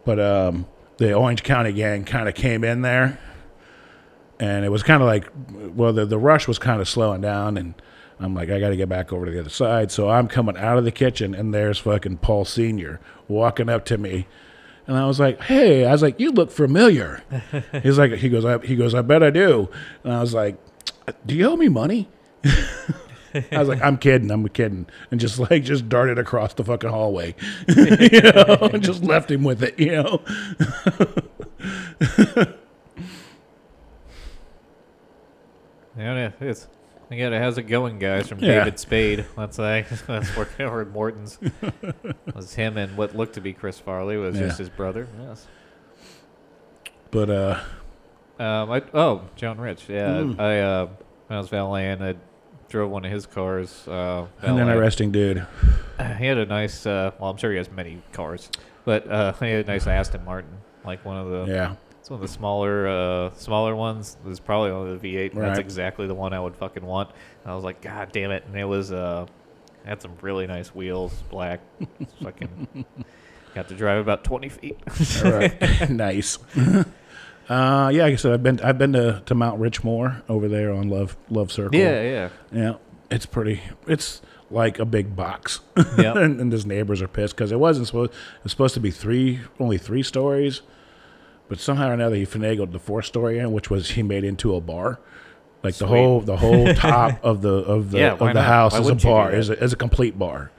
but 0.05 0.19
um, 0.19 0.65
the 0.97 1.13
Orange 1.13 1.43
County 1.43 1.73
gang 1.73 2.05
kind 2.05 2.29
of 2.29 2.35
came 2.35 2.63
in 2.63 2.81
there 2.81 3.19
and 4.39 4.65
it 4.65 4.69
was 4.69 4.83
kind 4.83 5.01
of 5.01 5.07
like 5.07 5.29
well 5.75 5.93
the, 5.93 6.05
the 6.05 6.17
rush 6.17 6.47
was 6.47 6.59
kind 6.59 6.81
of 6.81 6.89
slowing 6.89 7.21
down 7.21 7.57
and 7.57 7.73
i'm 8.19 8.33
like 8.33 8.49
i 8.49 8.59
gotta 8.59 8.75
get 8.75 8.89
back 8.89 9.13
over 9.13 9.25
to 9.25 9.31
the 9.31 9.39
other 9.39 9.49
side. 9.49 9.91
So 9.91 10.09
i'm 10.09 10.27
coming 10.27 10.57
out 10.57 10.77
of 10.77 10.83
the 10.83 10.91
kitchen 10.91 11.33
and 11.33 11.53
there's 11.53 11.77
fucking 11.79 12.17
paul 12.17 12.45
senior 12.45 12.99
walking 13.27 13.69
up 13.69 13.85
to 13.85 13.97
me 13.97 14.27
and 14.87 14.97
i 14.97 15.05
was 15.05 15.19
like 15.19 15.41
hey 15.43 15.85
i 15.85 15.91
was 15.91 16.01
like 16.01 16.19
you 16.19 16.31
look 16.31 16.51
familiar. 16.51 17.23
He's 17.83 17.97
like 17.97 18.13
he 18.13 18.29
goes 18.29 18.45
I, 18.45 18.59
he 18.59 18.75
goes 18.75 18.93
i 18.93 19.01
bet 19.01 19.23
i 19.23 19.29
do. 19.29 19.69
And 20.03 20.13
i 20.13 20.19
was 20.19 20.33
like 20.33 20.57
do 21.25 21.35
you 21.35 21.47
owe 21.49 21.55
me 21.55 21.69
money 21.69 22.09
I 23.51 23.59
was 23.59 23.67
like, 23.67 23.81
I'm 23.81 23.97
kidding, 23.97 24.31
I'm 24.31 24.47
kidding, 24.49 24.87
and 25.11 25.19
just 25.19 25.39
like 25.39 25.63
just 25.63 25.89
darted 25.89 26.17
across 26.19 26.53
the 26.53 26.63
fucking 26.63 26.89
hallway, 26.89 27.35
you 27.67 28.21
know, 28.21 28.69
and 28.73 28.83
just 28.83 29.03
left 29.03 29.31
him 29.31 29.43
with 29.43 29.63
it, 29.63 29.79
you 29.79 29.91
know. 29.91 30.21
Yeah, 35.97 36.31
it's. 36.41 36.67
I 37.09 37.17
got 37.17 37.33
it. 37.33 37.41
How's 37.41 37.57
it 37.57 37.63
going, 37.63 37.99
guys? 37.99 38.27
From 38.27 38.39
Yeah. 38.39 38.59
David 38.63 38.79
Spade. 38.79 39.25
That's 39.37 39.57
like 39.59 39.87
that's 40.07 40.35
working 40.35 40.65
over 40.65 40.81
at 40.81 40.89
Morton's. 40.89 41.37
It 41.41 42.35
was 42.35 42.55
him 42.55 42.77
and 42.77 42.97
what 42.97 43.15
looked 43.15 43.35
to 43.35 43.41
be 43.41 43.53
Chris 43.53 43.79
Farley 43.79 44.17
was 44.17 44.35
Yeah. 44.35 44.47
just 44.47 44.57
his 44.57 44.69
brother. 44.69 45.07
Yes. 45.21 45.47
But 47.11 47.29
uh, 47.29 47.59
Um. 48.39 48.71
I, 48.71 48.81
oh, 48.93 49.21
John 49.35 49.59
Rich. 49.59 49.85
Yeah. 49.87 50.09
Mm. 50.17 50.39
I 50.39 50.59
uh, 50.61 50.85
when 51.27 51.37
I 51.37 51.39
was 51.39 51.49
valeting, 51.49 52.01
I 52.01 52.15
drove 52.69 52.89
one 52.91 53.05
of 53.05 53.11
his 53.11 53.25
cars. 53.25 53.87
Uh, 53.87 54.27
an 54.41 54.57
interesting 54.57 55.11
dude. 55.11 55.45
He 56.17 56.25
had 56.25 56.37
a 56.37 56.45
nice. 56.45 56.85
Uh, 56.85 57.11
well, 57.19 57.29
I'm 57.29 57.37
sure 57.37 57.51
he 57.51 57.57
has 57.57 57.71
many 57.71 58.01
cars, 58.11 58.49
but 58.83 59.09
uh, 59.09 59.33
he 59.39 59.51
had 59.51 59.65
a 59.65 59.67
nice 59.67 59.87
Aston 59.87 60.25
Martin, 60.25 60.57
like 60.83 61.03
one 61.05 61.17
of 61.17 61.29
the. 61.29 61.51
Yeah. 61.51 61.75
It's 61.99 62.09
one 62.11 62.21
of 62.21 62.21
the 62.21 62.31
smaller, 62.31 62.87
uh, 62.87 63.33
smaller 63.33 63.75
ones. 63.75 64.15
It 64.23 64.27
was 64.27 64.39
probably 64.39 64.69
only 64.69 64.95
the 64.95 65.15
V8. 65.15 65.33
and 65.33 65.41
That's 65.41 65.57
exactly 65.57 66.05
the 66.05 66.13
one 66.13 66.33
I 66.33 66.39
would 66.39 66.55
fucking 66.55 66.85
want. 66.85 67.09
And 67.43 67.51
I 67.51 67.55
was 67.55 67.63
like, 67.63 67.81
God 67.81 68.11
damn 68.11 68.29
it! 68.29 68.43
And 68.45 68.55
it 68.55 68.65
was, 68.65 68.91
uh, 68.91 69.25
it 69.83 69.87
had 69.87 70.03
some 70.03 70.13
really 70.21 70.45
nice 70.45 70.75
wheels, 70.75 71.23
black. 71.31 71.61
fucking 72.21 72.85
got 73.55 73.69
to 73.69 73.73
drive 73.73 73.99
about 73.99 74.23
20 74.23 74.49
feet. 74.49 74.77
All 75.23 75.31
right. 75.31 75.89
nice. 75.89 76.37
Uh, 77.49 77.89
yeah, 77.93 78.03
like 78.03 78.13
I 78.13 78.15
said, 78.15 78.33
I've 78.33 78.43
been 78.43 78.59
I've 78.61 78.77
been 78.77 78.93
to, 78.93 79.21
to 79.25 79.35
Mount 79.35 79.59
Richmore 79.59 80.21
over 80.29 80.47
there 80.47 80.71
on 80.71 80.89
Love 80.89 81.15
Love 81.29 81.51
Circle. 81.51 81.79
yeah, 81.79 82.01
yeah. 82.01 82.29
yeah. 82.51 82.73
It's 83.11 83.25
pretty. 83.25 83.61
It's 83.87 84.21
like 84.51 84.79
a 84.79 84.85
big 84.85 85.15
box, 85.15 85.59
Yep. 85.97 86.15
and, 86.17 86.39
and 86.39 86.51
his 86.51 86.65
neighbors 86.65 87.01
are 87.01 87.07
pissed 87.07 87.35
because 87.35 87.51
it 87.51 87.59
wasn't 87.59 87.87
supposed. 87.87 88.11
It 88.11 88.43
was 88.43 88.51
supposed 88.51 88.73
to 88.75 88.79
be 88.79 88.91
three, 88.91 89.41
only 89.59 89.77
three 89.77 90.03
stories, 90.03 90.61
but 91.47 91.59
somehow 91.59 91.89
or 91.89 91.93
another 91.93 92.15
he 92.15 92.25
finagled 92.25 92.71
the 92.71 92.79
fourth 92.79 93.05
story 93.05 93.37
in, 93.39 93.51
which 93.51 93.69
was 93.69 93.91
he 93.91 94.03
made 94.03 94.23
into 94.23 94.55
a 94.55 94.61
bar. 94.61 94.99
Like 95.63 95.75
the 95.75 95.87
whole 95.87 96.21
the 96.21 96.37
whole 96.37 96.73
top 96.75 97.23
of 97.23 97.41
the 97.41 97.49
of 97.53 97.91
the 97.91 97.97
Yeah, 97.99 98.11
of 98.13 98.19
the 98.19 98.33
not? 98.33 98.45
house 98.45 98.73
Why 98.73 98.79
is 98.79 98.85
a 98.87 98.93
wouldn't 98.93 99.03
you 99.03 99.09
do 99.09 99.13
bar 99.13 99.31
is 99.33 99.49
a, 99.49 99.63
is 99.63 99.73
a 99.73 99.75
complete 99.75 100.17
bar, 100.17 100.51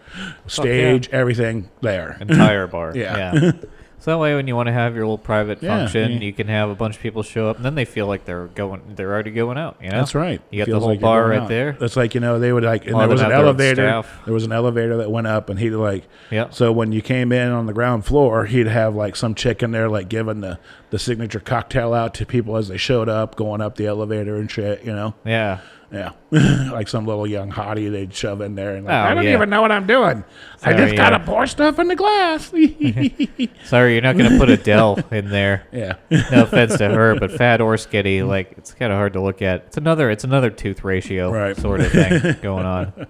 stage 0.47 1.09
everything 1.11 1.69
there. 1.81 2.17
Entire 2.21 2.67
bar. 2.67 2.93
Yeah. 2.97 3.35
yeah. 3.35 3.53
So 3.99 4.13
that 4.13 4.19
way, 4.19 4.35
when 4.37 4.47
you 4.47 4.55
want 4.55 4.69
to 4.69 4.73
have 4.73 4.95
your 4.95 5.05
little 5.05 5.19
private 5.19 5.61
Yeah, 5.63 5.79
function, 5.79 6.13
yeah. 6.13 6.19
you 6.21 6.33
can 6.33 6.47
have 6.47 6.69
a 6.71 6.75
bunch 6.77 6.97
of 6.97 7.03
people 7.03 7.23
show 7.25 7.49
up, 7.49 7.57
and 7.57 7.65
then 7.65 7.75
they 7.75 7.85
feel 7.85 8.07
like 8.07 8.25
they're 8.25 8.47
going, 8.49 8.83
they're 8.95 9.11
already 9.13 9.33
going 9.33 9.59
out. 9.59 9.79
You 9.83 9.89
know, 9.91 9.97
That's 9.99 10.15
right. 10.15 10.41
You 10.51 10.65
got 10.65 10.71
the 10.71 10.79
whole 10.79 10.89
like 10.91 11.01
you're 11.01 11.09
bar 11.09 11.23
going 11.23 11.31
right 11.39 11.43
out. 11.43 11.49
there. 11.49 11.77
It's 11.81 11.97
like 11.97 12.15
you 12.15 12.21
know 12.21 12.39
they 12.39 12.53
would 12.53 12.63
like, 12.63 12.85
and 12.85 12.93
Lot 12.95 13.01
there 13.01 13.09
was 13.09 13.21
an 13.23 13.31
their 13.31 13.39
elevator. 13.39 13.83
staff. 13.89 14.21
There 14.25 14.35
was 14.35 14.45
an 14.45 14.53
elevator 14.53 14.99
that 14.99 15.11
went 15.11 15.27
up, 15.27 15.51
and 15.51 15.59
he'd 15.59 15.71
like, 15.71 16.05
Yep. 16.31 16.55
So 16.55 16.71
when 16.73 16.93
you 16.93 17.03
came 17.03 17.33
in 17.33 17.51
on 17.51 17.67
the 17.67 17.73
ground 17.73 18.05
floor, 18.05 18.45
he'd 18.45 18.69
have 18.69 18.95
like 18.95 19.17
some 19.17 19.35
chick 19.35 19.63
in 19.63 19.73
there, 19.73 19.89
like 19.89 20.09
giving 20.09 20.41
the 20.41 20.61
the 20.91 20.99
signature 21.01 21.41
cocktail 21.41 21.93
out 21.93 22.15
to 22.15 22.27
people 22.27 22.57
as 22.57 22.69
they 22.69 22.77
showed 22.77 23.09
up, 23.09 23.35
going 23.35 23.61
up 23.61 23.75
the 23.77 23.87
elevator 23.87 24.37
and 24.37 24.49
shit. 24.51 24.85
You 24.85 24.93
know, 24.93 25.15
Yeah. 25.25 25.59
Yeah, 25.93 26.11
like 26.73 26.89
some 26.89 27.07
little 27.07 27.27
young 27.27 27.51
hottie 27.53 27.91
they'd 27.91 28.13
shove 28.13 28.41
in 28.41 28.55
there, 28.55 28.75
and 28.77 28.87
like, 28.87 28.93
Oh, 28.95 28.99
I 29.11 29.15
don't 29.15 29.25
yeah. 29.25 29.35
even 29.35 29.49
know 29.51 29.63
what 29.63 29.71
I'm 29.73 29.87
doing. 29.87 30.25
I 30.63 30.73
Sorry, 30.73 30.77
just 30.77 30.97
gotta 30.97 31.21
pour 31.21 31.47
stuff 31.47 31.79
in 31.79 31.89
the 31.89 31.97
glass. 31.97 32.47
Sorry, 33.69 33.93
you're 33.95 34.03
not 34.03 34.17
gonna 34.17 34.39
put 34.39 34.51
Adele 34.51 34.99
in 35.11 35.31
there. 35.31 35.67
yeah, 35.73 35.97
no 36.11 36.43
offense 36.45 36.77
to 36.79 36.89
her, 36.89 37.15
but 37.19 37.31
fat 37.33 37.61
or 37.61 37.77
skinny, 37.77 38.23
like 38.23 38.53
it's 38.59 38.73
kind 38.75 38.93
of 38.93 38.97
hard 38.99 39.13
to 39.15 39.21
look 39.23 39.43
at. 39.43 39.65
It's 39.67 39.77
another, 39.77 40.11
it's 40.11 40.25
another 40.25 40.51
tooth 40.51 40.83
ratio 40.85 41.31
Right. 41.33 41.57
sort 41.57 41.81
of 41.81 41.93
thing 41.93 42.37
going 42.43 42.67
on. 42.67 43.07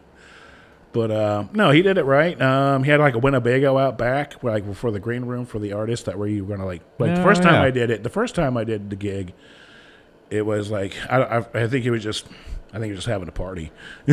But 0.92 1.10
uh, 1.10 1.44
no, 1.52 1.70
he 1.72 1.82
did 1.82 1.98
it 1.98 2.04
right. 2.04 2.40
Um, 2.40 2.82
he 2.82 2.90
had 2.90 3.00
like 3.00 3.14
a 3.14 3.18
Winnebago 3.18 3.76
out 3.76 3.98
back, 3.98 4.32
where, 4.34 4.54
like 4.54 4.74
for 4.74 4.90
the 4.90 4.98
green 5.00 5.26
room 5.26 5.44
for 5.44 5.58
the 5.58 5.72
artists 5.74 6.06
that 6.06 6.18
were 6.18 6.26
you 6.26 6.44
were 6.44 6.56
gonna 6.56 6.66
like. 6.66 6.82
Like 6.98 7.14
the 7.14 7.20
Oh, 7.20 7.24
first 7.24 7.42
time 7.42 7.54
yeah. 7.54 7.62
I 7.62 7.70
did 7.70 7.90
it, 7.90 8.02
the 8.02 8.08
first 8.10 8.34
time 8.34 8.56
I 8.56 8.64
did 8.64 8.88
the 8.90 8.96
gig, 8.96 9.34
it 10.30 10.46
was 10.46 10.70
like 10.70 10.94
I, 11.10 11.22
I, 11.22 11.36
I 11.38 11.66
think 11.68 11.84
it 11.84 11.90
was 11.90 12.02
just, 12.02 12.26
I 12.70 12.74
think 12.74 12.86
he 12.86 12.90
was 12.90 12.98
just 12.98 13.08
having 13.08 13.28
a 13.28 13.32
party. 13.32 13.72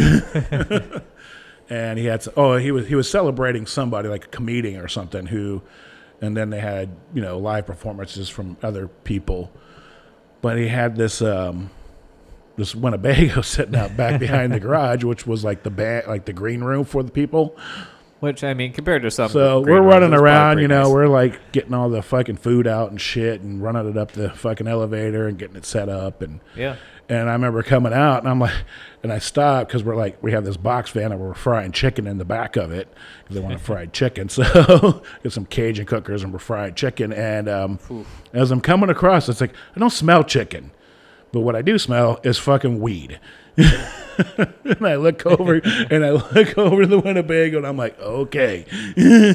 and 1.70 1.98
he 1.98 2.06
had 2.06 2.26
oh 2.38 2.58
he 2.58 2.72
was 2.72 2.88
he 2.88 2.96
was 2.96 3.10
celebrating 3.10 3.66
somebody 3.66 4.10
like 4.10 4.26
a 4.26 4.30
comedian 4.30 4.80
or 4.82 4.88
something 4.88 5.26
who, 5.28 5.62
and 6.22 6.36
then 6.36 6.50
they 6.50 6.60
had 6.60 6.96
you 7.13 7.22
know 7.22 7.38
live 7.38 7.66
performances 7.66 8.30
from 8.30 8.58
other 8.62 8.88
people, 8.88 9.52
but 10.42 10.58
he 10.58 10.68
had 10.68 10.96
this 10.96 11.22
um 11.22 11.70
this 12.56 12.76
Winnebago 12.76 13.42
sitting 13.44 13.76
out 13.76 13.98
back 13.98 14.20
behind 14.20 14.54
the 14.54 14.60
garage, 14.60 15.04
which 15.04 15.26
was 15.26 15.44
like 15.44 15.63
the 15.63 15.72
ba- 15.72 16.04
like 16.08 16.26
the 16.26 16.34
green 16.34 16.63
room 16.63 16.86
for 16.86 17.04
the 17.04 17.12
people. 17.12 17.58
Which 18.20 18.42
I 18.42 18.54
mean, 18.54 18.72
compared 18.72 19.02
to 19.02 19.12
some, 19.12 19.28
So 19.30 19.60
we're 19.60 19.82
running 19.82 20.13
around, 20.13 20.60
you 20.60 20.70
know, 20.70 20.84
nice. 20.84 20.92
we're 20.94 21.08
like 21.08 21.52
getting 21.52 21.74
all 21.74 21.89
the 21.89 22.02
fucking 22.02 22.38
food 22.38 22.68
out 22.68 22.89
and 22.89 23.02
shit, 23.02 23.42
and 23.42 23.62
running 23.62 23.89
it 23.89 23.98
up 23.98 24.13
the 24.13 24.30
fucking 24.30 24.66
elevator 24.66 25.28
and 25.28 25.38
getting 25.38 25.58
it 25.58 25.66
set 25.66 25.89
up, 25.89 26.22
and 26.22 26.39
yeah, 26.56 26.78
and 27.10 27.30
I 27.30 27.34
remember 27.34 27.63
coming 27.63 27.94
out, 27.94 28.20
and 28.20 28.30
I'm 28.30 28.39
like, 28.39 28.54
and 29.04 29.12
I 29.12 29.20
stopped 29.20 29.68
because 29.68 29.84
we're 29.84 29.96
like 29.96 30.22
we 30.24 30.32
have 30.32 30.46
this 30.46 30.58
box 30.58 30.92
van 30.92 31.12
and 31.12 31.20
we're 31.20 31.34
frying 31.34 31.72
chicken 31.72 32.08
in 32.08 32.18
the 32.18 32.26
back 32.26 32.56
of 32.56 32.72
it 32.72 32.88
because 33.24 33.36
they 33.36 33.42
want 33.42 33.56
a 33.56 33.58
fried 33.63 33.94
chicken. 33.94 34.30
So 34.30 35.04
get 35.24 35.32
some 35.32 35.46
Cajun 35.46 35.86
cookers 35.86 36.24
and 36.24 36.32
we're 36.32 36.39
frying 36.39 36.76
chicken, 36.76 37.12
and 37.13 37.50
um, 37.50 37.80
as 38.32 38.52
I'm 38.52 38.62
coming 38.62 38.89
across, 38.89 39.28
it's 39.30 39.42
like 39.42 39.54
I 39.76 39.80
don't 39.80 39.89
smell 39.89 40.24
chicken. 40.24 40.72
But 41.32 41.42
what 41.42 41.56
I 41.56 41.63
do 41.63 41.78
smell 41.80 42.20
is 42.24 42.38
fucking 42.38 42.80
weed. 42.80 43.20
and 43.58 44.82
I 44.82 44.96
look 44.96 45.26
over 45.26 45.56
and 45.56 46.06
I 46.06 46.12
look 46.12 46.58
over 46.60 46.86
the 46.86 47.00
Winnebago 47.00 47.58
and 47.58 47.66
I'm 47.66 47.78
like, 47.78 48.00
okay. 48.00 48.66
yeah. 48.96 49.34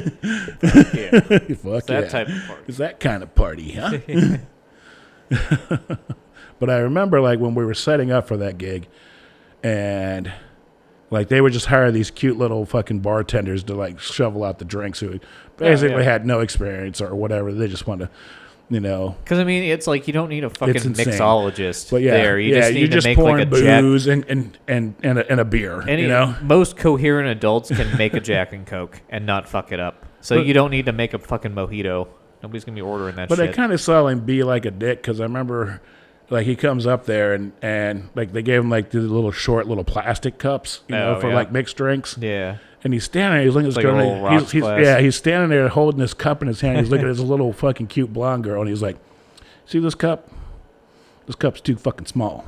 Fuck 1.55 1.87
that 1.87 2.03
yeah. 2.03 2.07
type 2.07 2.29
of 2.29 2.47
party. 2.47 2.63
It's 2.67 2.77
that 2.77 3.01
kind 3.01 3.21
of 3.21 3.35
party, 3.35 3.73
huh? 3.73 3.97
But 6.59 6.69
I 6.69 6.77
remember 6.77 7.21
like 7.21 7.39
when 7.39 7.55
we 7.55 7.65
were 7.65 7.73
setting 7.73 8.11
up 8.11 8.27
for 8.27 8.37
that 8.37 8.57
gig 8.57 8.87
and 9.63 10.31
like 11.09 11.29
they 11.29 11.41
would 11.41 11.53
just 11.53 11.65
hire 11.67 11.91
these 11.91 12.11
cute 12.11 12.37
little 12.37 12.65
fucking 12.65 12.99
bartenders 12.99 13.63
to 13.63 13.75
like 13.75 13.99
shovel 13.99 14.43
out 14.43 14.59
the 14.59 14.65
drinks 14.65 14.99
who 14.99 15.19
basically 15.57 16.03
yeah. 16.03 16.11
had 16.11 16.25
no 16.25 16.39
experience 16.41 17.01
or 17.01 17.15
whatever. 17.15 17.51
They 17.51 17.67
just 17.67 17.87
wanted 17.87 18.05
to, 18.05 18.11
you 18.69 18.79
know, 18.79 19.15
Because 19.23 19.39
I 19.39 19.43
mean, 19.43 19.63
it's 19.63 19.87
like 19.87 20.07
you 20.07 20.13
don't 20.13 20.29
need 20.29 20.43
a 20.43 20.49
fucking 20.49 20.75
mixologist 20.75 21.89
but 21.89 22.01
yeah, 22.01 22.11
there. 22.11 22.39
You 22.39 22.53
yeah, 22.53 22.61
just 22.61 22.73
need 22.73 22.81
to 22.81 22.87
just 22.87 23.07
make 23.07 23.17
pouring 23.17 23.49
like 23.49 23.59
a 23.59 23.63
jack. 23.63 23.81
booze 23.81 24.07
and, 24.07 24.23
and, 24.25 24.57
and, 24.67 24.95
and, 25.01 25.19
a, 25.19 25.31
and 25.31 25.39
a 25.39 25.45
beer, 25.45 25.81
Any, 25.87 26.03
you 26.03 26.07
know? 26.07 26.35
most 26.41 26.77
coherent 26.77 27.27
adults 27.29 27.69
can 27.69 27.97
make 27.97 28.13
a 28.13 28.19
Jack 28.19 28.53
and 28.53 28.67
Coke 28.67 29.01
and 29.09 29.25
not 29.25 29.49
fuck 29.49 29.71
it 29.71 29.79
up. 29.79 30.05
So 30.21 30.37
But- 30.37 30.45
you 30.45 30.53
don't 30.53 30.71
need 30.71 30.85
to 30.85 30.93
make 30.93 31.13
a 31.13 31.19
fucking 31.19 31.53
mojito. 31.53 32.07
Nobody's 32.43 32.63
gonna 32.63 32.75
be 32.75 32.81
ordering 32.81 33.15
that 33.17 33.27
But 33.27 33.39
I 33.39 33.47
kind 33.47 33.73
of 33.73 33.81
saw 33.81 34.07
him 34.07 34.21
be 34.21 34.43
like 34.43 34.65
a 34.65 34.71
dick 34.71 35.01
because 35.01 35.19
I 35.19 35.23
remember, 35.23 35.81
like 36.29 36.45
he 36.45 36.55
comes 36.55 36.85
up 36.87 37.05
there 37.05 37.33
and 37.33 37.51
and 37.61 38.09
like 38.15 38.31
they 38.33 38.41
gave 38.41 38.61
him 38.61 38.69
like 38.69 38.91
the 38.91 38.99
little 38.99 39.31
short 39.31 39.67
little 39.67 39.83
plastic 39.83 40.37
cups, 40.37 40.81
you 40.87 40.95
know, 40.95 41.15
Oh, 41.15 41.19
for 41.21 41.29
yeah. 41.29 41.35
like 41.35 41.51
mixed 41.51 41.77
drinks. 41.77 42.17
yeah. 42.19 42.57
And 42.83 42.93
he's 42.93 43.03
standing 43.03 43.33
there, 43.39 43.45
he's 43.45 43.53
looking 43.55 43.67
at 43.67 43.75
this 43.75 43.83
Like 43.83 43.85
girl. 43.85 44.39
he's, 44.39 44.51
he's, 44.51 44.63
yeah, 44.63 44.99
he's 45.01 45.15
standing 45.17 45.49
there 45.49 45.67
holding 45.67 45.99
this 45.99 46.13
cup 46.13 46.41
in 46.41 46.47
his 46.47 46.61
hand. 46.61 46.77
He's 46.79 46.89
looking 46.89 47.07
at 47.09 47.15
this 47.17 47.19
little 47.25 47.51
fucking 47.51 47.87
cute 47.87 48.13
blonde 48.13 48.45
girl, 48.45 48.61
and 48.61 48.69
he's 48.69 48.81
like, 48.81 48.95
"See 49.65 49.79
this 49.79 49.95
cup? 49.95 50.31
This 51.25 51.35
cup's 51.35 51.59
too 51.59 51.75
fucking 51.75 52.05
small." 52.05 52.45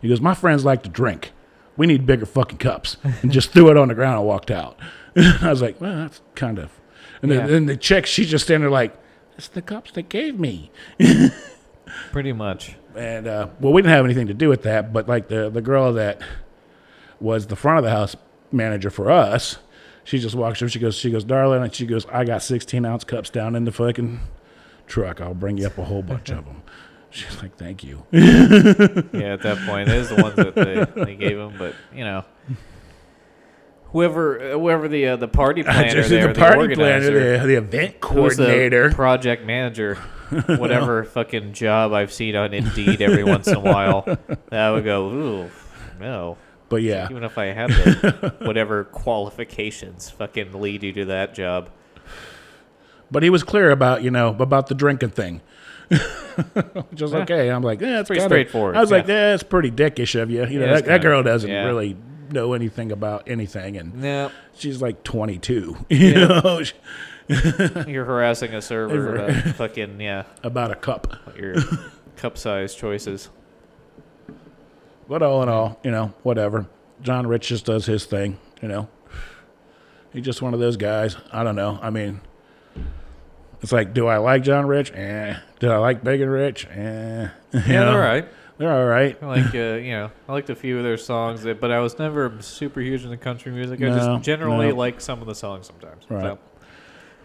He 0.00 0.08
goes, 0.08 0.20
"My 0.20 0.34
friends 0.34 0.64
like 0.64 0.84
to 0.84 0.88
drink. 0.88 1.32
We 1.76 1.88
need 1.88 2.06
bigger 2.06 2.26
fucking 2.26 2.58
cups." 2.58 2.96
And 3.22 3.32
just 3.32 3.50
threw 3.50 3.70
it 3.70 3.76
on 3.76 3.88
the 3.88 3.94
ground 3.96 4.18
and 4.18 4.26
walked 4.26 4.52
out. 4.52 4.78
I 5.16 5.50
was 5.50 5.60
like, 5.62 5.80
"Well, 5.80 5.96
that's 5.96 6.20
kind 6.36 6.58
of." 6.60 6.70
And 7.20 7.32
then, 7.32 7.40
Yeah. 7.40 7.46
then 7.48 7.66
the 7.66 7.76
chick, 7.76 8.06
she's 8.06 8.30
just 8.30 8.44
standing 8.44 8.62
there 8.62 8.70
like, 8.70 8.96
it's 9.36 9.48
the 9.48 9.62
cups 9.62 9.90
they 9.90 10.02
gave 10.02 10.38
me. 10.38 10.70
Pretty 12.12 12.32
much. 12.32 12.76
And 12.96 13.26
uh, 13.26 13.48
well, 13.60 13.72
we 13.72 13.82
didn't 13.82 13.94
have 13.94 14.04
anything 14.04 14.26
to 14.26 14.34
do 14.34 14.48
with 14.48 14.62
that, 14.62 14.92
but 14.92 15.08
like 15.08 15.28
the 15.28 15.48
the 15.50 15.62
girl 15.62 15.92
that 15.94 16.20
was 17.20 17.46
the 17.46 17.56
front 17.56 17.78
of 17.78 17.84
the 17.84 17.90
house 17.90 18.16
manager 18.50 18.90
for 18.90 19.10
us, 19.10 19.58
she 20.04 20.18
just 20.18 20.34
walks 20.34 20.60
over. 20.62 20.68
She 20.70 20.78
goes, 20.78 20.96
she 20.96 21.10
goes, 21.10 21.24
darling, 21.24 21.62
and 21.62 21.74
she 21.74 21.86
goes, 21.86 22.06
I 22.06 22.24
got 22.24 22.42
16 22.42 22.84
ounce 22.84 23.04
cups 23.04 23.30
down 23.30 23.54
in 23.54 23.64
the 23.64 23.72
fucking 23.72 24.20
truck. 24.86 25.20
I'll 25.20 25.34
bring 25.34 25.58
you 25.58 25.66
up 25.66 25.78
a 25.78 25.84
whole 25.84 26.02
bunch 26.02 26.30
of 26.30 26.44
them. 26.44 26.62
She's 27.10 27.42
like, 27.42 27.56
thank 27.56 27.82
you. 27.82 28.04
Yeah, 28.12 29.32
at 29.32 29.42
that 29.42 29.58
point, 29.66 29.88
it 29.88 29.96
is 29.96 30.10
the 30.10 30.22
ones 30.22 30.36
that 30.36 30.54
they, 30.54 31.02
they 31.04 31.16
gave 31.16 31.38
him. 31.38 31.54
But 31.58 31.74
you 31.92 32.04
know, 32.04 32.24
whoever 33.92 34.38
whoever 34.52 34.88
the 34.88 35.08
uh, 35.08 35.16
the 35.16 35.28
party 35.28 35.62
planner 35.64 35.88
Just 35.90 36.10
there, 36.10 36.32
the 36.32 36.38
party 36.38 36.58
organizer, 36.60 37.10
planner, 37.10 37.38
the, 37.40 37.46
the 37.46 37.54
event 37.56 37.92
the 37.94 37.98
coordinator. 37.98 38.90
project 38.90 39.44
manager, 39.44 39.94
whatever 40.46 41.04
fucking 41.04 41.52
job 41.52 41.92
I've 41.92 42.12
seen 42.12 42.36
on 42.36 42.52
Indeed 42.54 43.00
every 43.02 43.24
once 43.24 43.48
in 43.48 43.56
a 43.56 43.60
while, 43.60 44.02
that 44.50 44.70
would 44.70 44.84
go, 44.84 45.08
ooh, 45.10 45.50
no. 45.98 46.36
but 46.68 46.82
yeah, 46.82 47.08
Even 47.10 47.24
if 47.24 47.36
I 47.38 47.46
had 47.46 47.70
the 47.70 48.34
whatever 48.40 48.84
qualifications 48.84 50.08
fucking 50.10 50.52
lead 50.60 50.82
you 50.82 50.92
to 50.94 51.04
that 51.06 51.34
job. 51.34 51.70
but 53.10 53.22
he 53.22 53.30
was 53.30 53.42
clear 53.42 53.70
about 53.70 54.02
you 54.02 54.10
know 54.10 54.28
about 54.38 54.68
the 54.68 54.74
drinking 54.74 55.10
thing. 55.10 55.40
Which 55.88 57.02
was 57.02 57.12
Yeah. 57.12 57.18
okay. 57.22 57.48
I'm 57.50 57.62
like, 57.62 57.80
yeah, 57.80 57.98
it's 58.00 58.06
Pretty 58.08 58.22
straightforward, 58.24 58.76
I 58.76 58.80
was 58.80 58.92
like, 58.92 59.08
yeah. 59.08 59.30
yeah, 59.30 59.34
it's 59.34 59.42
pretty 59.42 59.72
dickish 59.72 60.14
of 60.20 60.30
you. 60.30 60.46
You 60.46 60.60
know, 60.60 60.66
Yeah, 60.66 60.74
that, 60.74 60.84
that 60.86 61.02
girl 61.02 61.22
doesn't 61.24 61.50
yeah. 61.50 61.64
really 61.64 61.96
know 62.32 62.52
anything 62.52 62.90
about 62.92 63.28
anything, 63.28 63.76
and 63.76 63.94
No, 63.94 64.30
she's 64.54 64.80
like 64.82 65.02
22. 65.04 65.76
You 65.90 66.14
know, 66.14 66.62
you're 67.86 68.04
harassing 68.04 68.54
a 68.54 68.60
server 68.62 69.14
about 69.16 69.54
fucking 69.56 70.00
yeah, 70.00 70.24
about 70.42 70.70
a 70.72 70.74
cup. 70.74 71.16
your 71.38 71.54
cup 72.16 72.36
size 72.36 72.74
choices. 72.74 73.28
But 75.08 75.22
all 75.22 75.42
in 75.42 75.48
all, 75.48 75.78
you 75.82 75.90
know, 75.90 76.12
whatever. 76.22 76.66
John 77.02 77.26
Rich 77.26 77.48
just 77.48 77.64
does 77.66 77.86
his 77.86 78.04
thing. 78.04 78.38
You 78.62 78.68
know, 78.68 78.88
he's 80.12 80.24
just 80.24 80.42
one 80.42 80.54
of 80.54 80.60
those 80.60 80.76
guys. 80.76 81.16
I 81.32 81.42
don't 81.44 81.56
know. 81.56 81.78
I 81.82 81.90
mean, 81.90 82.20
it's 83.62 83.72
like, 83.72 83.92
do 83.94 84.06
I 84.06 84.18
like 84.18 84.42
John 84.42 84.66
Rich? 84.66 84.92
Eh. 84.92 85.36
Do 85.60 85.70
I 85.70 85.76
like 85.78 86.02
Big 86.04 86.20
and 86.20 86.30
Rich? 86.30 86.66
Eh. 86.70 87.28
You 87.52 87.60
Yeah, 87.66 87.84
know, 87.84 87.92
all 87.92 87.98
right. 87.98 88.26
They're 88.60 88.70
all 88.70 88.84
right. 88.84 89.16
I 89.22 89.26
like 89.26 89.54
uh, 89.54 89.58
you 89.80 89.92
know, 89.92 90.10
I 90.28 90.32
liked 90.32 90.50
a 90.50 90.54
few 90.54 90.76
of 90.76 90.84
their 90.84 90.98
songs, 90.98 91.44
but 91.58 91.70
I 91.70 91.78
was 91.80 91.98
never 91.98 92.30
super 92.42 92.82
huge 92.82 93.04
into 93.04 93.16
country 93.16 93.50
music. 93.52 93.80
I 93.80 93.88
No, 93.88 93.96
just 93.96 94.22
generally 94.22 94.68
no. 94.68 94.74
like 94.74 95.00
some 95.00 95.22
of 95.22 95.26
the 95.26 95.34
songs 95.34 95.66
sometimes. 95.66 96.04
Right. 96.10 96.22
So, 96.22 96.38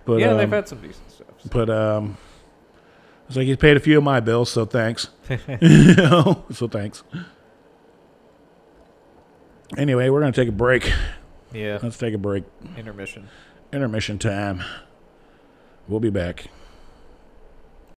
But 0.05 0.19
yeah, 0.21 0.27
um, 0.31 0.37
they've 0.37 0.49
had 0.49 0.65
some 0.69 0.79
decent 0.79 1.11
stuff. 1.11 1.27
so. 1.39 1.49
But 1.51 1.69
um, 1.69 2.15
it's 3.27 3.35
like 3.35 3.47
he's 3.47 3.57
paid 3.57 3.75
a 3.75 3.81
few 3.81 3.97
of 3.97 4.03
my 4.05 4.21
bills, 4.21 4.49
so 4.49 4.63
thanks. 4.65 5.09
you 5.59 5.95
know, 5.97 6.45
so 6.53 6.69
thanks. 6.69 7.03
Anyway, 9.77 10.07
we're 10.07 10.21
gonna 10.21 10.31
take 10.31 10.47
a 10.47 10.53
break. 10.53 10.89
Yeah, 11.51 11.79
Let's 11.83 11.97
take 11.97 12.13
a 12.13 12.17
break. 12.17 12.45
intermission. 12.77 13.27
Intermission 13.73 14.19
time. 14.19 14.63
We'll 15.89 15.99
be 15.99 16.09
back. 16.09 16.45